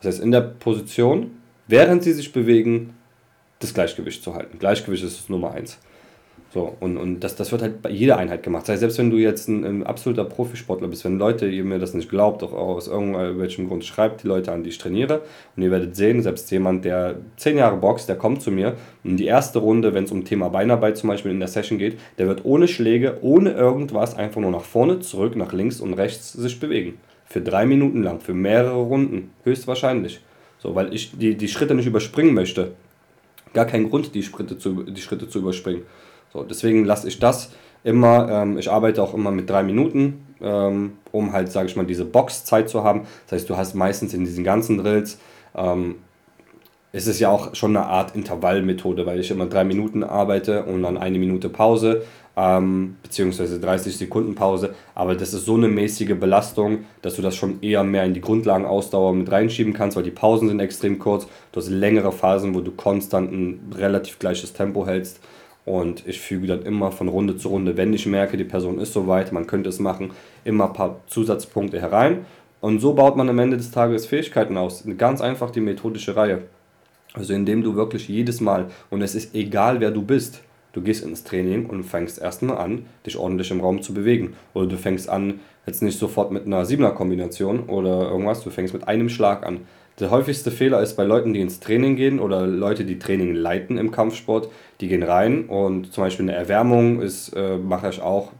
[0.00, 1.30] Das heißt, in der Position,
[1.68, 2.94] während sie sich bewegen,
[3.60, 4.58] das Gleichgewicht zu halten.
[4.58, 5.78] Gleichgewicht ist Nummer eins.
[6.52, 8.64] So, und, und das, das wird halt bei jeder Einheit gemacht.
[8.64, 11.78] Das heißt, selbst wenn du jetzt ein, ein, absoluter Profisportler bist, wenn Leute, ihr mir
[11.78, 15.22] das nicht glaubt, auch aus irgendwelchem Grund schreibt die Leute an, die ich trainiere,
[15.54, 18.74] und ihr werdet sehen, selbst jemand, der zehn Jahre boxt, der kommt zu mir
[19.04, 21.98] und die erste Runde, wenn es um Thema Beinarbeit zum Beispiel in der Session geht,
[22.18, 26.32] der wird ohne Schläge, ohne irgendwas einfach nur nach vorne, zurück, nach links und rechts
[26.32, 26.94] sich bewegen.
[27.26, 30.20] Für drei Minuten lang, für mehrere Runden, höchstwahrscheinlich.
[30.58, 32.72] So, weil ich die, die Schritte nicht überspringen möchte.
[33.52, 35.82] Gar keinen Grund, die zu, die Schritte zu überspringen.
[36.32, 37.50] So, deswegen lasse ich das
[37.82, 41.86] immer, ähm, ich arbeite auch immer mit drei Minuten, ähm, um halt, sage ich mal,
[41.86, 43.02] diese Boxzeit zu haben.
[43.26, 45.18] Das heißt, du hast meistens in diesen ganzen Drills,
[45.54, 45.96] ähm,
[46.92, 50.82] ist es ja auch schon eine Art Intervallmethode, weil ich immer drei Minuten arbeite und
[50.82, 52.02] dann eine Minute Pause,
[52.36, 54.74] ähm, beziehungsweise 30 Sekunden Pause.
[54.94, 58.20] Aber das ist so eine mäßige Belastung, dass du das schon eher mehr in die
[58.20, 61.28] Grundlagenausdauer mit reinschieben kannst, weil die Pausen sind extrem kurz.
[61.52, 65.20] Du hast längere Phasen, wo du konstant ein relativ gleiches Tempo hältst.
[65.64, 68.92] Und ich füge dann immer von Runde zu Runde, wenn ich merke, die Person ist
[68.92, 70.10] soweit, man könnte es machen,
[70.44, 72.24] immer ein paar Zusatzpunkte herein.
[72.60, 74.84] Und so baut man am Ende des Tages Fähigkeiten aus.
[74.98, 76.42] Ganz einfach die methodische Reihe.
[77.14, 80.42] Also indem du wirklich jedes Mal, und es ist egal wer du bist,
[80.72, 84.34] du gehst ins Training und fängst erstmal an, dich ordentlich im Raum zu bewegen.
[84.54, 88.86] Oder du fängst an, jetzt nicht sofort mit einer 7er-Kombination oder irgendwas, du fängst mit
[88.86, 89.62] einem Schlag an
[90.00, 93.76] Der häufigste Fehler ist bei Leuten, die ins Training gehen oder Leute, die Training leiten
[93.76, 94.48] im Kampfsport,
[94.80, 98.32] die gehen rein und zum Beispiel eine Erwärmung ist, äh, mache ich auch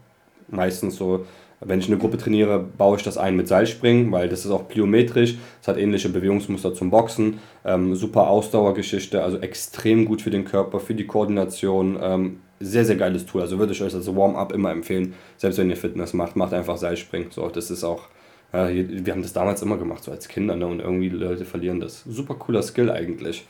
[0.48, 1.26] meistens so,
[1.60, 4.68] wenn ich eine Gruppe trainiere, baue ich das ein mit Seilspringen, weil das ist auch
[4.68, 10.46] plyometrisch, es hat ähnliche Bewegungsmuster zum Boxen, ähm, super Ausdauergeschichte, also extrem gut für den
[10.46, 13.42] Körper, für die Koordination, ähm, sehr, sehr geiles Tool.
[13.42, 16.78] Also würde ich euch als Warm-up immer empfehlen, selbst wenn ihr Fitness macht, macht einfach
[16.78, 17.30] Seilspringen.
[17.30, 18.08] So, das ist auch
[18.52, 20.66] ja, wir haben das damals immer gemacht, so als Kinder, ne?
[20.66, 22.02] und irgendwie Leute verlieren das.
[22.04, 23.46] Super cooler Skill eigentlich.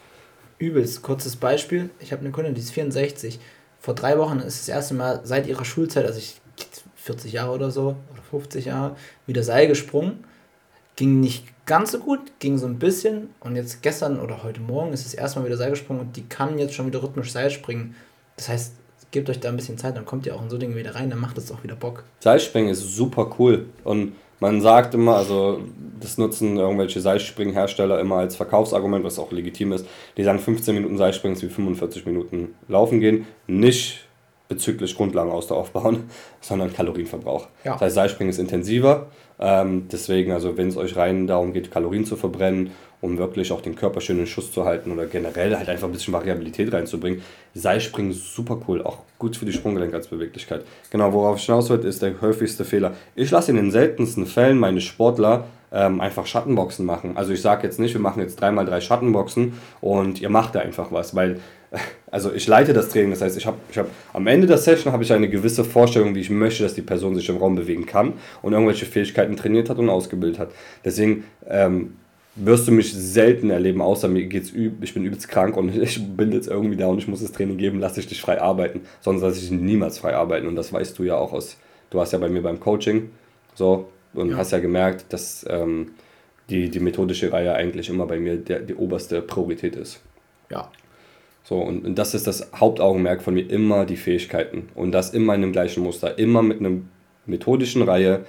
[0.59, 1.03] Übelst.
[1.03, 1.89] Kurzes Beispiel.
[2.01, 3.41] Ich habe eine Kundin, die ist 64.
[3.79, 6.41] Vor drei Wochen ist das erste Mal seit ihrer Schulzeit, also ich
[6.97, 8.97] 40 Jahre oder so, oder 50 Jahre,
[9.27, 10.25] wieder Seil gesprungen.
[10.97, 13.31] Ging nicht ganz so gut, ging so ein bisschen.
[13.41, 16.59] Und jetzt gestern oder heute Morgen ist es erstmal wieder Seil gesprungen und die kann
[16.59, 17.95] jetzt schon wieder rhythmisch Seil springen.
[18.37, 18.75] Das heißt,
[19.11, 21.11] gebt euch da ein bisschen Zeit, dann kommt ihr auch in so Dinge wieder rein,
[21.11, 22.05] dann macht es auch wieder Bock.
[22.21, 23.67] Seilspringen ist super cool.
[23.85, 25.61] Und man sagt immer, also
[26.01, 29.87] das nutzen irgendwelche Seilspringhersteller immer als Verkaufsargument, was auch legitim ist.
[30.17, 33.27] Die sagen 15 Minuten Seilspringen ist wie 45 Minuten Laufen gehen.
[33.47, 34.07] Nicht
[34.49, 36.05] bezüglich Grundlagenausdauer aufbauen,
[36.41, 37.49] sondern Kalorienverbrauch.
[37.65, 37.73] Ja.
[37.73, 39.07] Das heißt, Seilspringen ist intensiver.
[39.39, 43.61] Ähm, deswegen, also wenn es euch rein darum geht, Kalorien zu verbrennen um wirklich auch
[43.61, 47.23] den Körper schön in Schuss zu halten oder generell halt einfach ein bisschen Variabilität reinzubringen.
[47.55, 50.65] Seilspringen super cool, auch gut für die Sprunggelenk als Beweglichkeit.
[50.91, 52.95] Genau, worauf ich hinaus will, ist der häufigste Fehler.
[53.15, 57.17] Ich lasse in den seltensten Fällen meine Sportler ähm, einfach Schattenboxen machen.
[57.17, 60.61] Also ich sage jetzt nicht, wir machen jetzt dreimal drei Schattenboxen und ihr macht da
[60.61, 61.41] einfach was, weil
[62.11, 64.93] also ich leite das Training, das heißt, ich habe ich hab, am Ende der Session
[64.93, 67.87] habe ich eine gewisse Vorstellung, wie ich möchte, dass die Person sich im Raum bewegen
[67.87, 70.51] kann und irgendwelche Fähigkeiten trainiert hat und ausgebildet hat.
[70.85, 71.95] Deswegen ähm,
[72.45, 76.01] wirst du mich selten erleben, außer mir geht's üb ich bin übelst krank und ich
[76.17, 78.83] bin jetzt irgendwie da und ich muss das Training geben, lasse ich dich frei arbeiten.
[79.01, 81.57] Sonst lasse ich niemals frei arbeiten und das weißt du ja auch aus,
[81.91, 83.11] du warst ja bei mir beim Coaching
[83.55, 84.37] so und ja.
[84.37, 85.93] hast ja gemerkt, dass ähm,
[86.51, 90.01] die, die methodische Reihe eigentlich immer bei mir der, die oberste Priorität ist.
[90.51, 90.71] Ja.
[91.45, 94.69] So, und, und das ist das Hauptaugenmerk von mir, immer die Fähigkeiten.
[94.75, 96.79] Und das immer in dem gleichen Muster, immer mit einer
[97.27, 98.25] methodischen Reihe,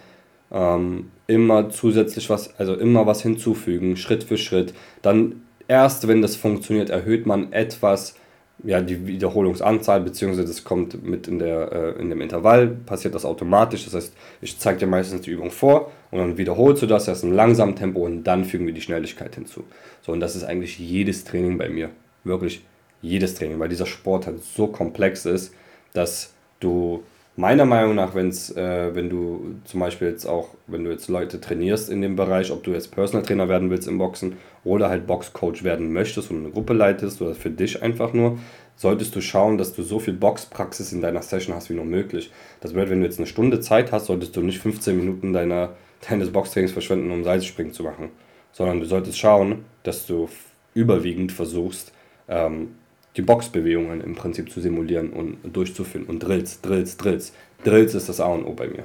[0.52, 4.74] ähm, immer zusätzlich was, also immer was hinzufügen, Schritt für Schritt.
[5.02, 8.16] Dann erst, wenn das funktioniert, erhöht man etwas
[8.64, 13.26] ja, die Wiederholungsanzahl, beziehungsweise das kommt mit in, der, äh, in dem Intervall, passiert das
[13.26, 13.86] automatisch.
[13.86, 17.24] Das heißt, ich zeige dir meistens die Übung vor und dann wiederholst du das erst
[17.24, 19.64] im langsamen Tempo und dann fügen wir die Schnelligkeit hinzu.
[20.02, 21.90] So, und das ist eigentlich jedes Training bei mir.
[22.24, 22.64] Wirklich
[23.02, 25.54] jedes Training, weil dieser Sport halt so komplex ist,
[25.94, 27.04] dass du
[27.36, 31.40] meiner Meinung nach, wenn's, äh, wenn du zum Beispiel jetzt auch, wenn du jetzt Leute
[31.40, 35.08] trainierst in dem Bereich, ob du jetzt Personal Trainer werden willst im Boxen oder halt
[35.08, 38.38] Boxcoach werden möchtest und eine Gruppe leitest oder für dich einfach nur,
[38.76, 42.32] solltest du schauen, dass du so viel Boxpraxis in deiner Session hast wie nur möglich.
[42.60, 45.76] Das bedeutet, wenn du jetzt eine Stunde Zeit hast, solltest du nicht 15 Minuten deiner,
[46.10, 48.10] deines Boxtrainings verschwenden, um Seilspringen zu machen,
[48.52, 50.28] sondern du solltest schauen, dass du
[50.74, 51.94] überwiegend versuchst,
[52.28, 52.76] ähm,
[53.18, 56.06] die Boxbewegungen im Prinzip zu simulieren und durchzuführen.
[56.06, 57.34] Und Drills, Drills, Drills.
[57.64, 58.84] Drills ist das A und O bei mir.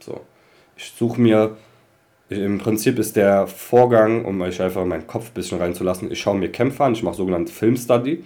[0.00, 0.20] So.
[0.76, 1.56] Ich suche mir,
[2.28, 6.20] im Prinzip ist der Vorgang, um euch einfach in meinen Kopf ein bisschen reinzulassen, ich
[6.20, 8.24] schaue mir Kämpfe an, ich mache sogenannte Filmstudy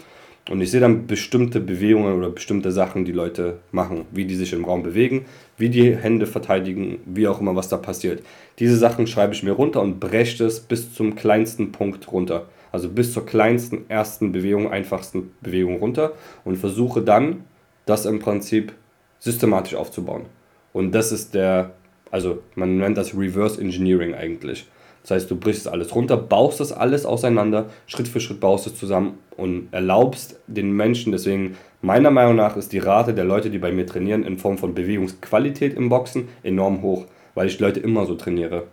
[0.48, 4.52] und ich sehe dann bestimmte Bewegungen oder bestimmte Sachen, die Leute machen, wie die sich
[4.52, 5.26] im Raum bewegen,
[5.58, 8.22] wie die Hände verteidigen, wie auch immer, was da passiert.
[8.58, 12.88] Diese Sachen schreibe ich mir runter und breche es bis zum kleinsten Punkt runter also
[12.88, 16.12] bis zur kleinsten ersten Bewegung, einfachsten Bewegung runter
[16.44, 17.44] und versuche dann,
[17.86, 18.72] das im Prinzip
[19.18, 20.26] systematisch aufzubauen.
[20.72, 21.72] Und das ist der,
[22.10, 24.66] also man nennt das Reverse Engineering eigentlich.
[25.02, 28.76] Das heißt, du brichst alles runter, baust das alles auseinander, Schritt für Schritt baust es
[28.76, 33.58] zusammen und erlaubst den Menschen, deswegen meiner Meinung nach ist die Rate der Leute, die
[33.58, 38.04] bei mir trainieren, in Form von Bewegungsqualität im Boxen enorm hoch, weil ich Leute immer
[38.04, 38.64] so trainiere.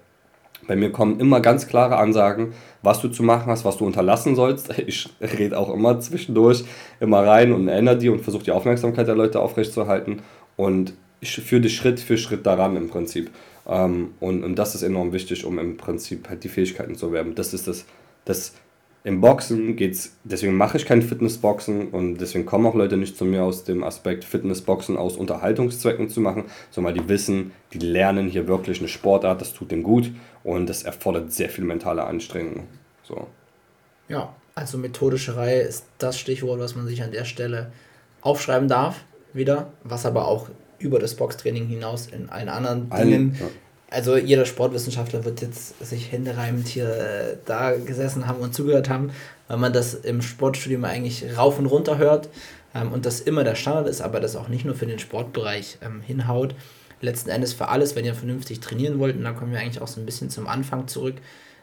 [0.65, 4.35] Bei mir kommen immer ganz klare Ansagen, was du zu machen hast, was du unterlassen
[4.35, 4.73] sollst.
[4.87, 6.63] Ich rede auch immer zwischendurch
[6.99, 10.21] immer rein und erinnere die und versuche die Aufmerksamkeit der Leute aufrechtzuerhalten.
[10.55, 13.31] Und ich führe dich Schritt für Schritt daran im Prinzip.
[13.67, 17.35] Ähm, und, und das ist enorm wichtig, um im Prinzip halt die Fähigkeiten zu erwerben.
[17.35, 17.85] Das ist das,
[18.25, 18.53] das
[19.07, 23.23] im Boxen geht's, deswegen mache ich kein Fitnessboxen und deswegen kommen auch Leute nicht zu
[23.23, 28.49] mir aus dem Aspekt Fitnessboxen aus Unterhaltungszwecken zu machen, sondern die wissen, die lernen hier
[28.49, 30.11] wirklich eine Sportart, das tut dem gut
[30.43, 32.67] und das erfordert sehr viel mentale Anstrengung.
[33.03, 33.27] So.
[34.09, 37.71] Ja, also methodische Reihe ist das Stichwort, was man sich an der Stelle
[38.19, 40.49] aufschreiben darf, wieder, was aber auch
[40.79, 43.45] über das Boxtraining hinaus in allen anderen Dingen ja
[43.89, 49.11] also jeder Sportwissenschaftler wird jetzt sich händereimend hier äh, da gesessen haben und zugehört haben,
[49.47, 52.29] weil man das im Sportstudium eigentlich rauf und runter hört
[52.75, 55.77] ähm, und das immer der Standard ist, aber das auch nicht nur für den Sportbereich
[55.81, 56.53] ähm, hinhaut.
[56.99, 59.87] Letzten Endes für alles, wenn ihr vernünftig trainieren wollt, und da kommen wir eigentlich auch
[59.87, 61.15] so ein bisschen zum Anfang zurück,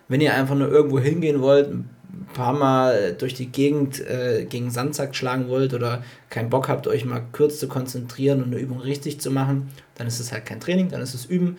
[0.09, 1.89] wenn ihr einfach nur irgendwo hingehen wollt, ein
[2.33, 7.05] paar Mal durch die Gegend äh, gegen Sandsack schlagen wollt oder keinen Bock habt, euch
[7.05, 10.61] mal kurz zu konzentrieren und eine Übung richtig zu machen, dann ist es halt kein
[10.61, 11.57] Training, dann ist es Üben.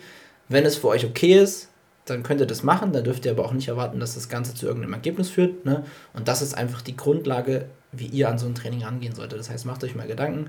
[0.48, 1.68] Wenn es für euch okay ist,
[2.04, 4.54] dann könnt ihr das machen, dann dürft ihr aber auch nicht erwarten, dass das Ganze
[4.54, 5.64] zu irgendeinem Ergebnis führt.
[5.64, 5.84] Ne?
[6.14, 9.38] Und das ist einfach die Grundlage, wie ihr an so ein Training rangehen solltet.
[9.38, 10.48] Das heißt, macht euch mal Gedanken,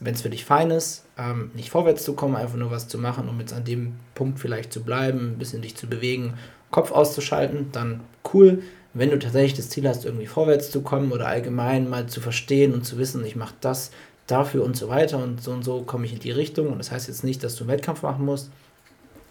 [0.00, 2.98] wenn es für dich fein ist, ähm, nicht vorwärts zu kommen, einfach nur was zu
[2.98, 6.34] machen, um jetzt an dem Punkt vielleicht zu bleiben, ein bisschen dich zu bewegen,
[6.70, 8.00] Kopf auszuschalten, dann
[8.32, 8.62] cool.
[8.92, 12.74] Wenn du tatsächlich das Ziel hast, irgendwie vorwärts zu kommen oder allgemein mal zu verstehen
[12.74, 13.90] und zu wissen, ich mache das
[14.26, 16.68] dafür und so weiter und so und so komme ich in die Richtung.
[16.68, 18.50] Und das heißt jetzt nicht, dass du einen Wettkampf machen musst,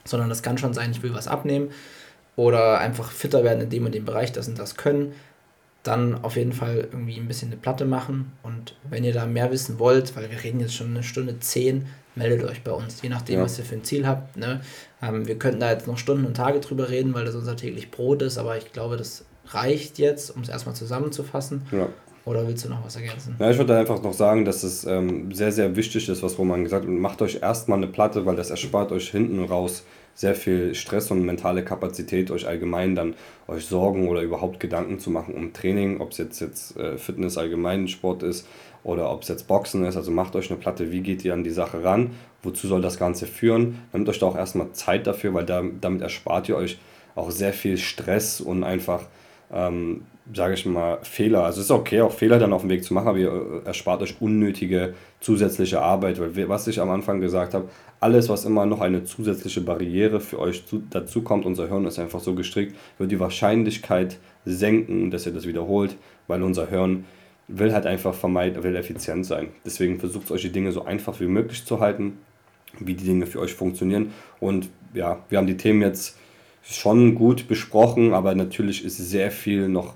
[0.06, 1.70] sondern das kann schon sein, ich will was abnehmen
[2.36, 5.14] oder einfach fitter werden in dem und dem Bereich, das und das können,
[5.84, 8.32] dann auf jeden Fall irgendwie ein bisschen eine Platte machen.
[8.42, 11.86] Und wenn ihr da mehr wissen wollt, weil wir reden jetzt schon eine Stunde zehn,
[12.16, 13.44] meldet euch bei uns, je nachdem, ja.
[13.44, 14.38] was ihr für ein Ziel habt.
[14.38, 14.62] Ne?
[15.02, 17.92] Ähm, wir könnten da jetzt noch Stunden und Tage drüber reden, weil das unser täglich
[17.92, 21.64] Brot ist, aber ich glaube, das reicht jetzt, um es erstmal zusammenzufassen.
[21.72, 21.90] Ja.
[22.26, 23.36] Oder willst du noch was ergänzen?
[23.38, 26.64] Ja, ich würde einfach noch sagen, dass es ähm, sehr, sehr wichtig ist, was Roman
[26.64, 26.92] gesagt hat.
[26.92, 29.84] Macht euch erstmal eine Platte, weil das erspart euch hinten raus
[30.16, 33.16] sehr viel Stress und mentale Kapazität, euch allgemein dann
[33.48, 37.38] euch Sorgen oder überhaupt Gedanken zu machen um Training, ob es jetzt, jetzt äh, Fitness
[37.38, 38.48] allgemein Sport ist
[38.84, 39.98] oder ob es jetzt Boxen ist.
[39.98, 42.12] Also macht euch eine Platte, wie geht ihr an die Sache ran,
[42.44, 43.80] wozu soll das Ganze führen.
[43.92, 46.78] Nehmt euch da auch erstmal Zeit dafür, weil da, damit erspart ihr euch
[47.16, 49.08] auch sehr viel Stress und einfach
[49.52, 51.44] ähm, sage ich mal, Fehler.
[51.44, 53.68] Also es ist okay, auch Fehler dann auf dem Weg zu machen, aber ihr äh,
[53.68, 57.70] erspart euch unnötige zusätzliche Arbeit, weil was ich am Anfang gesagt habe,
[58.00, 62.00] alles, was immer noch eine zusätzliche Barriere für euch zu, dazu kommt, unser Hirn ist
[62.00, 65.96] einfach so gestrickt, wird die Wahrscheinlichkeit senken, dass ihr das wiederholt,
[66.28, 67.06] weil unser Hirn
[67.48, 69.50] will halt einfach vermeiden, will effizient sein.
[69.66, 72.18] Deswegen versucht euch die Dinge so einfach wie möglich zu halten,
[72.80, 74.14] wie die Dinge für euch funktionieren.
[74.40, 76.18] Und ja, wir haben die Themen jetzt
[76.64, 79.96] schon gut besprochen, aber natürlich ist sehr viel noch,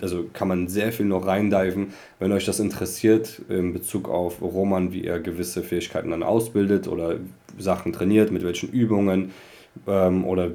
[0.00, 1.88] also kann man sehr viel noch reindiven.
[2.18, 7.16] Wenn euch das interessiert in Bezug auf Roman, wie er gewisse Fähigkeiten dann ausbildet oder
[7.58, 9.32] Sachen trainiert, mit welchen Übungen
[9.86, 10.50] ähm, oder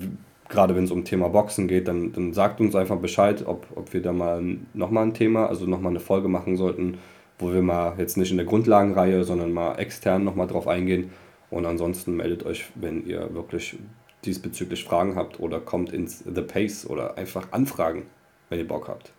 [0.49, 3.93] gerade wenn es um Thema Boxen geht, dann, dann sagt uns einfach Bescheid, ob, ob
[3.93, 4.41] wir da mal
[4.73, 6.97] nochmal ein Thema, also nochmal eine Folge machen sollten,
[7.38, 11.11] wo wir mal jetzt nicht in der Grundlagenreihe, sondern mal extern nochmal drauf eingehen.
[11.51, 13.77] Und ansonsten meldet euch, wenn ihr wirklich
[14.26, 18.07] diesbezüglich Fragen habt oder kommt ins The Pace oder einfach anfragen,
[18.49, 19.11] wenn ihr Bock habt.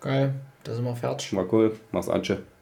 [0.00, 1.32] Geil, da sind wir fertig.
[1.32, 2.44] Mal cool, mach's Anche.